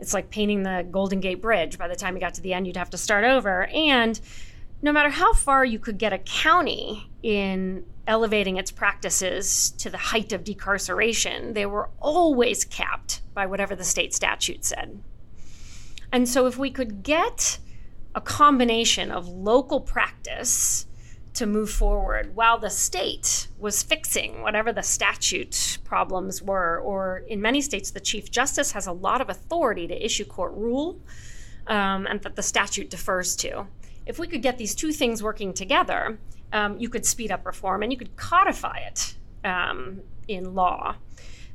it's 0.00 0.14
like 0.14 0.30
painting 0.30 0.62
the 0.62 0.86
Golden 0.90 1.20
Gate 1.20 1.42
Bridge. 1.42 1.78
By 1.78 1.86
the 1.86 1.94
time 1.94 2.14
you 2.14 2.20
got 2.20 2.34
to 2.34 2.40
the 2.40 2.54
end, 2.54 2.66
you'd 2.66 2.76
have 2.76 2.90
to 2.90 2.98
start 2.98 3.24
over. 3.24 3.66
And 3.66 4.18
no 4.82 4.92
matter 4.92 5.10
how 5.10 5.34
far 5.34 5.64
you 5.64 5.78
could 5.78 5.98
get 5.98 6.12
a 6.12 6.18
county 6.18 7.10
in 7.22 7.84
elevating 8.10 8.56
its 8.56 8.72
practices 8.72 9.70
to 9.78 9.88
the 9.88 9.96
height 9.96 10.32
of 10.32 10.44
decarceration, 10.44 11.54
they 11.54 11.64
were 11.64 11.88
always 12.00 12.64
capped 12.64 13.22
by 13.32 13.46
whatever 13.46 13.76
the 13.76 13.84
state 13.84 14.12
statute 14.12 14.64
said. 14.64 15.00
And 16.12 16.28
so, 16.28 16.46
if 16.46 16.58
we 16.58 16.70
could 16.70 17.04
get 17.04 17.60
a 18.14 18.20
combination 18.20 19.12
of 19.12 19.28
local 19.28 19.80
practice 19.80 20.86
to 21.34 21.46
move 21.46 21.70
forward 21.70 22.34
while 22.34 22.58
the 22.58 22.70
state 22.70 23.46
was 23.58 23.82
fixing 23.82 24.42
whatever 24.42 24.72
the 24.72 24.82
statute 24.82 25.78
problems 25.84 26.42
were. 26.42 26.80
Or 26.80 27.22
in 27.28 27.40
many 27.40 27.60
states, 27.60 27.92
the 27.92 28.00
Chief 28.00 28.30
Justice 28.30 28.72
has 28.72 28.88
a 28.88 28.92
lot 28.92 29.20
of 29.20 29.30
authority 29.30 29.86
to 29.86 30.04
issue 30.04 30.24
court 30.24 30.52
rule 30.54 31.00
um, 31.68 32.06
and 32.06 32.20
that 32.22 32.34
the 32.34 32.42
statute 32.42 32.90
defers 32.90 33.36
to. 33.36 33.66
If 34.06 34.18
we 34.18 34.26
could 34.26 34.42
get 34.42 34.58
these 34.58 34.74
two 34.74 34.92
things 34.92 35.22
working 35.22 35.52
together, 35.52 36.18
um, 36.52 36.78
you 36.78 36.88
could 36.88 37.06
speed 37.06 37.30
up 37.30 37.46
reform 37.46 37.82
and 37.82 37.92
you 37.92 37.98
could 37.98 38.16
codify 38.16 38.78
it 38.78 39.14
um, 39.44 40.00
in 40.28 40.54
law. 40.54 40.96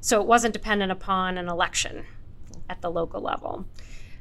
So 0.01 0.21
it 0.21 0.27
wasn't 0.27 0.53
dependent 0.53 0.91
upon 0.91 1.37
an 1.37 1.49
election 1.49 2.05
at 2.69 2.81
the 2.81 2.89
local 2.89 3.21
level. 3.21 3.65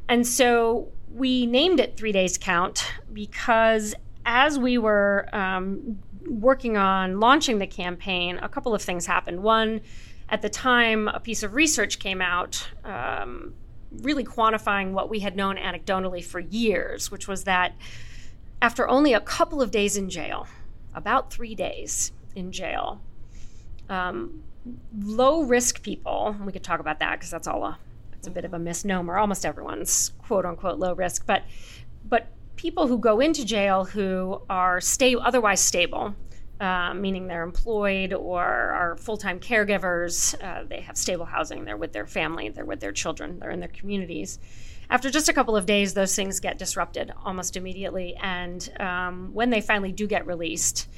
And 0.09 0.27
so 0.27 0.89
we 1.13 1.47
named 1.47 1.81
it 1.81 1.97
Three 1.97 2.13
Days 2.13 2.39
Count 2.39 2.91
because 3.13 3.95
as 4.27 4.59
we 4.59 4.79
were 4.79 5.29
um, 5.33 5.99
working 6.27 6.77
on 6.77 7.21
launching 7.21 7.59
the 7.59 7.67
campaign, 7.67 8.39
a 8.39 8.49
couple 8.49 8.75
of 8.75 8.83
things 8.83 9.07
happened. 9.07 9.43
One, 9.43 9.81
at 10.29 10.43
the 10.43 10.49
time, 10.49 11.09
a 11.09 11.21
piece 11.21 11.43
of 11.43 11.55
research 11.55 11.99
came 11.99 12.21
out 12.21 12.67
um, 12.85 13.55
really 14.01 14.25
quantifying 14.25 14.93
what 14.93 15.09
we 15.09 15.21
had 15.21 15.37
known 15.37 15.57
anecdotally 15.57 16.25
for 16.25 16.41
years, 16.41 17.11
which 17.11 17.29
was 17.29 17.45
that 17.45 17.75
after 18.63 18.89
only 18.89 19.13
a 19.13 19.21
couple 19.21 19.61
of 19.61 19.71
days 19.71 19.97
in 19.97 20.09
jail, 20.09 20.47
about 20.95 21.33
three 21.33 21.55
days 21.55 22.13
in 22.35 22.53
jail, 22.53 23.01
um, 23.89 24.43
low 24.99 25.43
risk 25.43 25.83
people, 25.83 26.37
we 26.45 26.53
could 26.53 26.65
talk 26.65 26.81
about 26.81 26.99
that 27.01 27.19
because 27.19 27.31
that's 27.31 27.47
all 27.47 27.65
a, 27.65 27.79
it's 28.13 28.27
a 28.27 28.31
bit 28.31 28.45
of 28.45 28.55
a 28.55 28.59
misnomer. 28.59 29.19
Almost 29.19 29.45
everyone's 29.45 30.13
quote 30.19 30.47
unquote 30.47 30.79
low 30.79 30.95
risk, 30.95 31.27
but, 31.27 31.43
but 32.09 32.29
people 32.57 32.87
who 32.87 32.99
go 32.99 33.21
into 33.21 33.45
jail 33.45 33.85
who 33.85 34.41
are 34.49 34.81
stay, 34.81 35.15
otherwise 35.15 35.61
stable, 35.61 36.15
uh, 36.61 36.95
meaning 36.95 37.27
they're 37.27 37.43
employed 37.43 38.13
or 38.13 38.43
are 38.43 38.97
full 38.97 39.17
time 39.17 39.41
caregivers. 39.41 40.35
Uh, 40.43 40.65
they 40.65 40.81
have 40.81 40.97
stable 40.97 41.25
housing. 41.25 41.65
They're 41.65 41.77
with 41.77 41.93
their 41.93 42.07
family. 42.07 42.49
They're 42.49 42.65
with 42.65 42.81
their 42.81 42.93
children. 42.93 43.39
They're 43.39 43.51
in 43.51 43.61
their 43.61 43.69
communities. 43.69 44.39
After 44.95 45.11
just 45.11 45.29
a 45.29 45.33
couple 45.33 45.57
of 45.57 45.67
days, 45.67 45.93
those 45.93 46.15
things 46.15 46.39
get 46.39 46.57
disrupted 46.57 47.13
almost 47.25 47.57
immediately. 47.57 48.15
And 48.15 48.73
um, 48.79 49.35
when 49.35 49.51
they 49.51 49.61
finally 49.61 49.91
do 49.91 50.07
get 50.07 50.25
released, 50.25 50.89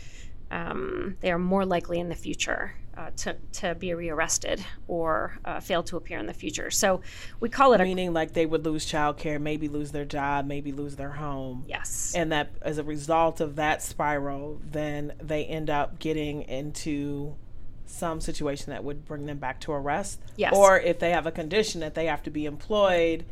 um, 0.51 1.17
they 1.23 1.33
are 1.33 1.39
more 1.39 1.65
likely 1.65 1.99
in 1.99 2.11
the 2.11 2.15
future 2.15 2.75
uh, 2.95 3.09
to, 3.17 3.39
to 3.53 3.75
be 3.75 3.95
rearrested 3.95 4.63
or 4.87 5.39
uh, 5.47 5.61
fail 5.61 5.83
to 5.85 5.97
appear 5.97 6.19
in 6.19 6.27
the 6.27 6.35
future. 6.35 6.71
So 6.71 7.01
we 7.41 7.49
call 7.49 7.73
it 7.73 7.81
a 7.81 7.85
meaning 7.85 8.11
a, 8.11 8.13
like 8.13 8.35
they 8.35 8.45
would 8.45 8.67
lose 8.67 8.85
childcare, 8.85 9.41
maybe 9.41 9.67
lose 9.67 9.93
their 9.93 10.05
job, 10.05 10.45
maybe 10.45 10.73
lose 10.73 10.97
their 10.97 11.13
home. 11.13 11.65
Yes, 11.67 12.13
and 12.15 12.31
that 12.33 12.51
as 12.61 12.77
a 12.77 12.85
result 12.85 13.41
of 13.41 13.57
that 13.57 13.83
spiral, 13.83 14.61
then 14.63 15.15
they 15.23 15.47
end 15.47 15.71
up 15.71 15.99
getting 15.99 16.43
into 16.43 17.35
some 17.87 18.21
situation 18.21 18.73
that 18.73 18.85
would 18.85 19.07
bring 19.07 19.25
them 19.25 19.39
back 19.39 19.59
to 19.61 19.73
arrest. 19.73 20.21
Yes, 20.37 20.53
or 20.55 20.79
if 20.79 20.99
they 20.99 21.13
have 21.13 21.27
a 21.27 21.33
condition 21.33 21.81
that 21.81 21.95
they 21.95 22.07
have 22.07 22.23
to 22.25 22.31
be 22.31 22.45
employed 22.45 23.25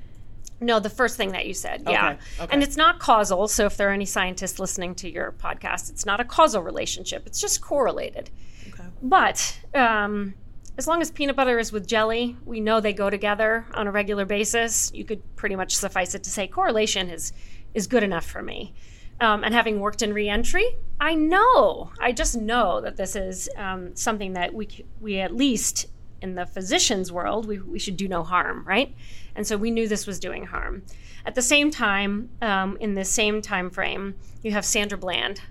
no, 0.60 0.80
the 0.80 0.90
first 0.90 1.16
thing 1.16 1.32
that 1.32 1.46
you 1.46 1.54
said. 1.54 1.82
Yeah. 1.86 2.10
Okay, 2.10 2.18
okay. 2.40 2.52
And 2.52 2.62
it's 2.62 2.76
not 2.76 2.98
causal. 2.98 3.48
So 3.48 3.66
if 3.66 3.76
there 3.76 3.88
are 3.90 3.92
any 3.92 4.04
scientists 4.04 4.58
listening 4.58 4.94
to 4.96 5.10
your 5.10 5.32
podcast, 5.32 5.90
it's 5.90 6.06
not 6.06 6.20
a 6.20 6.24
causal 6.24 6.62
relationship. 6.62 7.26
It's 7.26 7.40
just 7.40 7.60
correlated. 7.60 8.30
Okay. 8.68 8.84
But 9.02 9.58
um, 9.74 10.34
as 10.78 10.86
long 10.86 11.00
as 11.00 11.10
peanut 11.10 11.36
butter 11.36 11.58
is 11.58 11.72
with 11.72 11.86
jelly, 11.86 12.36
we 12.44 12.60
know 12.60 12.80
they 12.80 12.92
go 12.92 13.10
together 13.10 13.66
on 13.74 13.86
a 13.86 13.90
regular 13.90 14.24
basis. 14.24 14.90
You 14.94 15.04
could 15.04 15.22
pretty 15.36 15.56
much 15.56 15.76
suffice 15.76 16.14
it 16.14 16.24
to 16.24 16.30
say 16.30 16.46
correlation 16.46 17.10
is 17.10 17.32
is 17.74 17.86
good 17.86 18.02
enough 18.02 18.24
for 18.24 18.40
me. 18.40 18.72
Um, 19.20 19.44
and 19.44 19.54
having 19.54 19.80
worked 19.80 20.02
in 20.02 20.12
reentry, 20.12 20.76
I 21.00 21.14
know, 21.14 21.92
I 22.00 22.12
just 22.12 22.36
know 22.36 22.80
that 22.80 22.96
this 22.96 23.14
is 23.14 23.48
um, 23.56 23.94
something 23.94 24.32
that 24.32 24.54
we 24.54 24.68
we 25.00 25.20
at 25.20 25.34
least 25.34 25.86
in 26.24 26.34
the 26.34 26.46
physician's 26.46 27.12
world, 27.12 27.46
we, 27.46 27.58
we 27.58 27.78
should 27.78 27.98
do 27.98 28.08
no 28.08 28.22
harm, 28.22 28.64
right? 28.66 28.96
And 29.36 29.46
so 29.46 29.58
we 29.58 29.70
knew 29.70 29.86
this 29.86 30.06
was 30.06 30.18
doing 30.18 30.46
harm. 30.46 30.82
At 31.26 31.34
the 31.34 31.42
same 31.42 31.70
time, 31.70 32.30
um, 32.40 32.78
in 32.80 32.94
the 32.94 33.04
same 33.04 33.42
time 33.42 33.68
frame, 33.68 34.14
you 34.42 34.50
have 34.52 34.64
Sandra 34.64 34.96
Bland 34.96 35.42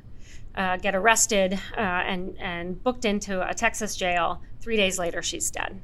uh, 0.56 0.78
get 0.78 0.96
arrested 0.96 1.54
uh, 1.78 1.80
and, 1.80 2.36
and 2.40 2.84
booked 2.84 3.06
into 3.06 3.48
a 3.48 3.54
Texas 3.54 3.96
jail. 3.96 4.42
Three 4.62 4.76
days 4.76 4.98
later, 4.98 5.22
she's 5.22 5.52
dead. 5.52 5.80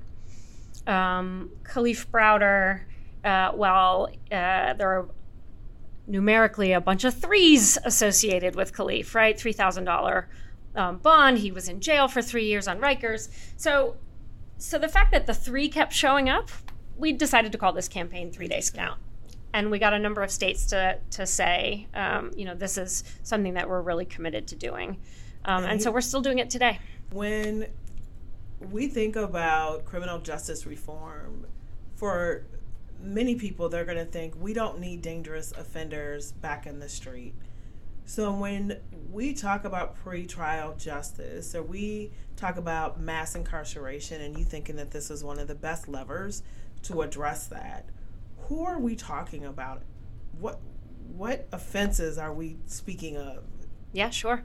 Um, 0.87 1.51
Kalief 1.63 2.07
Browder, 2.07 2.81
uh, 3.23 3.51
well, 3.55 4.09
uh, 4.31 4.73
there 4.73 4.89
are 4.89 5.09
numerically 6.07 6.71
a 6.71 6.81
bunch 6.81 7.03
of 7.03 7.13
threes 7.13 7.77
associated 7.85 8.55
with 8.55 8.73
Kalief, 8.73 9.13
right? 9.13 9.37
$3,000 9.37 10.25
um, 10.75 10.97
bond. 10.97 11.37
He 11.37 11.51
was 11.51 11.69
in 11.69 11.79
jail 11.79 12.07
for 12.07 12.23
three 12.23 12.45
years 12.45 12.67
on 12.67 12.79
Rikers. 12.79 13.29
So, 13.55 13.97
so 14.59 14.77
the 14.77 14.87
fact 14.87 15.11
that 15.11 15.25
the 15.25 15.33
three 15.33 15.67
kept 15.67 15.93
showing 15.93 16.29
up 16.29 16.51
we 16.99 17.13
decided 17.13 17.51
to 17.53 17.57
call 17.57 17.73
this 17.73 17.87
campaign 17.87 18.31
Three 18.31 18.47
Days 18.47 18.69
Count. 18.69 18.99
And 19.53 19.71
we 19.71 19.79
got 19.79 19.93
a 19.93 19.99
number 19.99 20.21
of 20.21 20.29
states 20.29 20.65
to, 20.67 20.99
to 21.11 21.25
say, 21.25 21.87
um, 21.95 22.31
you 22.35 22.45
know, 22.45 22.53
this 22.53 22.77
is 22.77 23.03
something 23.23 23.55
that 23.55 23.67
we're 23.67 23.81
really 23.81 24.05
committed 24.05 24.47
to 24.47 24.55
doing. 24.55 24.97
Um, 25.45 25.63
and 25.63 25.81
so 25.81 25.91
we're 25.91 26.01
still 26.01 26.21
doing 26.21 26.37
it 26.37 26.51
today. 26.51 26.79
When 27.11 27.65
we 28.59 28.87
think 28.87 29.15
about 29.15 29.85
criminal 29.85 30.19
justice 30.19 30.67
reform, 30.67 31.47
for 31.95 32.45
many 33.01 33.35
people, 33.35 33.69
they're 33.69 33.85
going 33.85 33.97
to 33.97 34.05
think 34.05 34.35
we 34.39 34.53
don't 34.53 34.79
need 34.79 35.01
dangerous 35.01 35.51
offenders 35.53 36.33
back 36.33 36.67
in 36.67 36.79
the 36.79 36.89
street. 36.89 37.33
So 38.09 38.31
when 38.31 38.79
we 39.11 39.33
talk 39.33 39.65
about 39.65 39.95
pretrial 40.03 40.75
justice, 40.75 41.53
or 41.53 41.61
we 41.61 42.11
talk 42.35 42.57
about 42.57 42.99
mass 42.99 43.35
incarceration, 43.35 44.19
and 44.19 44.35
you 44.35 44.43
thinking 44.43 44.77
that 44.77 44.89
this 44.89 45.11
is 45.11 45.23
one 45.23 45.37
of 45.37 45.47
the 45.47 45.53
best 45.53 45.87
levers 45.87 46.41
to 46.81 47.03
address 47.03 47.45
that. 47.49 47.85
Who 48.47 48.65
are 48.65 48.79
we 48.79 48.95
talking 48.95 49.45
about? 49.45 49.83
What 50.39 50.59
what 51.15 51.47
offenses 51.51 52.17
are 52.17 52.33
we 52.33 52.57
speaking 52.65 53.15
of? 53.15 53.43
Yeah, 53.93 54.09
sure. 54.09 54.43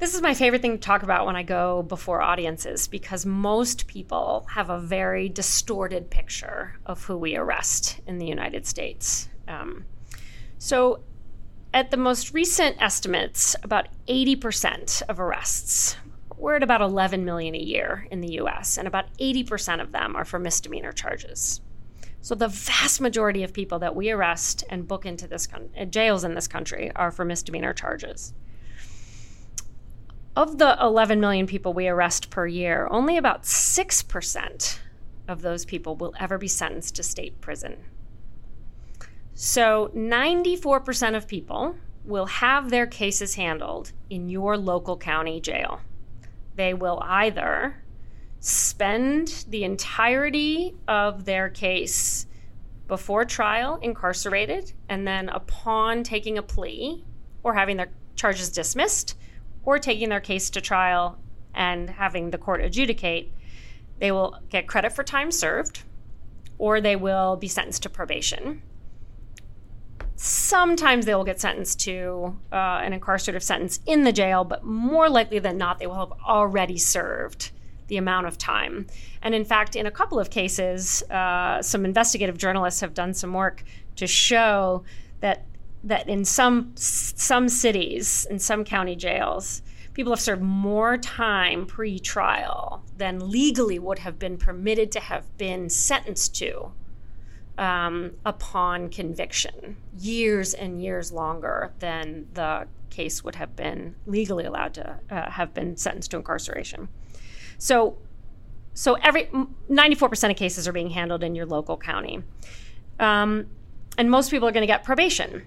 This 0.00 0.16
is 0.16 0.20
my 0.20 0.34
favorite 0.34 0.62
thing 0.62 0.72
to 0.72 0.78
talk 0.78 1.04
about 1.04 1.26
when 1.26 1.36
I 1.36 1.44
go 1.44 1.84
before 1.84 2.20
audiences 2.20 2.88
because 2.88 3.24
most 3.24 3.86
people 3.86 4.48
have 4.50 4.68
a 4.68 4.80
very 4.80 5.28
distorted 5.28 6.10
picture 6.10 6.76
of 6.86 7.04
who 7.04 7.16
we 7.16 7.36
arrest 7.36 8.00
in 8.04 8.18
the 8.18 8.26
United 8.26 8.66
States. 8.66 9.28
Um, 9.46 9.84
so, 10.58 11.04
at 11.74 11.90
the 11.90 11.96
most 11.96 12.34
recent 12.34 12.80
estimates, 12.80 13.54
about 13.62 13.88
80% 14.08 15.02
of 15.08 15.20
arrests 15.20 15.96
we're 16.38 16.54
at 16.54 16.62
about 16.62 16.80
11 16.80 17.24
million 17.24 17.54
a 17.54 17.58
year 17.58 18.06
in 18.10 18.20
the 18.20 18.34
US, 18.40 18.78
and 18.78 18.86
about 18.86 19.06
80% 19.18 19.80
of 19.80 19.92
them 19.92 20.14
are 20.14 20.24
for 20.24 20.38
misdemeanor 20.38 20.92
charges. 20.92 21.60
So 22.20 22.34
the 22.34 22.48
vast 22.48 23.00
majority 23.00 23.42
of 23.42 23.52
people 23.52 23.78
that 23.80 23.96
we 23.96 24.10
arrest 24.10 24.64
and 24.70 24.88
book 24.88 25.04
into 25.04 25.26
this 25.26 25.46
con- 25.46 25.70
jails 25.90 26.24
in 26.24 26.34
this 26.34 26.48
country 26.48 26.90
are 26.94 27.10
for 27.10 27.24
misdemeanor 27.24 27.72
charges. 27.72 28.34
Of 30.36 30.58
the 30.58 30.76
11 30.80 31.20
million 31.20 31.46
people 31.46 31.72
we 31.72 31.88
arrest 31.88 32.30
per 32.30 32.46
year, 32.46 32.86
only 32.90 33.16
about 33.16 33.42
6% 33.42 34.78
of 35.26 35.42
those 35.42 35.64
people 35.64 35.96
will 35.96 36.14
ever 36.20 36.38
be 36.38 36.48
sentenced 36.48 36.94
to 36.96 37.02
state 37.02 37.40
prison. 37.40 37.76
So 39.40 39.92
94% 39.94 41.16
of 41.16 41.28
people 41.28 41.76
will 42.04 42.26
have 42.26 42.70
their 42.70 42.88
cases 42.88 43.36
handled 43.36 43.92
in 44.10 44.28
your 44.28 44.56
local 44.56 44.96
county 44.96 45.40
jail 45.40 45.80
they 46.58 46.74
will 46.74 47.00
either 47.04 47.76
spend 48.40 49.44
the 49.48 49.62
entirety 49.62 50.74
of 50.88 51.24
their 51.24 51.48
case 51.48 52.26
before 52.88 53.24
trial 53.24 53.78
incarcerated, 53.80 54.72
and 54.88 55.06
then 55.06 55.28
upon 55.28 56.02
taking 56.02 56.36
a 56.36 56.42
plea 56.42 57.04
or 57.44 57.54
having 57.54 57.76
their 57.76 57.90
charges 58.16 58.50
dismissed, 58.50 59.16
or 59.62 59.78
taking 59.78 60.08
their 60.08 60.20
case 60.20 60.50
to 60.50 60.60
trial 60.60 61.16
and 61.54 61.88
having 61.90 62.30
the 62.30 62.38
court 62.38 62.60
adjudicate, 62.60 63.32
they 64.00 64.10
will 64.10 64.36
get 64.48 64.66
credit 64.66 64.92
for 64.92 65.04
time 65.04 65.30
served, 65.30 65.84
or 66.58 66.80
they 66.80 66.96
will 66.96 67.36
be 67.36 67.46
sentenced 67.46 67.84
to 67.84 67.88
probation. 67.88 68.62
Sometimes 70.20 71.06
they 71.06 71.14
will 71.14 71.22
get 71.22 71.40
sentenced 71.40 71.78
to 71.78 72.36
uh, 72.50 72.80
an 72.82 72.92
incarcerative 72.92 73.40
sentence 73.40 73.78
in 73.86 74.02
the 74.02 74.10
jail, 74.10 74.42
but 74.42 74.64
more 74.64 75.08
likely 75.08 75.38
than 75.38 75.56
not, 75.56 75.78
they 75.78 75.86
will 75.86 75.94
have 75.94 76.12
already 76.26 76.76
served 76.76 77.52
the 77.86 77.96
amount 77.98 78.26
of 78.26 78.36
time. 78.36 78.88
And 79.22 79.32
in 79.32 79.44
fact, 79.44 79.76
in 79.76 79.86
a 79.86 79.92
couple 79.92 80.18
of 80.18 80.28
cases, 80.28 81.04
uh, 81.04 81.62
some 81.62 81.84
investigative 81.84 82.36
journalists 82.36 82.80
have 82.80 82.94
done 82.94 83.14
some 83.14 83.32
work 83.32 83.62
to 83.94 84.08
show 84.08 84.82
that 85.20 85.46
that 85.84 86.08
in 86.08 86.24
some 86.24 86.72
some 86.74 87.48
cities, 87.48 88.26
in 88.28 88.40
some 88.40 88.64
county 88.64 88.96
jails, 88.96 89.62
people 89.94 90.10
have 90.10 90.20
served 90.20 90.42
more 90.42 90.96
time 90.96 91.64
pre-trial 91.64 92.82
than 92.96 93.30
legally 93.30 93.78
would 93.78 94.00
have 94.00 94.18
been 94.18 94.36
permitted 94.36 94.90
to 94.90 94.98
have 94.98 95.38
been 95.38 95.70
sentenced 95.70 96.34
to 96.34 96.72
um, 97.58 98.12
upon 98.24 98.88
conviction, 98.88 99.76
years 99.98 100.54
and 100.54 100.80
years 100.80 101.12
longer 101.12 101.72
than 101.80 102.26
the 102.34 102.66
case 102.88 103.22
would 103.22 103.34
have 103.34 103.54
been 103.56 103.94
legally 104.06 104.44
allowed 104.44 104.74
to 104.74 104.98
uh, 105.10 105.30
have 105.30 105.52
been 105.52 105.76
sentenced 105.76 106.12
to 106.12 106.16
incarceration. 106.16 106.88
So, 107.58 107.98
so 108.74 108.94
every 108.94 109.24
94% 109.70 110.30
of 110.30 110.36
cases 110.36 110.68
are 110.68 110.72
being 110.72 110.90
handled 110.90 111.24
in 111.24 111.34
your 111.34 111.46
local 111.46 111.76
county, 111.76 112.22
um, 113.00 113.46
and 113.98 114.10
most 114.10 114.30
people 114.30 114.48
are 114.48 114.52
going 114.52 114.62
to 114.62 114.72
get 114.72 114.84
probation. 114.84 115.44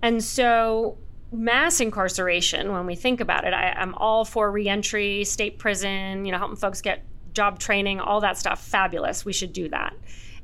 And 0.00 0.22
so, 0.22 0.96
mass 1.32 1.80
incarceration, 1.80 2.72
when 2.72 2.86
we 2.86 2.94
think 2.94 3.20
about 3.20 3.44
it, 3.44 3.52
I, 3.52 3.72
I'm 3.72 3.94
all 3.96 4.24
for 4.24 4.50
reentry, 4.52 5.24
state 5.24 5.58
prison, 5.58 6.24
you 6.24 6.30
know, 6.30 6.38
helping 6.38 6.56
folks 6.56 6.80
get 6.80 7.04
job 7.32 7.58
training, 7.58 7.98
all 7.98 8.20
that 8.20 8.38
stuff. 8.38 8.64
Fabulous. 8.64 9.24
We 9.24 9.32
should 9.32 9.52
do 9.52 9.68
that. 9.70 9.94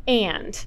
And 0.08 0.64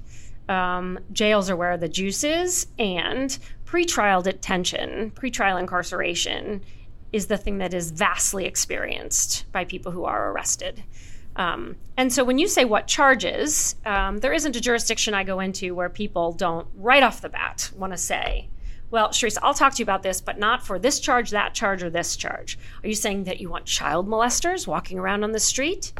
um, 0.48 0.98
jails 1.12 1.50
are 1.50 1.56
where 1.56 1.76
the 1.76 1.88
juice 1.88 2.24
is, 2.24 2.66
and 2.78 3.38
pretrial 3.64 4.22
detention, 4.22 5.10
pretrial 5.12 5.60
incarceration 5.60 6.62
is 7.12 7.26
the 7.26 7.36
thing 7.36 7.58
that 7.58 7.74
is 7.74 7.90
vastly 7.90 8.44
experienced 8.44 9.50
by 9.52 9.64
people 9.64 9.92
who 9.92 10.04
are 10.04 10.30
arrested. 10.30 10.82
Um, 11.36 11.76
and 11.96 12.12
so 12.12 12.24
when 12.24 12.38
you 12.38 12.48
say 12.48 12.64
what 12.64 12.86
charges, 12.86 13.76
um, 13.86 14.18
there 14.18 14.32
isn't 14.32 14.56
a 14.56 14.60
jurisdiction 14.60 15.14
I 15.14 15.24
go 15.24 15.40
into 15.40 15.74
where 15.74 15.88
people 15.88 16.32
don't 16.32 16.66
right 16.74 17.02
off 17.02 17.20
the 17.20 17.28
bat 17.28 17.70
want 17.76 17.92
to 17.92 17.96
say, 17.96 18.48
well, 18.90 19.10
Cherise, 19.10 19.38
I'll 19.42 19.54
talk 19.54 19.74
to 19.74 19.78
you 19.80 19.84
about 19.84 20.02
this, 20.02 20.20
but 20.20 20.38
not 20.38 20.66
for 20.66 20.78
this 20.78 20.98
charge, 20.98 21.30
that 21.30 21.54
charge, 21.54 21.82
or 21.82 21.90
this 21.90 22.16
charge. 22.16 22.58
Are 22.82 22.88
you 22.88 22.94
saying 22.94 23.24
that 23.24 23.38
you 23.38 23.50
want 23.50 23.66
child 23.66 24.08
molesters 24.08 24.66
walking 24.66 24.98
around 24.98 25.24
on 25.24 25.32
the 25.32 25.38
street, 25.38 25.92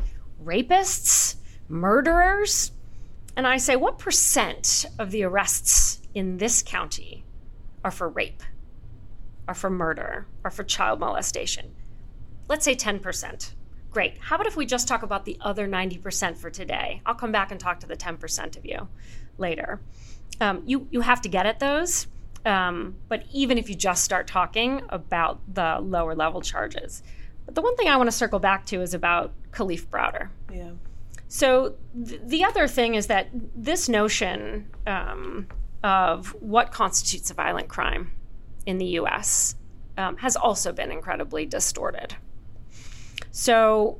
rapists, 0.42 1.36
murderers? 1.68 2.72
And 3.38 3.46
I 3.46 3.56
say, 3.58 3.76
what 3.76 4.00
percent 4.00 4.84
of 4.98 5.12
the 5.12 5.22
arrests 5.22 6.02
in 6.12 6.38
this 6.38 6.60
county 6.60 7.24
are 7.84 7.90
for 7.92 8.08
rape, 8.08 8.42
are 9.46 9.54
for 9.54 9.70
murder, 9.70 10.26
are 10.42 10.50
for 10.50 10.64
child 10.64 10.98
molestation? 10.98 11.72
Let's 12.48 12.64
say 12.64 12.74
10%. 12.74 13.52
Great. 13.92 14.14
How 14.18 14.34
about 14.34 14.48
if 14.48 14.56
we 14.56 14.66
just 14.66 14.88
talk 14.88 15.04
about 15.04 15.24
the 15.24 15.38
other 15.40 15.68
90% 15.68 16.36
for 16.36 16.50
today? 16.50 17.00
I'll 17.06 17.14
come 17.14 17.30
back 17.30 17.52
and 17.52 17.60
talk 17.60 17.78
to 17.78 17.86
the 17.86 17.96
10% 17.96 18.56
of 18.56 18.66
you 18.66 18.88
later. 19.38 19.80
Um, 20.40 20.64
you, 20.66 20.88
you 20.90 21.02
have 21.02 21.20
to 21.20 21.28
get 21.28 21.46
at 21.46 21.60
those. 21.60 22.08
Um, 22.44 22.96
but 23.06 23.22
even 23.32 23.56
if 23.56 23.68
you 23.68 23.76
just 23.76 24.02
start 24.02 24.26
talking 24.26 24.82
about 24.88 25.38
the 25.54 25.78
lower 25.80 26.16
level 26.16 26.40
charges. 26.40 27.04
But 27.46 27.54
the 27.54 27.62
one 27.62 27.76
thing 27.76 27.86
I 27.86 27.98
want 27.98 28.08
to 28.08 28.16
circle 28.16 28.40
back 28.40 28.66
to 28.66 28.82
is 28.82 28.94
about 28.94 29.32
Kalief 29.52 29.86
Browder. 29.86 30.30
Yeah. 30.52 30.72
So 31.28 31.74
th- 32.06 32.20
the 32.24 32.44
other 32.44 32.66
thing 32.66 32.94
is 32.94 33.06
that 33.06 33.28
this 33.54 33.88
notion 33.88 34.68
um, 34.86 35.46
of 35.84 36.28
what 36.40 36.72
constitutes 36.72 37.30
a 37.30 37.34
violent 37.34 37.68
crime 37.68 38.12
in 38.66 38.78
the 38.78 38.86
U.S. 38.86 39.54
Um, 39.96 40.16
has 40.18 40.36
also 40.36 40.72
been 40.72 40.90
incredibly 40.90 41.44
distorted. 41.44 42.16
So 43.30 43.98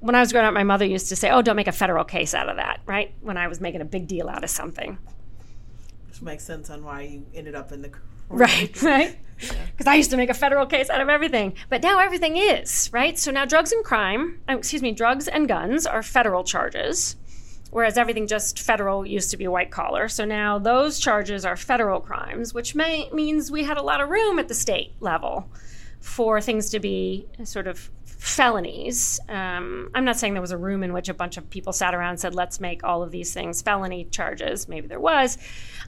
when 0.00 0.14
I 0.14 0.20
was 0.20 0.32
growing 0.32 0.46
up, 0.46 0.54
my 0.54 0.64
mother 0.64 0.84
used 0.84 1.08
to 1.10 1.16
say, 1.16 1.30
"Oh, 1.30 1.42
don't 1.42 1.56
make 1.56 1.68
a 1.68 1.72
federal 1.72 2.04
case 2.04 2.34
out 2.34 2.48
of 2.48 2.56
that," 2.56 2.80
right? 2.86 3.14
When 3.20 3.36
I 3.36 3.48
was 3.48 3.60
making 3.60 3.80
a 3.80 3.84
big 3.84 4.06
deal 4.06 4.28
out 4.28 4.44
of 4.44 4.50
something. 4.50 4.98
Which 6.08 6.22
makes 6.22 6.44
sense 6.44 6.70
on 6.70 6.84
why 6.84 7.02
you 7.02 7.26
ended 7.34 7.54
up 7.54 7.72
in 7.72 7.82
the 7.82 7.90
right, 8.28 8.82
right. 8.82 9.16
Because. 9.48 9.86
I 9.86 9.94
used 9.94 10.10
to 10.10 10.16
make 10.16 10.30
a 10.30 10.34
federal 10.34 10.66
case 10.66 10.88
out 10.90 11.00
of 11.00 11.08
everything, 11.08 11.54
but 11.68 11.82
now 11.82 11.98
everything 11.98 12.36
is 12.36 12.88
right. 12.92 13.18
So 13.18 13.30
now 13.30 13.44
drugs 13.44 13.72
and 13.72 13.84
crime, 13.84 14.40
um, 14.48 14.58
excuse 14.58 14.82
me, 14.82 14.92
drugs 14.92 15.28
and 15.28 15.48
guns 15.48 15.86
are 15.86 16.02
federal 16.02 16.44
charges, 16.44 17.16
whereas 17.70 17.98
everything 17.98 18.26
just 18.26 18.58
federal 18.58 19.06
used 19.06 19.30
to 19.32 19.36
be 19.36 19.48
white 19.48 19.70
collar. 19.70 20.08
So 20.08 20.24
now 20.24 20.58
those 20.58 20.98
charges 20.98 21.44
are 21.44 21.56
federal 21.56 22.00
crimes, 22.00 22.54
which 22.54 22.74
may, 22.74 23.10
means 23.12 23.50
we 23.50 23.64
had 23.64 23.76
a 23.76 23.82
lot 23.82 24.00
of 24.00 24.08
room 24.08 24.38
at 24.38 24.48
the 24.48 24.54
state 24.54 24.92
level 25.00 25.50
for 26.00 26.40
things 26.40 26.70
to 26.70 26.80
be 26.80 27.26
sort 27.44 27.66
of 27.66 27.90
felonies. 28.04 29.18
Um, 29.28 29.90
I'm 29.94 30.04
not 30.04 30.16
saying 30.16 30.34
there 30.34 30.40
was 30.40 30.52
a 30.52 30.56
room 30.56 30.84
in 30.84 30.92
which 30.92 31.08
a 31.08 31.14
bunch 31.14 31.36
of 31.36 31.50
people 31.50 31.72
sat 31.72 31.92
around 31.92 32.10
and 32.10 32.20
said, 32.20 32.34
let's 32.34 32.60
make 32.60 32.84
all 32.84 33.02
of 33.02 33.10
these 33.10 33.34
things 33.34 33.62
felony 33.62 34.04
charges. 34.04 34.68
Maybe 34.68 34.86
there 34.86 35.00
was. 35.00 35.38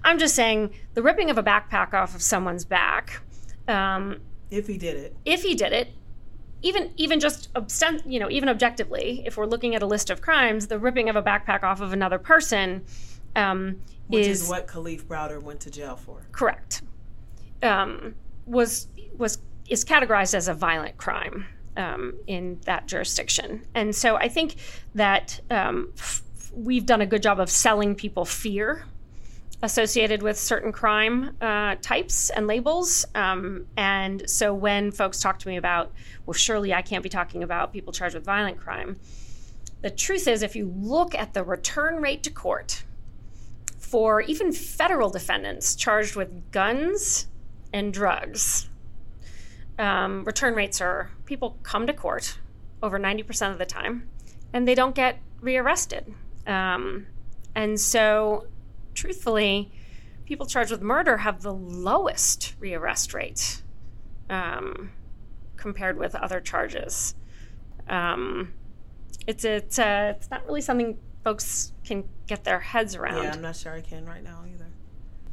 I'm 0.02 0.18
just 0.18 0.34
saying 0.34 0.74
the 0.94 1.02
ripping 1.02 1.30
of 1.30 1.38
a 1.38 1.42
backpack 1.42 1.94
off 1.94 2.14
of 2.14 2.22
someone's 2.22 2.64
back. 2.64 3.22
Um, 3.68 4.20
if 4.50 4.66
he 4.66 4.78
did 4.78 4.96
it. 4.96 5.16
If 5.24 5.42
he 5.42 5.54
did 5.54 5.72
it. 5.72 5.88
Even, 6.62 6.92
even 6.96 7.20
just 7.20 7.50
you 8.06 8.18
know 8.18 8.30
even 8.30 8.48
objectively 8.48 9.22
if 9.26 9.36
we're 9.36 9.44
looking 9.44 9.74
at 9.74 9.82
a 9.82 9.86
list 9.86 10.08
of 10.08 10.22
crimes 10.22 10.68
the 10.68 10.78
ripping 10.78 11.10
of 11.10 11.16
a 11.16 11.22
backpack 11.22 11.62
off 11.62 11.82
of 11.82 11.92
another 11.92 12.18
person 12.18 12.82
um, 13.36 13.82
which 14.06 14.26
is, 14.26 14.44
is, 14.44 14.48
what 14.48 14.66
Kalief 14.66 15.02
Browder 15.02 15.42
went 15.42 15.60
to 15.60 15.70
jail 15.70 15.94
for 15.94 16.22
correct 16.32 16.80
um, 17.62 18.14
was 18.46 18.88
was 19.18 19.40
is 19.68 19.84
categorized 19.84 20.34
as 20.34 20.48
a 20.48 20.54
violent 20.54 20.96
crime 20.96 21.46
um, 21.76 22.14
in 22.26 22.58
that 22.64 22.86
jurisdiction. 22.86 23.64
And 23.74 23.94
so 23.94 24.16
I 24.16 24.28
think 24.28 24.56
that 24.94 25.40
um, 25.50 25.92
f- 25.96 26.22
we've 26.54 26.86
done 26.86 27.00
a 27.00 27.06
good 27.06 27.22
job 27.22 27.40
of 27.40 27.50
selling 27.50 27.94
people 27.94 28.24
fear 28.24 28.84
associated 29.64 30.22
with 30.22 30.38
certain 30.38 30.72
crime 30.72 31.34
uh, 31.40 31.74
types 31.80 32.28
and 32.28 32.46
labels. 32.46 33.06
Um, 33.14 33.66
and 33.78 34.28
so 34.28 34.52
when 34.52 34.92
folks 34.92 35.20
talk 35.20 35.38
to 35.38 35.48
me 35.48 35.56
about, 35.56 35.90
well, 36.26 36.34
surely 36.34 36.74
I 36.74 36.82
can't 36.82 37.02
be 37.02 37.08
talking 37.08 37.42
about 37.42 37.72
people 37.72 37.92
charged 37.92 38.14
with 38.14 38.24
violent 38.24 38.60
crime. 38.60 39.00
The 39.80 39.90
truth 39.90 40.28
is, 40.28 40.42
if 40.42 40.54
you 40.54 40.70
look 40.76 41.14
at 41.14 41.32
the 41.32 41.42
return 41.42 41.96
rate 41.96 42.22
to 42.24 42.30
court 42.30 42.84
for 43.78 44.20
even 44.20 44.52
federal 44.52 45.08
defendants 45.08 45.74
charged 45.74 46.14
with 46.14 46.50
guns 46.52 47.26
and 47.72 47.92
drugs, 47.92 48.68
um, 49.78 50.24
return 50.24 50.54
rates 50.54 50.80
are 50.82 51.10
people 51.24 51.58
come 51.62 51.86
to 51.86 51.94
court 51.94 52.38
over 52.82 52.98
90% 52.98 53.50
of 53.50 53.58
the 53.58 53.66
time 53.66 54.08
and 54.52 54.68
they 54.68 54.74
don't 54.74 54.94
get 54.94 55.18
rearrested. 55.40 56.12
Um, 56.46 57.06
and 57.54 57.80
so, 57.80 58.46
truthfully, 58.94 59.72
people 60.24 60.46
charged 60.46 60.70
with 60.70 60.82
murder 60.82 61.18
have 61.18 61.42
the 61.42 61.52
lowest 61.52 62.54
rearrest 62.60 63.14
rate 63.14 63.62
um, 64.30 64.90
compared 65.56 65.98
with 65.98 66.14
other 66.14 66.40
charges. 66.40 67.14
Um, 67.88 68.54
it's 69.26 69.44
it's 69.44 69.78
uh, 69.78 70.14
it's 70.16 70.30
not 70.30 70.46
really 70.46 70.60
something 70.60 70.98
folks 71.22 71.72
can 71.84 72.04
get 72.26 72.44
their 72.44 72.60
heads 72.60 72.94
around. 72.94 73.22
Yeah, 73.22 73.32
I'm 73.32 73.42
not 73.42 73.56
sure 73.56 73.72
I 73.72 73.80
can 73.80 74.04
right 74.04 74.22
now 74.22 74.44
either. 74.46 74.66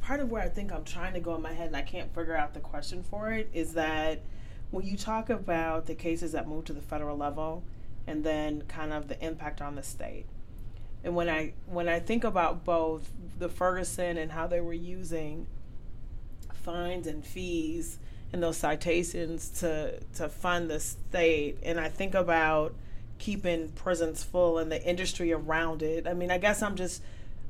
Part 0.00 0.20
of 0.20 0.30
where 0.30 0.42
I 0.42 0.48
think 0.48 0.72
I'm 0.72 0.84
trying 0.84 1.14
to 1.14 1.20
go 1.20 1.34
in 1.34 1.42
my 1.42 1.52
head 1.52 1.68
and 1.68 1.76
I 1.76 1.82
can't 1.82 2.12
figure 2.14 2.36
out 2.36 2.54
the 2.54 2.60
question 2.60 3.02
for 3.02 3.32
it 3.32 3.48
is 3.52 3.74
that 3.74 4.22
when 4.70 4.84
you 4.84 4.96
talk 4.96 5.30
about 5.30 5.86
the 5.86 5.94
cases 5.94 6.32
that 6.32 6.48
move 6.48 6.64
to 6.64 6.72
the 6.72 6.80
federal 6.80 7.16
level 7.16 7.62
and 8.06 8.24
then 8.24 8.62
kind 8.62 8.92
of 8.92 9.06
the 9.06 9.22
impact 9.24 9.60
on 9.60 9.76
the 9.76 9.82
state 9.82 10.26
and 11.04 11.14
when 11.14 11.28
i 11.28 11.52
when 11.66 11.88
i 11.88 11.98
think 11.98 12.24
about 12.24 12.64
both 12.64 13.10
the 13.38 13.48
ferguson 13.48 14.16
and 14.16 14.32
how 14.32 14.46
they 14.46 14.60
were 14.60 14.72
using 14.72 15.46
fines 16.52 17.06
and 17.06 17.24
fees 17.24 17.98
and 18.32 18.42
those 18.42 18.56
citations 18.56 19.48
to 19.48 19.98
to 20.14 20.28
fund 20.28 20.70
the 20.70 20.80
state 20.80 21.58
and 21.62 21.78
i 21.78 21.88
think 21.88 22.14
about 22.14 22.74
keeping 23.18 23.68
prisons 23.70 24.22
full 24.22 24.58
and 24.58 24.70
the 24.70 24.82
industry 24.84 25.32
around 25.32 25.82
it 25.82 26.06
i 26.06 26.14
mean 26.14 26.30
i 26.30 26.38
guess 26.38 26.62
i'm 26.62 26.76
just 26.76 27.02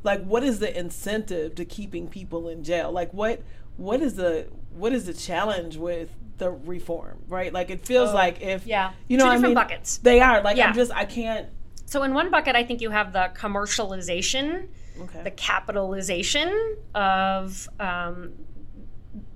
like 0.03 0.23
what 0.25 0.43
is 0.43 0.59
the 0.59 0.79
incentive 0.79 1.55
to 1.55 1.65
keeping 1.65 2.09
people 2.09 2.49
in 2.49 2.65
jail 2.65 2.91
like 2.91 3.13
what 3.13 3.43
what 3.77 4.03
is 4.03 4.15
the 4.17 4.47
what 4.75 4.93
is 4.93 5.07
the 5.07 5.15
challenge 5.15 5.77
with 5.77 6.15
the 6.43 6.51
reform, 6.51 7.19
right? 7.29 7.53
Like 7.53 7.71
it 7.71 7.87
feels 7.87 8.11
oh, 8.11 8.15
like 8.15 8.41
if 8.41 8.67
yeah, 8.67 8.93
you 9.09 9.17
know, 9.17 9.25
two 9.25 9.31
different 9.31 9.45
I 9.45 9.49
mean, 9.49 9.55
buckets. 9.55 9.99
They 9.99 10.21
are 10.21 10.43
like 10.43 10.57
yeah. 10.57 10.69
I'm 10.69 10.75
just 10.75 10.93
I 10.93 11.05
can't. 11.05 11.49
So 11.93 12.05
in 12.05 12.15
one 12.15 12.31
bucket, 12.31 12.57
I 12.57 12.65
think 12.65 12.81
you 12.81 12.89
have 12.89 13.13
the 13.13 13.31
commercialization, 13.35 14.69
okay. 14.99 15.25
the 15.25 15.31
capitalization 15.31 16.79
of 16.95 17.69
um, 17.79 18.33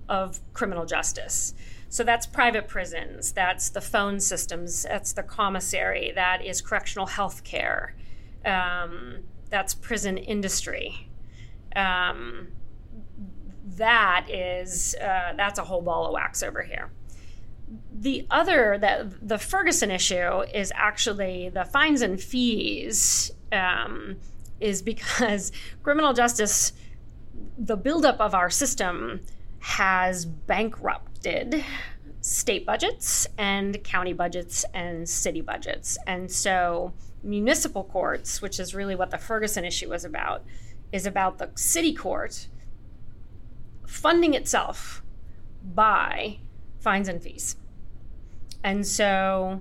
of 0.09 0.41
criminal 0.55 0.87
justice. 0.87 1.53
So 1.91 2.03
that's 2.03 2.27
private 2.27 2.67
prisons, 2.67 3.33
that's 3.33 3.69
the 3.69 3.83
phone 3.83 4.21
systems, 4.21 4.85
that's 4.85 5.13
the 5.13 5.23
commissary, 5.23 6.13
that 6.15 6.47
is 6.47 6.63
correctional 6.63 7.05
health 7.05 7.45
care, 7.45 7.95
um, 8.47 9.19
that's 9.51 9.75
prison 9.75 10.17
industry. 10.17 11.11
Um, 11.77 12.49
that 13.77 14.29
is 14.31 14.95
uh, 14.95 15.35
that's 15.37 15.59
a 15.59 15.65
whole 15.65 15.83
ball 15.83 16.07
of 16.07 16.15
wax 16.15 16.43
over 16.43 16.63
here. 16.63 16.91
The 17.93 18.27
other 18.31 18.79
that 18.79 19.27
the 19.27 19.39
Ferguson 19.39 19.91
issue 19.91 20.43
is 20.55 20.73
actually 20.75 21.49
the 21.49 21.65
fines 21.65 22.03
and 22.03 22.21
fees 22.21 23.31
um, 23.53 24.17
is 24.61 24.83
because 24.83 25.53
criminal 25.83 26.13
justice, 26.13 26.73
the 27.59 27.77
buildup 27.77 28.21
of 28.21 28.35
our 28.35 28.51
system 28.51 29.21
has 29.59 30.25
bankrupted 30.25 31.65
state 32.21 32.67
budgets 32.67 33.27
and 33.39 33.83
county 33.85 34.13
budgets 34.13 34.65
and 34.75 35.09
city 35.09 35.41
budgets. 35.41 35.97
And 36.07 36.31
so 36.31 36.93
municipal 37.23 37.85
courts, 37.85 38.41
which 38.41 38.61
is 38.61 38.75
really 38.75 38.95
what 38.95 39.11
the 39.11 39.19
Ferguson 39.19 39.65
issue 39.65 39.89
was 39.91 40.05
about, 40.05 40.45
is 40.93 41.07
about 41.07 41.39
the 41.39 41.51
city 41.55 41.95
court 41.95 42.49
funding 43.87 44.35
itself 44.35 45.03
by 45.63 46.39
fines 46.87 47.09
and 47.09 47.21
fees. 47.21 47.57
And 48.63 48.87
so, 48.87 49.61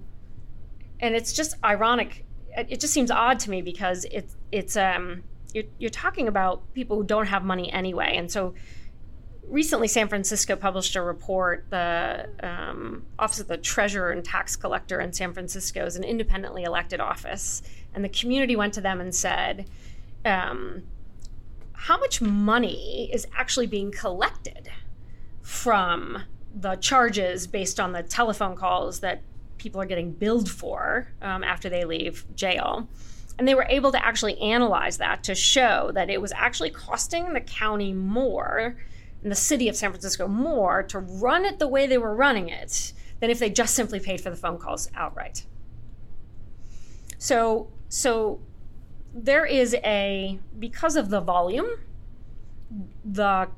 and 0.99 1.15
it's 1.15 1.33
just 1.33 1.55
ironic. 1.63 2.23
It 2.55 2.79
just 2.79 2.93
seems 2.93 3.09
odd 3.09 3.39
to 3.39 3.49
me 3.49 3.63
because 3.63 4.05
it's 4.11 4.35
it's 4.51 4.77
um 4.77 5.23
you're, 5.51 5.63
you're 5.79 5.89
talking 5.89 6.27
about 6.27 6.71
people 6.75 6.97
who 6.97 7.03
don't 7.03 7.25
have 7.25 7.43
money 7.43 7.71
anyway, 7.71 8.15
and 8.15 8.31
so 8.31 8.53
recently 9.47 9.87
San 9.87 10.07
Francisco 10.07 10.55
published 10.55 10.95
a 10.95 11.01
report. 11.01 11.65
The 11.71 12.29
um, 12.43 13.05
Office 13.17 13.39
of 13.39 13.47
the 13.47 13.57
Treasurer 13.57 14.11
and 14.11 14.23
Tax 14.23 14.55
Collector 14.55 15.01
in 15.01 15.11
San 15.11 15.33
Francisco 15.33 15.83
is 15.83 15.95
an 15.95 16.03
independently 16.03 16.61
elected 16.61 16.99
office, 16.99 17.63
and 17.95 18.05
the 18.05 18.09
community 18.09 18.55
went 18.55 18.75
to 18.75 18.81
them 18.81 19.01
and 19.01 19.15
said, 19.15 19.67
um, 20.25 20.83
how 21.73 21.97
much 21.97 22.21
money 22.21 23.09
is 23.11 23.25
actually 23.35 23.67
being 23.67 23.91
collected 23.91 24.69
from 25.41 26.23
the 26.55 26.75
charges 26.77 27.47
based 27.47 27.79
on 27.79 27.91
the 27.91 28.01
telephone 28.01 28.55
calls 28.55 29.01
that 29.01 29.21
people 29.57 29.81
are 29.81 29.85
getting 29.85 30.11
billed 30.11 30.49
for 30.49 31.07
um, 31.21 31.43
after 31.43 31.69
they 31.69 31.83
leave 31.83 32.25
jail. 32.35 32.87
And 33.37 33.47
they 33.47 33.55
were 33.55 33.67
able 33.69 33.91
to 33.91 34.05
actually 34.05 34.39
analyze 34.39 34.97
that 34.97 35.23
to 35.25 35.35
show 35.35 35.91
that 35.93 36.09
it 36.09 36.21
was 36.21 36.31
actually 36.33 36.69
costing 36.69 37.33
the 37.33 37.41
county 37.41 37.91
more 37.91 38.77
and 39.21 39.31
the 39.31 39.35
city 39.35 39.67
of 39.67 39.75
San 39.75 39.89
Francisco 39.89 40.27
more 40.27 40.83
to 40.83 40.99
run 40.99 41.43
it 41.43 41.59
the 41.59 41.67
way 41.67 41.87
they 41.87 41.97
were 41.97 42.15
running 42.15 42.47
it 42.47 42.93
than 43.19 43.29
if 43.29 43.39
they 43.39 43.49
just 43.49 43.73
simply 43.73 43.99
paid 43.99 44.21
for 44.21 44.29
the 44.29 44.35
phone 44.35 44.57
calls 44.57 44.89
outright. 44.95 45.45
So, 47.17 47.69
so 47.89 48.39
there 49.13 49.45
is 49.45 49.73
a 49.83 50.39
because 50.59 50.95
of 50.95 51.09
the 51.09 51.21
volume, 51.21 51.69
the 53.03 53.49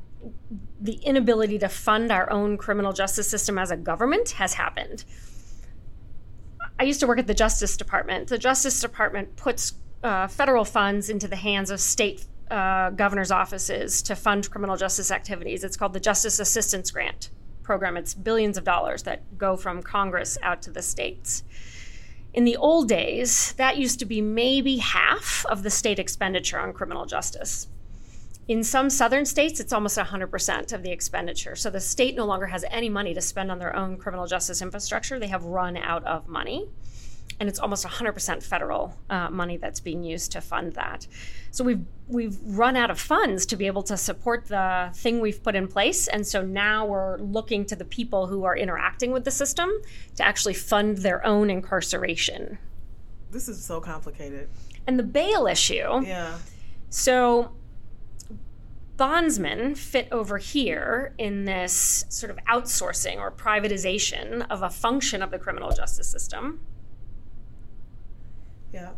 the 0.80 0.94
inability 0.94 1.60
to 1.60 1.70
fund 1.70 2.12
our 2.12 2.30
own 2.32 2.58
criminal 2.58 2.94
justice 2.94 3.30
system 3.30 3.58
as 3.58 3.72
a 3.72 3.78
government 3.78 4.32
has 4.32 4.54
happened. 4.54 5.04
I 6.80 6.84
used 6.84 7.00
to 7.00 7.08
work 7.08 7.20
at 7.20 7.28
the 7.28 7.34
Justice 7.34 7.76
Department. 7.76 8.28
The 8.28 8.38
Justice 8.38 8.80
Department 8.80 9.36
puts 9.36 9.74
uh, 10.04 10.28
federal 10.28 10.64
funds 10.64 11.10
into 11.10 11.28
the 11.28 11.36
hands 11.36 11.72
of 11.72 11.80
state 11.80 12.26
uh, 12.52 12.92
governor's 12.92 13.32
offices 13.32 14.02
to 14.04 14.16
fund 14.16 14.50
criminal 14.50 14.78
justice 14.78 15.12
activities. 15.12 15.64
It's 15.64 15.76
called 15.76 15.94
the 15.94 16.00
Justice 16.00 16.40
Assistance 16.40 16.92
Grant 16.92 17.30
Program. 17.64 17.98
It's 17.98 18.14
billions 18.14 18.58
of 18.58 18.64
dollars 18.64 19.04
that 19.04 19.38
go 19.38 19.58
from 19.58 19.82
Congress 19.82 20.38
out 20.44 20.62
to 20.64 20.72
the 20.72 20.82
states. 20.82 21.44
In 22.34 22.46
the 22.46 22.56
old 22.56 22.88
days, 22.88 23.54
that 23.54 23.78
used 23.78 24.00
to 24.00 24.06
be 24.06 24.22
maybe 24.22 24.78
half 24.78 25.46
of 25.50 25.64
the 25.64 25.72
state 25.72 25.98
expenditure 25.98 26.60
on 26.60 26.72
criminal 26.72 27.06
justice. 27.06 27.68
In 28.48 28.64
some 28.64 28.90
southern 28.90 29.26
states, 29.26 29.60
it's 29.60 29.74
almost 29.74 29.98
100% 29.98 30.72
of 30.72 30.82
the 30.82 30.92
expenditure. 30.92 31.56
So 31.56 31.70
the 31.70 31.82
state 31.82 32.16
no 32.16 32.26
longer 32.26 32.46
has 32.46 32.64
any 32.72 32.88
money 32.88 33.14
to 33.14 33.22
spend 33.22 33.52
on 33.52 33.60
their 33.60 33.76
own 33.76 33.98
criminal 33.98 34.26
justice 34.26 34.62
infrastructure. 34.62 35.20
They 35.20 35.28
have 35.28 35.44
run 35.44 35.76
out 35.76 36.06
of 36.06 36.28
money. 36.28 36.70
And 37.40 37.48
it's 37.48 37.60
almost 37.60 37.86
100% 37.86 38.42
federal 38.42 38.98
uh, 39.10 39.30
money 39.30 39.58
that's 39.58 39.80
being 39.80 40.02
used 40.02 40.32
to 40.32 40.42
fund 40.42 40.74
that. 40.74 41.06
So 41.52 41.64
we've 41.64 41.86
we've 42.08 42.38
run 42.44 42.76
out 42.76 42.90
of 42.90 43.00
funds 43.00 43.46
to 43.48 43.56
be 43.56 43.68
able 43.68 43.84
to 43.84 43.98
support 43.98 44.48
the 44.48 44.90
thing 44.96 45.20
we've 45.20 45.44
put 45.44 45.56
in 45.56 45.68
place, 45.68 46.08
and 46.08 46.26
so 46.26 46.42
now 46.42 46.86
we're 46.86 47.18
looking 47.18 47.66
to 47.66 47.76
the 47.76 47.86
people 47.86 48.28
who 48.28 48.46
are 48.46 48.56
interacting 48.56 49.12
with 49.12 49.24
the 49.24 49.30
system 49.30 49.70
to 50.16 50.26
actually 50.26 50.54
fund 50.56 51.00
their 51.00 51.24
own 51.26 51.52
incarceration. 51.52 52.58
This 53.30 53.48
is 53.48 53.64
so 53.64 53.82
complicated. 53.82 54.50
And 54.88 54.98
the 54.98 55.04
bail 55.04 55.46
issue. 55.46 56.02
Yeah. 56.06 56.38
So 56.90 57.52
bondsmen 58.98 59.76
fit 59.76 60.08
over 60.12 60.38
here 60.40 61.14
in 61.18 61.46
this 61.46 62.06
sort 62.10 62.32
of 62.32 62.38
outsourcing 62.46 63.18
or 63.18 63.32
privatization 63.32 64.46
of 64.50 64.64
a 64.64 64.70
function 64.70 65.22
of 65.22 65.32
the 65.32 65.40
criminal 65.40 65.72
justice 65.72 66.10
system. 66.10 66.60
Yeah. 68.74 68.92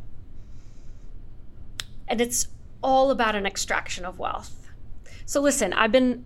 And 2.08 2.22
it's 2.22 2.47
all 2.82 3.12
about 3.12 3.36
an 3.36 3.45
extraction 3.45 4.06
of 4.06 4.18
wealth. 4.18 4.70
So 5.26 5.41
listen, 5.41 5.74
I've 5.74 5.91
been 5.91 6.26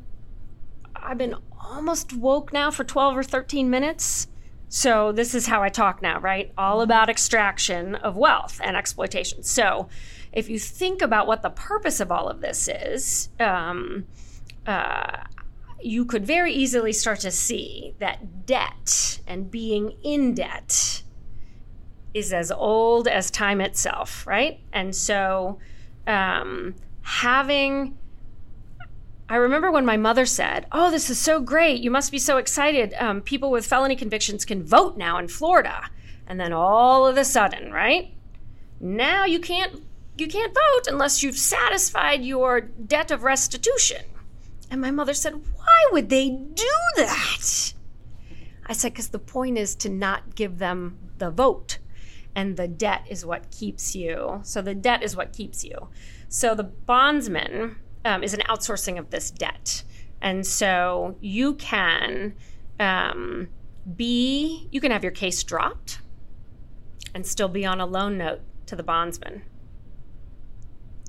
I've 0.95 1.17
been 1.17 1.35
almost 1.59 2.13
woke 2.13 2.53
now 2.53 2.71
for 2.71 2.83
12 2.83 3.17
or 3.17 3.23
13 3.23 3.69
minutes. 3.69 4.27
So 4.69 5.11
this 5.11 5.35
is 5.35 5.47
how 5.47 5.61
I 5.61 5.69
talk 5.69 6.01
now, 6.01 6.19
right? 6.19 6.51
All 6.57 6.77
mm-hmm. 6.77 6.83
about 6.83 7.09
extraction 7.09 7.95
of 7.95 8.15
wealth 8.15 8.61
and 8.63 8.77
exploitation. 8.77 9.43
So 9.43 9.89
if 10.33 10.49
you 10.49 10.59
think 10.59 11.01
about 11.01 11.27
what 11.27 11.41
the 11.41 11.49
purpose 11.49 11.99
of 11.99 12.11
all 12.11 12.27
of 12.27 12.41
this 12.41 12.67
is, 12.67 13.29
um, 13.39 14.05
uh, 14.65 15.23
you 15.81 16.05
could 16.05 16.25
very 16.25 16.51
easily 16.51 16.91
start 16.91 17.19
to 17.19 17.31
see 17.31 17.93
that 17.99 18.45
debt 18.45 19.19
and 19.27 19.51
being 19.51 19.95
in 20.03 20.33
debt 20.33 21.03
is 22.13 22.33
as 22.33 22.51
old 22.51 23.07
as 23.07 23.29
time 23.29 23.61
itself, 23.61 24.25
right? 24.25 24.59
And 24.71 24.95
so 24.95 25.59
um, 26.07 26.75
having 27.01 27.97
I 29.29 29.37
remember 29.37 29.71
when 29.71 29.85
my 29.85 29.97
mother 29.97 30.25
said, 30.25 30.67
Oh, 30.71 30.91
this 30.91 31.09
is 31.09 31.17
so 31.17 31.39
great. 31.39 31.81
You 31.81 31.89
must 31.89 32.11
be 32.11 32.19
so 32.19 32.37
excited. 32.37 32.93
Um, 32.99 33.21
people 33.21 33.51
with 33.51 33.65
felony 33.65 33.95
convictions 33.95 34.45
can 34.45 34.63
vote 34.63 34.97
now 34.97 35.17
in 35.17 35.27
Florida. 35.27 35.89
And 36.27 36.39
then 36.39 36.53
all 36.53 37.07
of 37.07 37.17
a 37.17 37.25
sudden, 37.25 37.71
right? 37.71 38.13
Now 38.79 39.25
you 39.25 39.39
can't 39.39 39.81
you 40.17 40.27
can't 40.27 40.53
vote 40.53 40.91
unless 40.91 41.23
you've 41.23 41.37
satisfied 41.37 42.23
your 42.23 42.61
debt 42.61 43.11
of 43.11 43.23
restitution. 43.23 44.05
And 44.69 44.79
my 44.79 44.91
mother 44.91 45.13
said, 45.13 45.33
Why 45.33 45.89
would 45.91 46.09
they 46.09 46.29
do 46.29 46.71
that? 46.97 47.73
I 48.65 48.73
said, 48.73 48.93
Because 48.93 49.09
the 49.09 49.19
point 49.19 49.57
is 49.57 49.75
to 49.75 49.89
not 49.89 50.35
give 50.35 50.59
them 50.59 50.97
the 51.17 51.31
vote. 51.31 51.79
And 52.35 52.57
the 52.57 52.67
debt 52.67 53.05
is 53.09 53.25
what 53.25 53.51
keeps 53.51 53.95
you. 53.95 54.41
So 54.43 54.61
the 54.61 54.73
debt 54.73 55.03
is 55.03 55.15
what 55.15 55.33
keeps 55.33 55.63
you. 55.63 55.89
So 56.29 56.55
the 56.55 56.63
bondsman 56.63 57.75
um, 58.05 58.23
is 58.23 58.33
an 58.33 58.41
outsourcing 58.49 58.97
of 58.97 59.11
this 59.11 59.29
debt. 59.29 59.83
And 60.21 60.45
so 60.45 61.15
you 61.21 61.53
can 61.55 62.33
um, 62.79 63.49
be, 63.95 64.67
you 64.71 64.81
can 64.81 64.91
have 64.91 65.03
your 65.03 65.11
case 65.11 65.43
dropped 65.43 65.99
and 67.13 67.27
still 67.27 67.49
be 67.49 67.65
on 67.65 67.79
a 67.79 67.85
loan 67.85 68.17
note 68.17 68.41
to 68.65 68.75
the 68.75 68.83
bondsman 68.83 69.43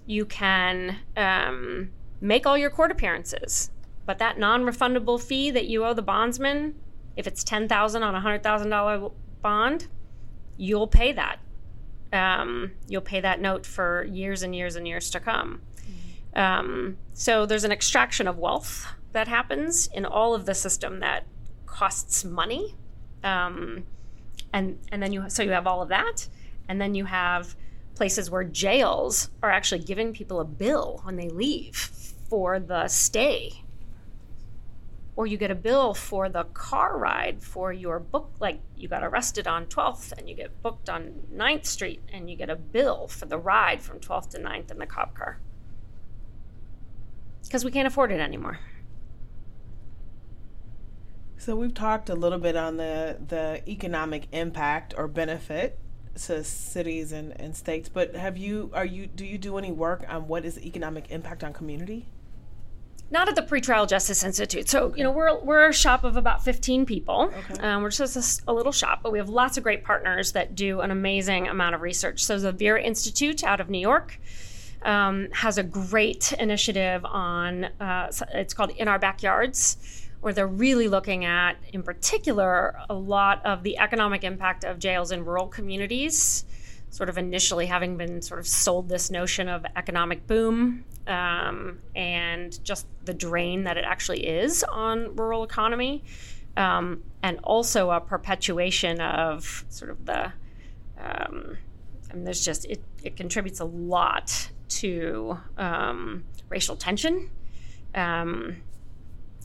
you 0.06 0.24
can 0.26 0.98
um, 1.16 1.90
make 2.20 2.46
all 2.46 2.58
your 2.58 2.70
court 2.70 2.90
appearances, 2.90 3.70
but 4.06 4.18
that 4.18 4.38
non-refundable 4.38 5.20
fee 5.20 5.50
that 5.50 5.66
you 5.66 5.84
owe 5.84 5.94
the 5.94 6.02
bondsman, 6.02 6.74
if 7.16 7.26
it's 7.26 7.44
ten 7.44 7.68
thousand 7.68 8.02
on 8.02 8.14
a 8.14 8.20
hundred 8.20 8.42
thousand 8.42 8.70
dollar 8.70 9.10
bond, 9.40 9.88
you'll 10.56 10.86
pay 10.86 11.12
that. 11.12 11.38
Um, 12.12 12.72
you'll 12.86 13.00
pay 13.00 13.20
that 13.20 13.40
note 13.40 13.66
for 13.66 14.04
years 14.04 14.42
and 14.42 14.54
years 14.54 14.76
and 14.76 14.86
years 14.86 15.10
to 15.10 15.20
come. 15.20 15.62
Mm-hmm. 15.76 16.38
Um, 16.38 16.96
so 17.12 17.46
there's 17.46 17.64
an 17.64 17.72
extraction 17.72 18.28
of 18.28 18.38
wealth 18.38 18.86
that 19.12 19.26
happens 19.28 19.88
in 19.88 20.04
all 20.04 20.34
of 20.34 20.46
the 20.46 20.54
system 20.54 21.00
that 21.00 21.24
costs 21.66 22.24
money, 22.24 22.74
um, 23.22 23.84
and 24.52 24.78
and 24.92 25.02
then 25.02 25.12
you 25.12 25.24
so 25.28 25.42
you 25.42 25.50
have 25.50 25.66
all 25.66 25.82
of 25.82 25.88
that, 25.88 26.28
and 26.68 26.80
then 26.80 26.94
you 26.94 27.04
have 27.06 27.56
places 27.94 28.30
where 28.30 28.44
jails 28.44 29.30
are 29.42 29.50
actually 29.50 29.80
giving 29.80 30.12
people 30.12 30.40
a 30.40 30.44
bill 30.44 31.00
when 31.04 31.16
they 31.16 31.28
leave 31.28 31.76
for 32.28 32.58
the 32.58 32.88
stay. 32.88 33.62
Or 35.16 35.26
you 35.28 35.36
get 35.36 35.52
a 35.52 35.54
bill 35.54 35.94
for 35.94 36.28
the 36.28 36.44
car 36.44 36.98
ride 36.98 37.40
for 37.40 37.72
your 37.72 38.00
book, 38.00 38.32
like 38.40 38.60
you 38.76 38.88
got 38.88 39.04
arrested 39.04 39.46
on 39.46 39.66
12th 39.66 40.12
and 40.18 40.28
you 40.28 40.34
get 40.34 40.60
booked 40.60 40.88
on 40.88 41.12
9th 41.32 41.66
Street 41.66 42.02
and 42.12 42.28
you 42.28 42.36
get 42.36 42.50
a 42.50 42.56
bill 42.56 43.06
for 43.06 43.26
the 43.26 43.38
ride 43.38 43.80
from 43.80 44.00
12th 44.00 44.30
to 44.30 44.38
9th 44.38 44.72
in 44.72 44.78
the 44.78 44.86
cop 44.86 45.14
car. 45.14 45.38
Because 47.44 47.64
we 47.64 47.70
can't 47.70 47.86
afford 47.86 48.10
it 48.10 48.18
anymore. 48.18 48.58
So 51.36 51.54
we've 51.54 51.74
talked 51.74 52.08
a 52.08 52.14
little 52.14 52.38
bit 52.38 52.56
on 52.56 52.78
the, 52.78 53.18
the 53.24 53.62
economic 53.68 54.26
impact 54.32 54.94
or 54.96 55.06
benefit 55.06 55.78
to 56.14 56.44
cities 56.44 57.12
and, 57.12 57.38
and 57.40 57.56
states, 57.56 57.88
but 57.88 58.14
have 58.14 58.36
you 58.36 58.70
are 58.72 58.84
you 58.84 59.06
do 59.06 59.24
you 59.24 59.38
do 59.38 59.58
any 59.58 59.72
work 59.72 60.04
on 60.08 60.28
what 60.28 60.44
is 60.44 60.54
the 60.54 60.66
economic 60.66 61.10
impact 61.10 61.44
on 61.44 61.52
community? 61.52 62.06
Not 63.10 63.28
at 63.28 63.36
the 63.36 63.42
Pretrial 63.42 63.86
Justice 63.86 64.24
Institute. 64.24 64.68
So, 64.68 64.84
okay. 64.84 64.98
you 64.98 65.04
know, 65.04 65.10
we're, 65.10 65.38
we're 65.40 65.68
a 65.68 65.74
shop 65.74 66.04
of 66.04 66.16
about 66.16 66.42
15 66.42 66.86
people. 66.86 67.30
Okay. 67.50 67.62
Um, 67.62 67.82
we're 67.82 67.90
just 67.90 68.16
a, 68.16 68.50
a, 68.50 68.52
little 68.52 68.72
shop, 68.72 69.00
but 69.02 69.12
we 69.12 69.18
have 69.18 69.28
lots 69.28 69.58
of 69.58 69.62
great 69.62 69.84
partners 69.84 70.32
that 70.32 70.54
do 70.54 70.80
an 70.80 70.90
amazing 70.90 71.46
amount 71.46 71.74
of 71.74 71.82
research. 71.82 72.24
So, 72.24 72.38
the 72.38 72.50
Vera 72.50 72.82
Institute 72.82 73.44
out 73.44 73.60
of 73.60 73.68
New 73.68 73.78
York 73.78 74.18
um, 74.82 75.28
has 75.32 75.58
a 75.58 75.62
great 75.62 76.32
initiative 76.32 77.04
on, 77.04 77.64
uh, 77.78 78.10
it's 78.32 78.54
called 78.54 78.70
In 78.70 78.88
Our 78.88 78.98
Backyards 78.98 79.76
where 80.24 80.32
they're 80.32 80.46
really 80.46 80.88
looking 80.88 81.26
at, 81.26 81.58
in 81.74 81.82
particular, 81.82 82.80
a 82.88 82.94
lot 82.94 83.44
of 83.44 83.62
the 83.62 83.76
economic 83.76 84.24
impact 84.24 84.64
of 84.64 84.78
jails 84.78 85.12
in 85.12 85.22
rural 85.22 85.46
communities. 85.46 86.46
Sort 86.88 87.10
of 87.10 87.18
initially 87.18 87.66
having 87.66 87.98
been 87.98 88.22
sort 88.22 88.40
of 88.40 88.46
sold 88.46 88.88
this 88.88 89.10
notion 89.10 89.50
of 89.50 89.66
economic 89.76 90.26
boom 90.26 90.86
um, 91.06 91.78
and 91.94 92.58
just 92.64 92.86
the 93.04 93.12
drain 93.12 93.64
that 93.64 93.76
it 93.76 93.84
actually 93.84 94.26
is 94.26 94.64
on 94.64 95.14
rural 95.14 95.44
economy, 95.44 96.02
um, 96.56 97.02
and 97.22 97.38
also 97.44 97.90
a 97.90 98.00
perpetuation 98.00 99.02
of 99.02 99.66
sort 99.68 99.90
of 99.90 100.06
the. 100.06 100.32
Um, 100.98 101.58
I 102.10 102.14
mean, 102.14 102.24
there's 102.24 102.42
just 102.42 102.64
it, 102.64 102.80
it 103.02 103.14
contributes 103.14 103.60
a 103.60 103.66
lot 103.66 104.48
to 104.80 105.38
um, 105.58 106.24
racial 106.48 106.76
tension. 106.76 107.28
Um, 107.94 108.62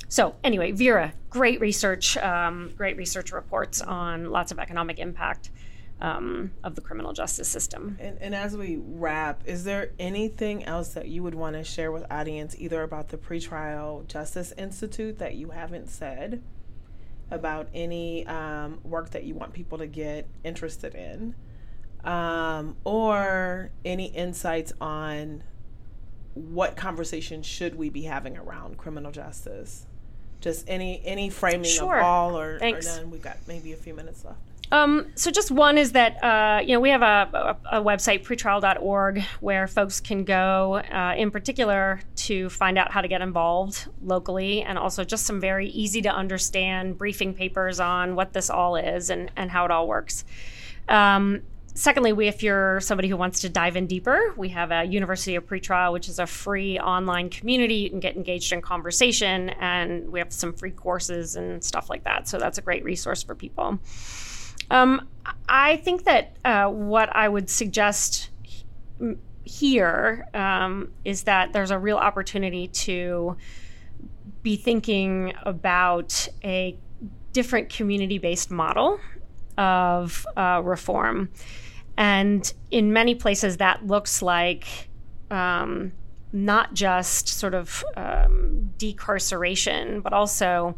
so 0.10 0.36
anyway, 0.44 0.72
Vera, 0.72 1.14
great 1.30 1.62
research, 1.62 2.18
um, 2.18 2.72
great 2.76 2.98
research 2.98 3.32
reports 3.32 3.80
on 3.80 4.32
lots 4.32 4.52
of 4.52 4.58
economic 4.58 4.98
impact 5.00 5.52
um, 6.02 6.52
of 6.64 6.76
the 6.76 6.82
criminal 6.82 7.14
justice 7.14 7.48
system. 7.48 7.98
And, 8.00 8.18
and, 8.20 8.34
as 8.34 8.56
we 8.58 8.78
wrap, 8.82 9.44
is 9.46 9.66
there 9.66 9.92
anything 10.00 10.64
else 10.64 10.94
that 10.94 11.10
you 11.10 11.22
would 11.24 11.36
want 11.36 11.56
to 11.56 11.64
share 11.64 11.92
with 11.92 12.06
audience, 12.10 12.56
either 12.58 12.84
about 12.84 13.10
the 13.10 13.18
Pretrial 13.18 14.08
Justice 14.08 14.54
Institute 14.58 15.20
that 15.20 15.36
you 15.36 15.50
haven't 15.50 15.90
said, 15.90 16.42
about 17.30 17.68
any 17.74 18.26
um, 18.28 18.80
work 18.84 19.12
that 19.12 19.26
you 19.26 19.36
want 19.36 19.54
people 19.54 19.78
to 19.78 19.88
get 19.88 20.28
interested 20.44 20.96
in, 20.96 21.36
um, 22.04 22.78
or 22.84 23.72
any 23.86 24.06
insights 24.06 24.74
on 24.80 25.44
what 26.34 26.78
conversation 26.78 27.44
should 27.44 27.76
we 27.76 27.90
be 27.90 28.04
having 28.04 28.38
around 28.38 28.78
criminal 28.78 29.12
justice? 29.12 29.86
Just 30.42 30.70
any 30.70 31.02
any 31.06 31.30
framing 31.30 31.70
sure. 31.70 31.98
of 31.98 32.04
all 32.04 32.40
or, 32.40 32.60
or 32.62 32.80
none. 32.82 33.12
We've 33.12 33.22
got 33.22 33.38
maybe 33.48 33.74
a 33.74 33.78
few 33.78 33.94
minutes 33.94 34.24
left. 34.24 34.40
Um, 34.72 35.08
so 35.16 35.32
just 35.32 35.50
one 35.50 35.78
is 35.80 35.94
that 35.94 36.24
uh, 36.24 36.62
you 36.62 36.74
know 36.74 36.80
we 36.80 36.90
have 36.90 37.02
a, 37.02 37.58
a, 37.72 37.80
a, 37.80 37.84
website 37.84 38.24
pretrial.org 38.24 39.24
where 39.40 39.68
folks 39.68 40.00
can 40.00 40.24
go 40.24 40.76
uh, 40.76 41.16
in 41.18 41.32
particular 41.32 42.02
to 42.16 42.50
find 42.50 42.78
out 42.78 42.92
how 42.92 43.02
to 43.02 43.08
get 43.08 43.22
involved 43.22 43.88
locally 44.04 44.62
and 44.62 44.78
also 44.78 45.04
just 45.04 45.26
some 45.26 45.42
very 45.42 45.70
easy 45.70 46.04
to 46.04 46.10
understand 46.10 47.00
briefing 47.00 47.34
papers 47.34 47.80
on 47.80 48.16
what 48.16 48.34
this 48.34 48.50
all 48.52 48.76
is 48.76 49.10
and, 49.10 49.32
and 49.36 49.50
how 49.50 49.66
it 49.66 49.72
all 49.72 49.88
works. 49.88 50.24
Um, 50.88 51.42
secondly, 51.80 52.12
we, 52.12 52.28
if 52.28 52.44
you're 52.44 52.82
somebody 52.82 53.08
who 53.08 53.16
wants 53.16 53.40
to 53.42 53.50
dive 53.50 53.78
in 53.78 53.88
deeper, 53.88 54.34
we 54.36 54.50
have 54.50 54.70
a 54.72 54.84
University 54.84 55.36
of 55.36 55.48
Pretrial, 55.48 55.94
which 55.94 56.10
is 56.10 56.20
a 56.20 56.28
free 56.28 56.78
online 56.78 57.30
community. 57.30 57.76
You 57.76 57.90
can 57.90 58.02
get 58.02 58.18
engaged 58.18 58.52
in 58.52 58.62
conversation, 58.62 59.50
and 59.50 60.10
we 60.12 60.20
have 60.20 60.34
some 60.34 60.54
free 60.54 60.72
courses 60.72 61.38
and 61.38 61.64
stuff 61.64 61.90
like 61.90 62.04
that. 62.04 62.28
So 62.28 62.38
that's 62.38 62.58
a 62.58 62.62
great 62.62 62.84
resource 62.84 63.24
for 63.24 63.34
people. 63.34 63.80
Um, 64.70 65.08
I 65.48 65.78
think 65.78 66.04
that 66.04 66.36
uh, 66.44 66.68
what 66.68 67.16
I 67.16 67.30
would 67.30 67.50
suggest 67.50 68.30
here 69.44 70.28
um, 70.34 70.92
is 71.06 71.24
that 71.24 71.54
there's 71.54 71.72
a 71.72 71.80
real 71.80 71.98
opportunity 71.98 72.68
to 72.68 73.38
be 74.44 74.58
thinking 74.58 75.34
about 75.44 76.28
a 76.44 76.78
different 77.32 77.70
community 77.70 78.18
based 78.18 78.52
model 78.52 79.00
of 79.58 80.26
uh, 80.36 80.62
reform. 80.64 81.30
And 82.00 82.52
in 82.72 82.94
many 82.94 83.14
places, 83.14 83.58
that 83.58 83.86
looks 83.86 84.22
like 84.22 84.90
um, 85.30 85.92
not 86.32 86.74
just 86.74 87.28
sort 87.28 87.54
of 87.54 87.84
um, 87.98 88.72
decarceration, 88.78 90.02
but 90.02 90.14
also 90.14 90.78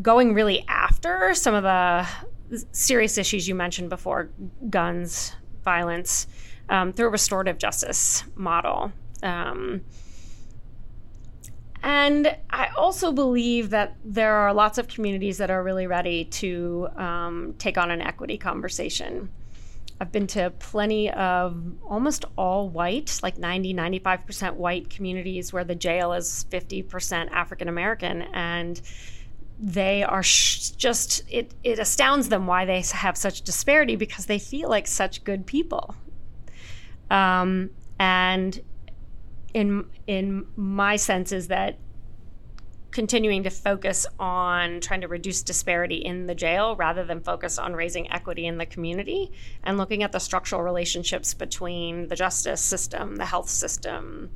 going 0.00 0.32
really 0.32 0.64
after 0.68 1.34
some 1.34 1.52
of 1.52 1.64
the 1.64 2.06
serious 2.70 3.18
issues 3.18 3.48
you 3.48 3.56
mentioned 3.56 3.90
before 3.90 4.30
guns, 4.70 5.34
violence 5.64 6.28
um, 6.68 6.92
through 6.92 7.06
a 7.06 7.10
restorative 7.10 7.58
justice 7.58 8.22
model. 8.36 8.92
Um, 9.24 9.82
and 11.82 12.36
I 12.50 12.68
also 12.76 13.10
believe 13.10 13.70
that 13.70 13.96
there 14.04 14.34
are 14.34 14.54
lots 14.54 14.78
of 14.78 14.86
communities 14.86 15.38
that 15.38 15.50
are 15.50 15.64
really 15.64 15.88
ready 15.88 16.26
to 16.26 16.86
um, 16.96 17.56
take 17.58 17.76
on 17.76 17.90
an 17.90 18.00
equity 18.00 18.38
conversation. 18.38 19.28
I've 20.04 20.12
been 20.12 20.26
to 20.26 20.50
plenty 20.50 21.10
of 21.10 21.64
almost 21.82 22.26
all 22.36 22.68
white, 22.68 23.20
like 23.22 23.38
90, 23.38 23.72
95% 23.72 24.56
white 24.56 24.90
communities 24.90 25.50
where 25.50 25.64
the 25.64 25.74
jail 25.74 26.12
is 26.12 26.44
50% 26.50 27.30
African 27.30 27.68
American. 27.68 28.20
And 28.34 28.82
they 29.58 30.02
are 30.02 30.22
sh- 30.22 30.72
just 30.72 31.22
it 31.30 31.54
it 31.64 31.78
astounds 31.78 32.28
them 32.28 32.46
why 32.46 32.66
they 32.66 32.82
have 32.92 33.16
such 33.16 33.40
disparity 33.40 33.96
because 33.96 34.26
they 34.26 34.38
feel 34.38 34.68
like 34.68 34.86
such 34.86 35.24
good 35.24 35.46
people 35.46 35.94
um, 37.10 37.70
and 37.98 38.60
in 39.54 39.86
in 40.08 40.44
my 40.56 40.96
sense 40.96 41.30
is 41.32 41.48
that 41.48 41.78
continuing 42.94 43.42
to 43.42 43.50
focus 43.50 44.06
on 44.20 44.80
trying 44.80 45.00
to 45.00 45.08
reduce 45.08 45.42
disparity 45.42 45.96
in 45.96 46.26
the 46.26 46.34
jail 46.34 46.76
rather 46.76 47.04
than 47.04 47.20
focus 47.20 47.58
on 47.58 47.74
raising 47.74 48.10
equity 48.12 48.46
in 48.46 48.56
the 48.56 48.64
community 48.64 49.32
and 49.64 49.76
looking 49.76 50.04
at 50.04 50.12
the 50.12 50.20
structural 50.20 50.62
relationships 50.62 51.34
between 51.34 52.06
the 52.06 52.14
justice 52.14 52.60
system 52.60 53.16
the 53.16 53.26
health 53.26 53.50
system 53.50 54.30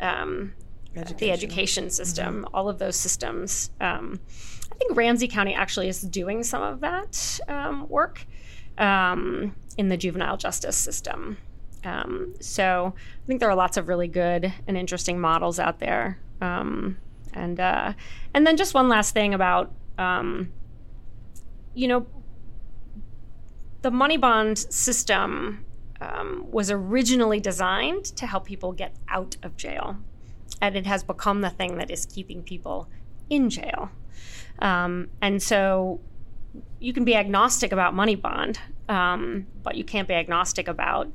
um, 0.00 0.52
education. 0.96 1.16
the 1.18 1.30
education 1.30 1.88
system 1.88 2.42
mm-hmm. 2.42 2.54
all 2.54 2.68
of 2.68 2.80
those 2.80 2.96
systems 2.96 3.70
um, 3.80 4.18
I 4.72 4.74
think 4.74 4.96
Ramsey 4.96 5.28
County 5.28 5.54
actually 5.54 5.88
is 5.88 6.00
doing 6.00 6.42
some 6.42 6.62
of 6.62 6.80
that 6.80 7.38
um, 7.46 7.88
work 7.88 8.26
um, 8.76 9.54
in 9.76 9.88
the 9.88 9.96
juvenile 9.96 10.36
justice 10.36 10.76
system. 10.76 11.36
Um, 11.84 12.34
so 12.40 12.94
I 12.96 13.26
think 13.26 13.40
there 13.40 13.50
are 13.50 13.54
lots 13.54 13.76
of 13.76 13.88
really 13.88 14.08
good 14.08 14.52
and 14.66 14.76
interesting 14.76 15.20
models 15.20 15.58
out 15.58 15.80
there. 15.80 16.18
And 17.32 17.60
uh, 17.60 17.92
and 18.34 18.46
then 18.46 18.56
just 18.56 18.74
one 18.74 18.88
last 18.88 19.14
thing 19.14 19.34
about 19.34 19.72
um, 19.98 20.52
you 21.74 21.88
know 21.88 22.06
the 23.82 23.90
money 23.90 24.16
bond 24.16 24.58
system 24.58 25.64
um, 26.00 26.46
was 26.50 26.70
originally 26.70 27.40
designed 27.40 28.04
to 28.04 28.26
help 28.26 28.44
people 28.44 28.72
get 28.72 28.94
out 29.08 29.36
of 29.42 29.56
jail, 29.56 29.96
and 30.60 30.76
it 30.76 30.86
has 30.86 31.02
become 31.02 31.40
the 31.40 31.50
thing 31.50 31.76
that 31.78 31.90
is 31.90 32.06
keeping 32.06 32.42
people 32.42 32.88
in 33.28 33.48
jail. 33.50 33.90
Um, 34.58 35.08
and 35.22 35.42
so 35.42 36.00
you 36.80 36.92
can 36.92 37.04
be 37.04 37.14
agnostic 37.14 37.72
about 37.72 37.94
money 37.94 38.16
bond, 38.16 38.58
um, 38.90 39.46
but 39.62 39.76
you 39.76 39.84
can't 39.84 40.08
be 40.08 40.14
agnostic 40.14 40.66
about 40.66 41.08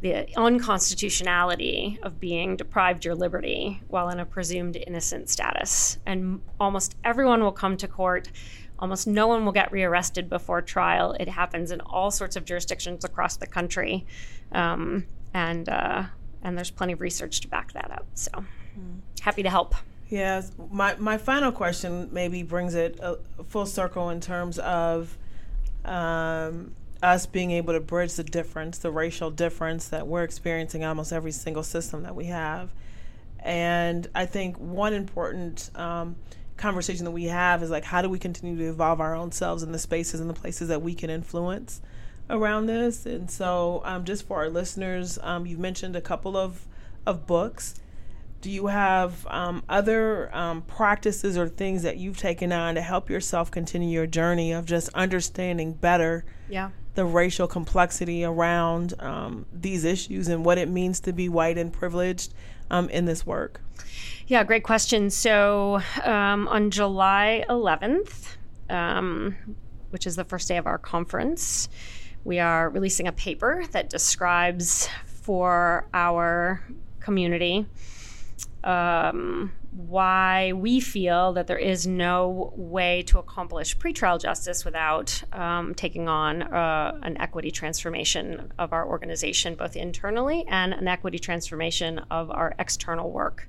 the 0.00 0.26
unconstitutionality 0.36 1.98
of 2.02 2.18
being 2.18 2.56
deprived 2.56 3.04
your 3.04 3.14
liberty 3.14 3.82
while 3.88 4.08
in 4.08 4.18
a 4.18 4.24
presumed 4.24 4.76
innocent 4.86 5.28
status. 5.28 5.98
And 6.06 6.40
almost 6.58 6.96
everyone 7.04 7.42
will 7.42 7.52
come 7.52 7.76
to 7.76 7.88
court. 7.88 8.30
Almost 8.78 9.06
no 9.06 9.26
one 9.26 9.44
will 9.44 9.52
get 9.52 9.70
rearrested 9.70 10.30
before 10.30 10.62
trial. 10.62 11.14
It 11.20 11.28
happens 11.28 11.70
in 11.70 11.82
all 11.82 12.10
sorts 12.10 12.34
of 12.34 12.44
jurisdictions 12.46 13.04
across 13.04 13.36
the 13.36 13.46
country, 13.46 14.06
um, 14.52 15.04
and 15.34 15.68
uh, 15.68 16.04
and 16.42 16.56
there's 16.56 16.70
plenty 16.70 16.92
of 16.92 17.00
research 17.00 17.40
to 17.40 17.48
back 17.48 17.72
that 17.72 17.90
up. 17.90 18.06
So, 18.14 18.30
mm. 18.30 19.00
happy 19.20 19.42
to 19.42 19.50
help. 19.50 19.74
Yes, 20.08 20.52
my 20.70 20.94
my 20.94 21.18
final 21.18 21.50
question 21.50 22.08
maybe 22.12 22.44
brings 22.44 22.76
it 22.76 23.00
a, 23.02 23.18
full 23.48 23.66
circle 23.66 24.10
in 24.10 24.20
terms 24.20 24.60
of 24.60 25.18
um, 25.84 26.72
us 27.02 27.26
being 27.26 27.50
able 27.52 27.72
to 27.72 27.80
bridge 27.80 28.14
the 28.14 28.24
difference, 28.24 28.78
the 28.78 28.90
racial 28.90 29.30
difference 29.30 29.88
that 29.88 30.06
we're 30.06 30.24
experiencing 30.24 30.84
almost 30.84 31.12
every 31.12 31.32
single 31.32 31.62
system 31.62 32.02
that 32.02 32.14
we 32.14 32.26
have. 32.26 32.72
And 33.40 34.08
I 34.14 34.26
think 34.26 34.56
one 34.56 34.92
important 34.92 35.70
um, 35.76 36.16
conversation 36.56 37.04
that 37.04 37.12
we 37.12 37.24
have 37.24 37.62
is 37.62 37.70
like, 37.70 37.84
how 37.84 38.02
do 38.02 38.08
we 38.08 38.18
continue 38.18 38.56
to 38.58 38.68
evolve 38.68 39.00
our 39.00 39.14
own 39.14 39.30
selves 39.30 39.62
in 39.62 39.70
the 39.70 39.78
spaces 39.78 40.20
and 40.20 40.28
the 40.28 40.34
places 40.34 40.68
that 40.68 40.82
we 40.82 40.94
can 40.94 41.08
influence 41.08 41.80
around 42.28 42.66
this? 42.66 43.06
And 43.06 43.30
so, 43.30 43.80
um, 43.84 44.04
just 44.04 44.26
for 44.26 44.38
our 44.38 44.50
listeners, 44.50 45.18
um, 45.22 45.46
you've 45.46 45.60
mentioned 45.60 45.94
a 45.94 46.00
couple 46.00 46.36
of 46.36 46.66
of 47.06 47.26
books 47.26 47.74
do 48.40 48.50
you 48.50 48.66
have 48.68 49.26
um, 49.26 49.62
other 49.68 50.34
um, 50.34 50.62
practices 50.62 51.36
or 51.36 51.48
things 51.48 51.82
that 51.82 51.96
you've 51.96 52.18
taken 52.18 52.52
on 52.52 52.76
to 52.76 52.80
help 52.80 53.10
yourself 53.10 53.50
continue 53.50 53.88
your 53.88 54.06
journey 54.06 54.52
of 54.52 54.64
just 54.64 54.88
understanding 54.90 55.72
better 55.72 56.24
yeah. 56.48 56.70
The 56.98 57.04
racial 57.04 57.46
complexity 57.46 58.24
around 58.24 58.92
um, 58.98 59.46
these 59.52 59.84
issues 59.84 60.26
and 60.26 60.44
what 60.44 60.58
it 60.58 60.68
means 60.68 60.98
to 60.98 61.12
be 61.12 61.28
white 61.28 61.56
and 61.56 61.72
privileged 61.72 62.34
um, 62.72 62.90
in 62.90 63.04
this 63.04 63.24
work? 63.24 63.60
Yeah, 64.26 64.42
great 64.42 64.64
question. 64.64 65.08
So 65.08 65.80
um, 66.02 66.48
on 66.48 66.72
July 66.72 67.44
11th, 67.48 68.34
um, 68.68 69.36
which 69.90 70.08
is 70.08 70.16
the 70.16 70.24
first 70.24 70.48
day 70.48 70.56
of 70.56 70.66
our 70.66 70.76
conference, 70.76 71.68
we 72.24 72.40
are 72.40 72.68
releasing 72.68 73.06
a 73.06 73.12
paper 73.12 73.62
that 73.70 73.88
describes 73.88 74.88
for 75.06 75.86
our 75.94 76.64
community 76.98 77.64
um, 78.64 79.52
why 79.70 80.52
we 80.54 80.80
feel 80.80 81.32
that 81.34 81.46
there 81.46 81.58
is 81.58 81.86
no 81.86 82.52
way 82.56 83.02
to 83.02 83.18
accomplish 83.18 83.76
pretrial 83.76 84.20
justice 84.20 84.64
without 84.64 85.22
um, 85.32 85.74
taking 85.74 86.08
on 86.08 86.42
uh, 86.42 86.98
an 87.02 87.16
equity 87.20 87.50
transformation 87.50 88.52
of 88.58 88.72
our 88.72 88.86
organization, 88.86 89.54
both 89.54 89.76
internally 89.76 90.44
and 90.48 90.72
an 90.72 90.88
equity 90.88 91.18
transformation 91.18 91.98
of 92.10 92.30
our 92.30 92.54
external 92.58 93.10
work. 93.10 93.48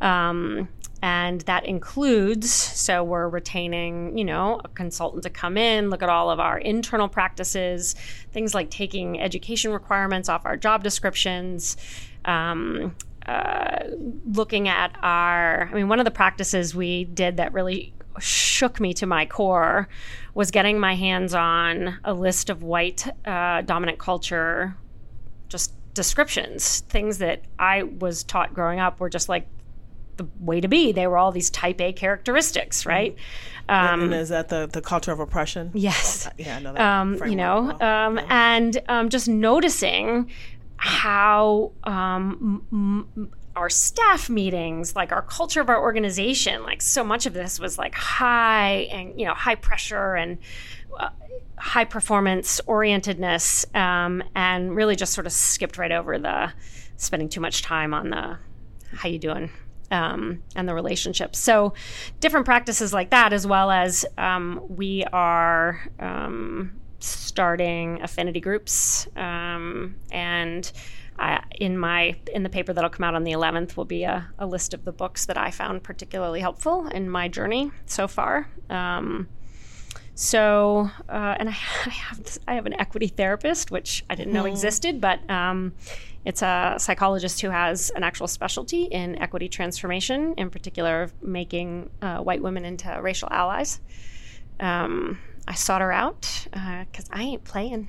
Um, 0.00 0.68
and 1.02 1.40
that 1.42 1.66
includes 1.66 2.48
so 2.50 3.02
we're 3.02 3.28
retaining 3.28 4.16
you 4.16 4.24
know 4.24 4.60
a 4.64 4.68
consultant 4.68 5.24
to 5.24 5.30
come 5.30 5.58
in 5.58 5.90
look 5.90 6.02
at 6.02 6.08
all 6.08 6.30
of 6.30 6.38
our 6.38 6.58
internal 6.58 7.08
practices 7.08 7.94
things 8.32 8.54
like 8.54 8.70
taking 8.70 9.20
education 9.20 9.72
requirements 9.72 10.28
off 10.28 10.46
our 10.46 10.56
job 10.56 10.84
descriptions 10.84 11.76
um, 12.24 12.94
uh, 13.26 13.84
looking 14.24 14.68
at 14.68 14.96
our, 15.02 15.68
I 15.70 15.74
mean, 15.74 15.88
one 15.88 15.98
of 15.98 16.04
the 16.04 16.10
practices 16.10 16.74
we 16.74 17.04
did 17.04 17.36
that 17.36 17.52
really 17.52 17.92
shook 18.18 18.80
me 18.80 18.92
to 18.94 19.06
my 19.06 19.26
core 19.26 19.88
was 20.34 20.50
getting 20.50 20.78
my 20.78 20.94
hands 20.94 21.34
on 21.34 21.98
a 22.04 22.12
list 22.12 22.50
of 22.50 22.62
white 22.62 23.06
uh, 23.26 23.62
dominant 23.62 23.98
culture 23.98 24.76
just 25.48 25.72
descriptions, 25.94 26.80
things 26.88 27.18
that 27.18 27.42
I 27.58 27.82
was 27.82 28.24
taught 28.24 28.54
growing 28.54 28.80
up 28.80 29.00
were 29.00 29.10
just 29.10 29.28
like 29.28 29.46
the 30.16 30.26
way 30.40 30.60
to 30.60 30.68
be. 30.68 30.92
They 30.92 31.06
were 31.06 31.18
all 31.18 31.32
these 31.32 31.50
type 31.50 31.80
A 31.80 31.92
characteristics, 31.92 32.80
mm-hmm. 32.80 32.88
right? 32.88 33.16
Um, 33.68 34.02
and 34.02 34.14
is 34.14 34.30
that 34.30 34.48
the, 34.48 34.66
the 34.66 34.82
culture 34.82 35.12
of 35.12 35.20
oppression? 35.20 35.70
Yes. 35.72 36.28
Yeah, 36.36 36.56
I 36.56 36.60
know 36.60 36.72
that. 36.72 36.80
Um, 36.80 37.30
you 37.30 37.36
know, 37.36 37.76
well. 37.78 38.08
um, 38.08 38.16
yeah. 38.16 38.26
and 38.56 38.82
um, 38.88 39.08
just 39.08 39.28
noticing 39.28 40.30
how 40.82 41.70
um, 41.84 42.66
m- 42.72 43.30
our 43.54 43.70
staff 43.70 44.28
meetings, 44.28 44.96
like 44.96 45.12
our 45.12 45.22
culture 45.22 45.60
of 45.60 45.68
our 45.68 45.80
organization, 45.80 46.64
like 46.64 46.82
so 46.82 47.04
much 47.04 47.24
of 47.24 47.34
this 47.34 47.60
was 47.60 47.78
like 47.78 47.94
high 47.94 48.88
and 48.90 49.18
you 49.18 49.24
know 49.24 49.32
high 49.32 49.54
pressure 49.54 50.14
and 50.14 50.38
uh, 50.98 51.10
high 51.56 51.84
performance 51.84 52.60
orientedness, 52.66 53.72
um, 53.76 54.24
and 54.34 54.74
really 54.74 54.96
just 54.96 55.12
sort 55.12 55.26
of 55.26 55.32
skipped 55.32 55.78
right 55.78 55.92
over 55.92 56.18
the 56.18 56.52
spending 56.96 57.28
too 57.28 57.40
much 57.40 57.62
time 57.62 57.94
on 57.94 58.10
the 58.10 58.38
how 58.96 59.08
you 59.08 59.20
doing 59.20 59.50
um, 59.92 60.42
and 60.56 60.68
the 60.68 60.74
relationships. 60.74 61.38
So 61.38 61.74
different 62.18 62.44
practices 62.44 62.92
like 62.92 63.10
that, 63.10 63.32
as 63.32 63.46
well 63.46 63.70
as 63.70 64.04
um, 64.18 64.60
we 64.68 65.04
are 65.12 65.80
um, 66.00 66.72
starting 67.02 68.00
affinity 68.02 68.40
groups 68.40 69.08
um, 69.16 69.96
and 70.10 70.72
I, 71.18 71.42
in 71.60 71.76
my 71.78 72.16
in 72.32 72.42
the 72.42 72.48
paper 72.48 72.72
that'll 72.72 72.90
come 72.90 73.04
out 73.04 73.14
on 73.14 73.24
the 73.24 73.32
11th 73.32 73.76
will 73.76 73.84
be 73.84 74.04
a, 74.04 74.28
a, 74.38 74.46
list 74.46 74.74
of 74.74 74.84
the 74.84 74.92
books 74.92 75.26
that 75.26 75.36
I 75.36 75.50
found 75.50 75.82
particularly 75.82 76.40
helpful 76.40 76.88
in 76.88 77.08
my 77.08 77.28
journey 77.28 77.70
so 77.86 78.08
far. 78.08 78.48
Um, 78.70 79.28
so, 80.14 80.90
uh, 81.08 81.36
and 81.38 81.48
I, 81.48 81.52
I, 81.86 81.90
have 81.90 82.22
this, 82.22 82.38
I 82.48 82.54
have 82.54 82.66
an 82.66 82.74
equity 82.74 83.08
therapist, 83.08 83.70
which 83.70 84.04
I 84.10 84.14
didn't 84.14 84.32
know 84.32 84.44
mm-hmm. 84.44 84.52
existed, 84.52 85.00
but 85.00 85.28
um, 85.30 85.74
it's 86.24 86.42
a 86.42 86.76
psychologist 86.78 87.40
who 87.40 87.50
has 87.50 87.90
an 87.90 88.04
actual 88.04 88.28
specialty 88.28 88.84
in 88.84 89.16
equity 89.20 89.48
transformation, 89.48 90.34
in 90.36 90.50
particular, 90.50 91.10
making 91.22 91.90
uh, 92.00 92.18
white 92.18 92.42
women 92.42 92.64
into 92.64 92.98
racial 93.02 93.28
allies. 93.30 93.80
Um, 94.60 95.18
I 95.46 95.54
sought 95.54 95.80
her 95.80 95.92
out 95.92 96.46
because 96.52 97.10
uh, 97.10 97.14
I 97.14 97.22
ain't 97.22 97.44
playing. 97.44 97.88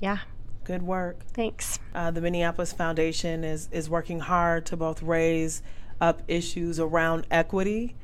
Yeah. 0.00 0.18
Good 0.64 0.82
work. 0.82 1.20
Thanks. 1.32 1.78
Uh, 1.94 2.10
the 2.10 2.20
Minneapolis 2.20 2.72
Foundation 2.72 3.44
is 3.44 3.68
is 3.70 3.90
working 3.90 4.20
hard 4.20 4.64
to 4.66 4.76
both 4.76 5.02
raise 5.02 5.62
up 6.00 6.22
issues 6.26 6.80
around 6.80 7.26
equity, 7.30 7.94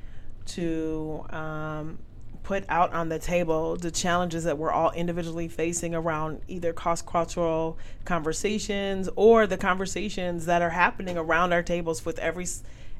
to 0.46 1.24
um, 1.30 1.98
put 2.42 2.64
out 2.68 2.92
on 2.92 3.08
the 3.08 3.18
table 3.18 3.76
the 3.76 3.90
challenges 3.90 4.44
that 4.44 4.58
we're 4.58 4.70
all 4.72 4.90
individually 4.92 5.48
facing 5.48 5.94
around 5.94 6.40
either 6.48 6.72
cross 6.72 7.00
cultural 7.00 7.78
conversations 8.04 9.08
or 9.16 9.46
the 9.46 9.56
conversations 9.56 10.46
that 10.46 10.60
are 10.60 10.70
happening 10.70 11.16
around 11.16 11.52
our 11.52 11.62
tables 11.62 12.04
with 12.04 12.18
every 12.18 12.46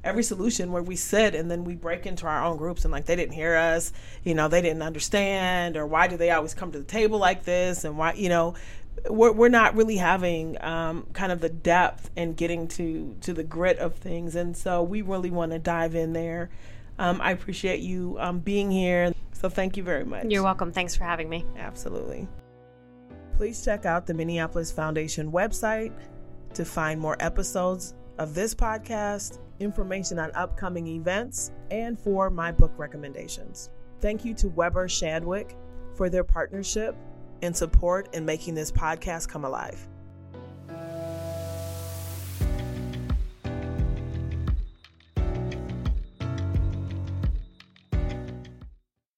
every 0.03 0.23
solution 0.23 0.73
where 0.73 0.83
we 0.83 0.97
sit 0.97 1.35
and 1.35 1.51
then 1.51 1.65
we 1.65 1.75
break 1.75 2.07
into 2.07 2.27
our 2.27 2.43
own 2.43 2.57
groups 2.57 2.85
and 2.85 2.93
like 2.93 3.05
they 3.05 3.17
didn't 3.17 3.35
hear 3.35 3.55
us 3.55 3.93
you 4.25 4.35
know 4.35 4.49
they 4.49 4.63
didn't 4.63 4.83
understand 4.83 5.77
or 5.77 5.87
why 5.87 6.09
do 6.09 6.17
they 6.17 6.31
always 6.31 6.55
come 6.55 6.73
to 6.73 6.79
the 6.79 6.85
table 6.85 7.19
like 7.19 7.45
this 7.45 7.85
and 7.85 7.99
why 7.99 8.13
you 8.15 8.31
know 8.31 8.55
we're, 9.09 9.33
we're 9.33 9.49
not 9.49 9.77
really 9.77 9.97
having 9.97 10.63
um, 10.63 11.07
kind 11.13 11.33
of 11.33 11.41
the 11.41 11.49
depth 11.49 12.11
and 12.17 12.37
getting 12.37 12.69
to 12.69 13.17
to 13.23 13.33
the 13.33 13.45
grit 13.45 13.79
of 13.79 13.95
things. 13.97 14.35
And 14.37 14.57
so 14.57 14.83
we 14.83 15.03
really 15.03 15.31
want 15.31 15.53
to 15.53 15.59
dive 15.59 15.95
in 15.95 16.13
there. 16.13 16.51
Um, 16.99 17.21
i 17.23 17.31
appreciate 17.31 17.81
you 17.81 18.17
um, 18.21 18.41
being 18.41 18.71
here. 18.71 19.13
So 19.33 19.49
thank 19.49 19.77
you 19.77 19.83
very 19.83 20.05
much. 20.05 20.27
You're 20.27 20.43
welcome. 20.43 20.71
Thanks 20.71 20.95
for 20.95 21.05
having 21.05 21.29
me. 21.29 21.47
Absolutely. 21.57 22.29
Please 23.37 23.65
check 23.65 23.87
out 23.87 24.07
the 24.07 24.13
minneapolis 24.13 24.71
foundation 24.71 25.33
website 25.33 25.93
to 26.53 26.65
find 26.65 27.01
more 27.01 27.17
episodes 27.21 27.95
of 28.19 28.35
this 28.35 28.55
podcast 28.55 29.39
information 29.61 30.19
on 30.19 30.33
upcoming 30.35 30.87
events, 30.89 31.53
and 31.71 31.99
for 31.99 32.31
my 32.31 32.51
book 32.51 32.73
recommendations. 32.77 33.71
Thank 34.01 34.25
you 34.25 34.35
to 34.35 34.49
Weber 34.49 34.89
Shandwick 34.89 35.55
for 35.95 36.09
their 36.09 36.25
partnership 36.25 36.97
and 37.43 37.57
support 37.57 38.15
in 38.15 38.25
making 38.25 38.55
this 38.55 38.73
podcast 38.73 39.29
come 39.29 39.45
alive. 39.45 39.90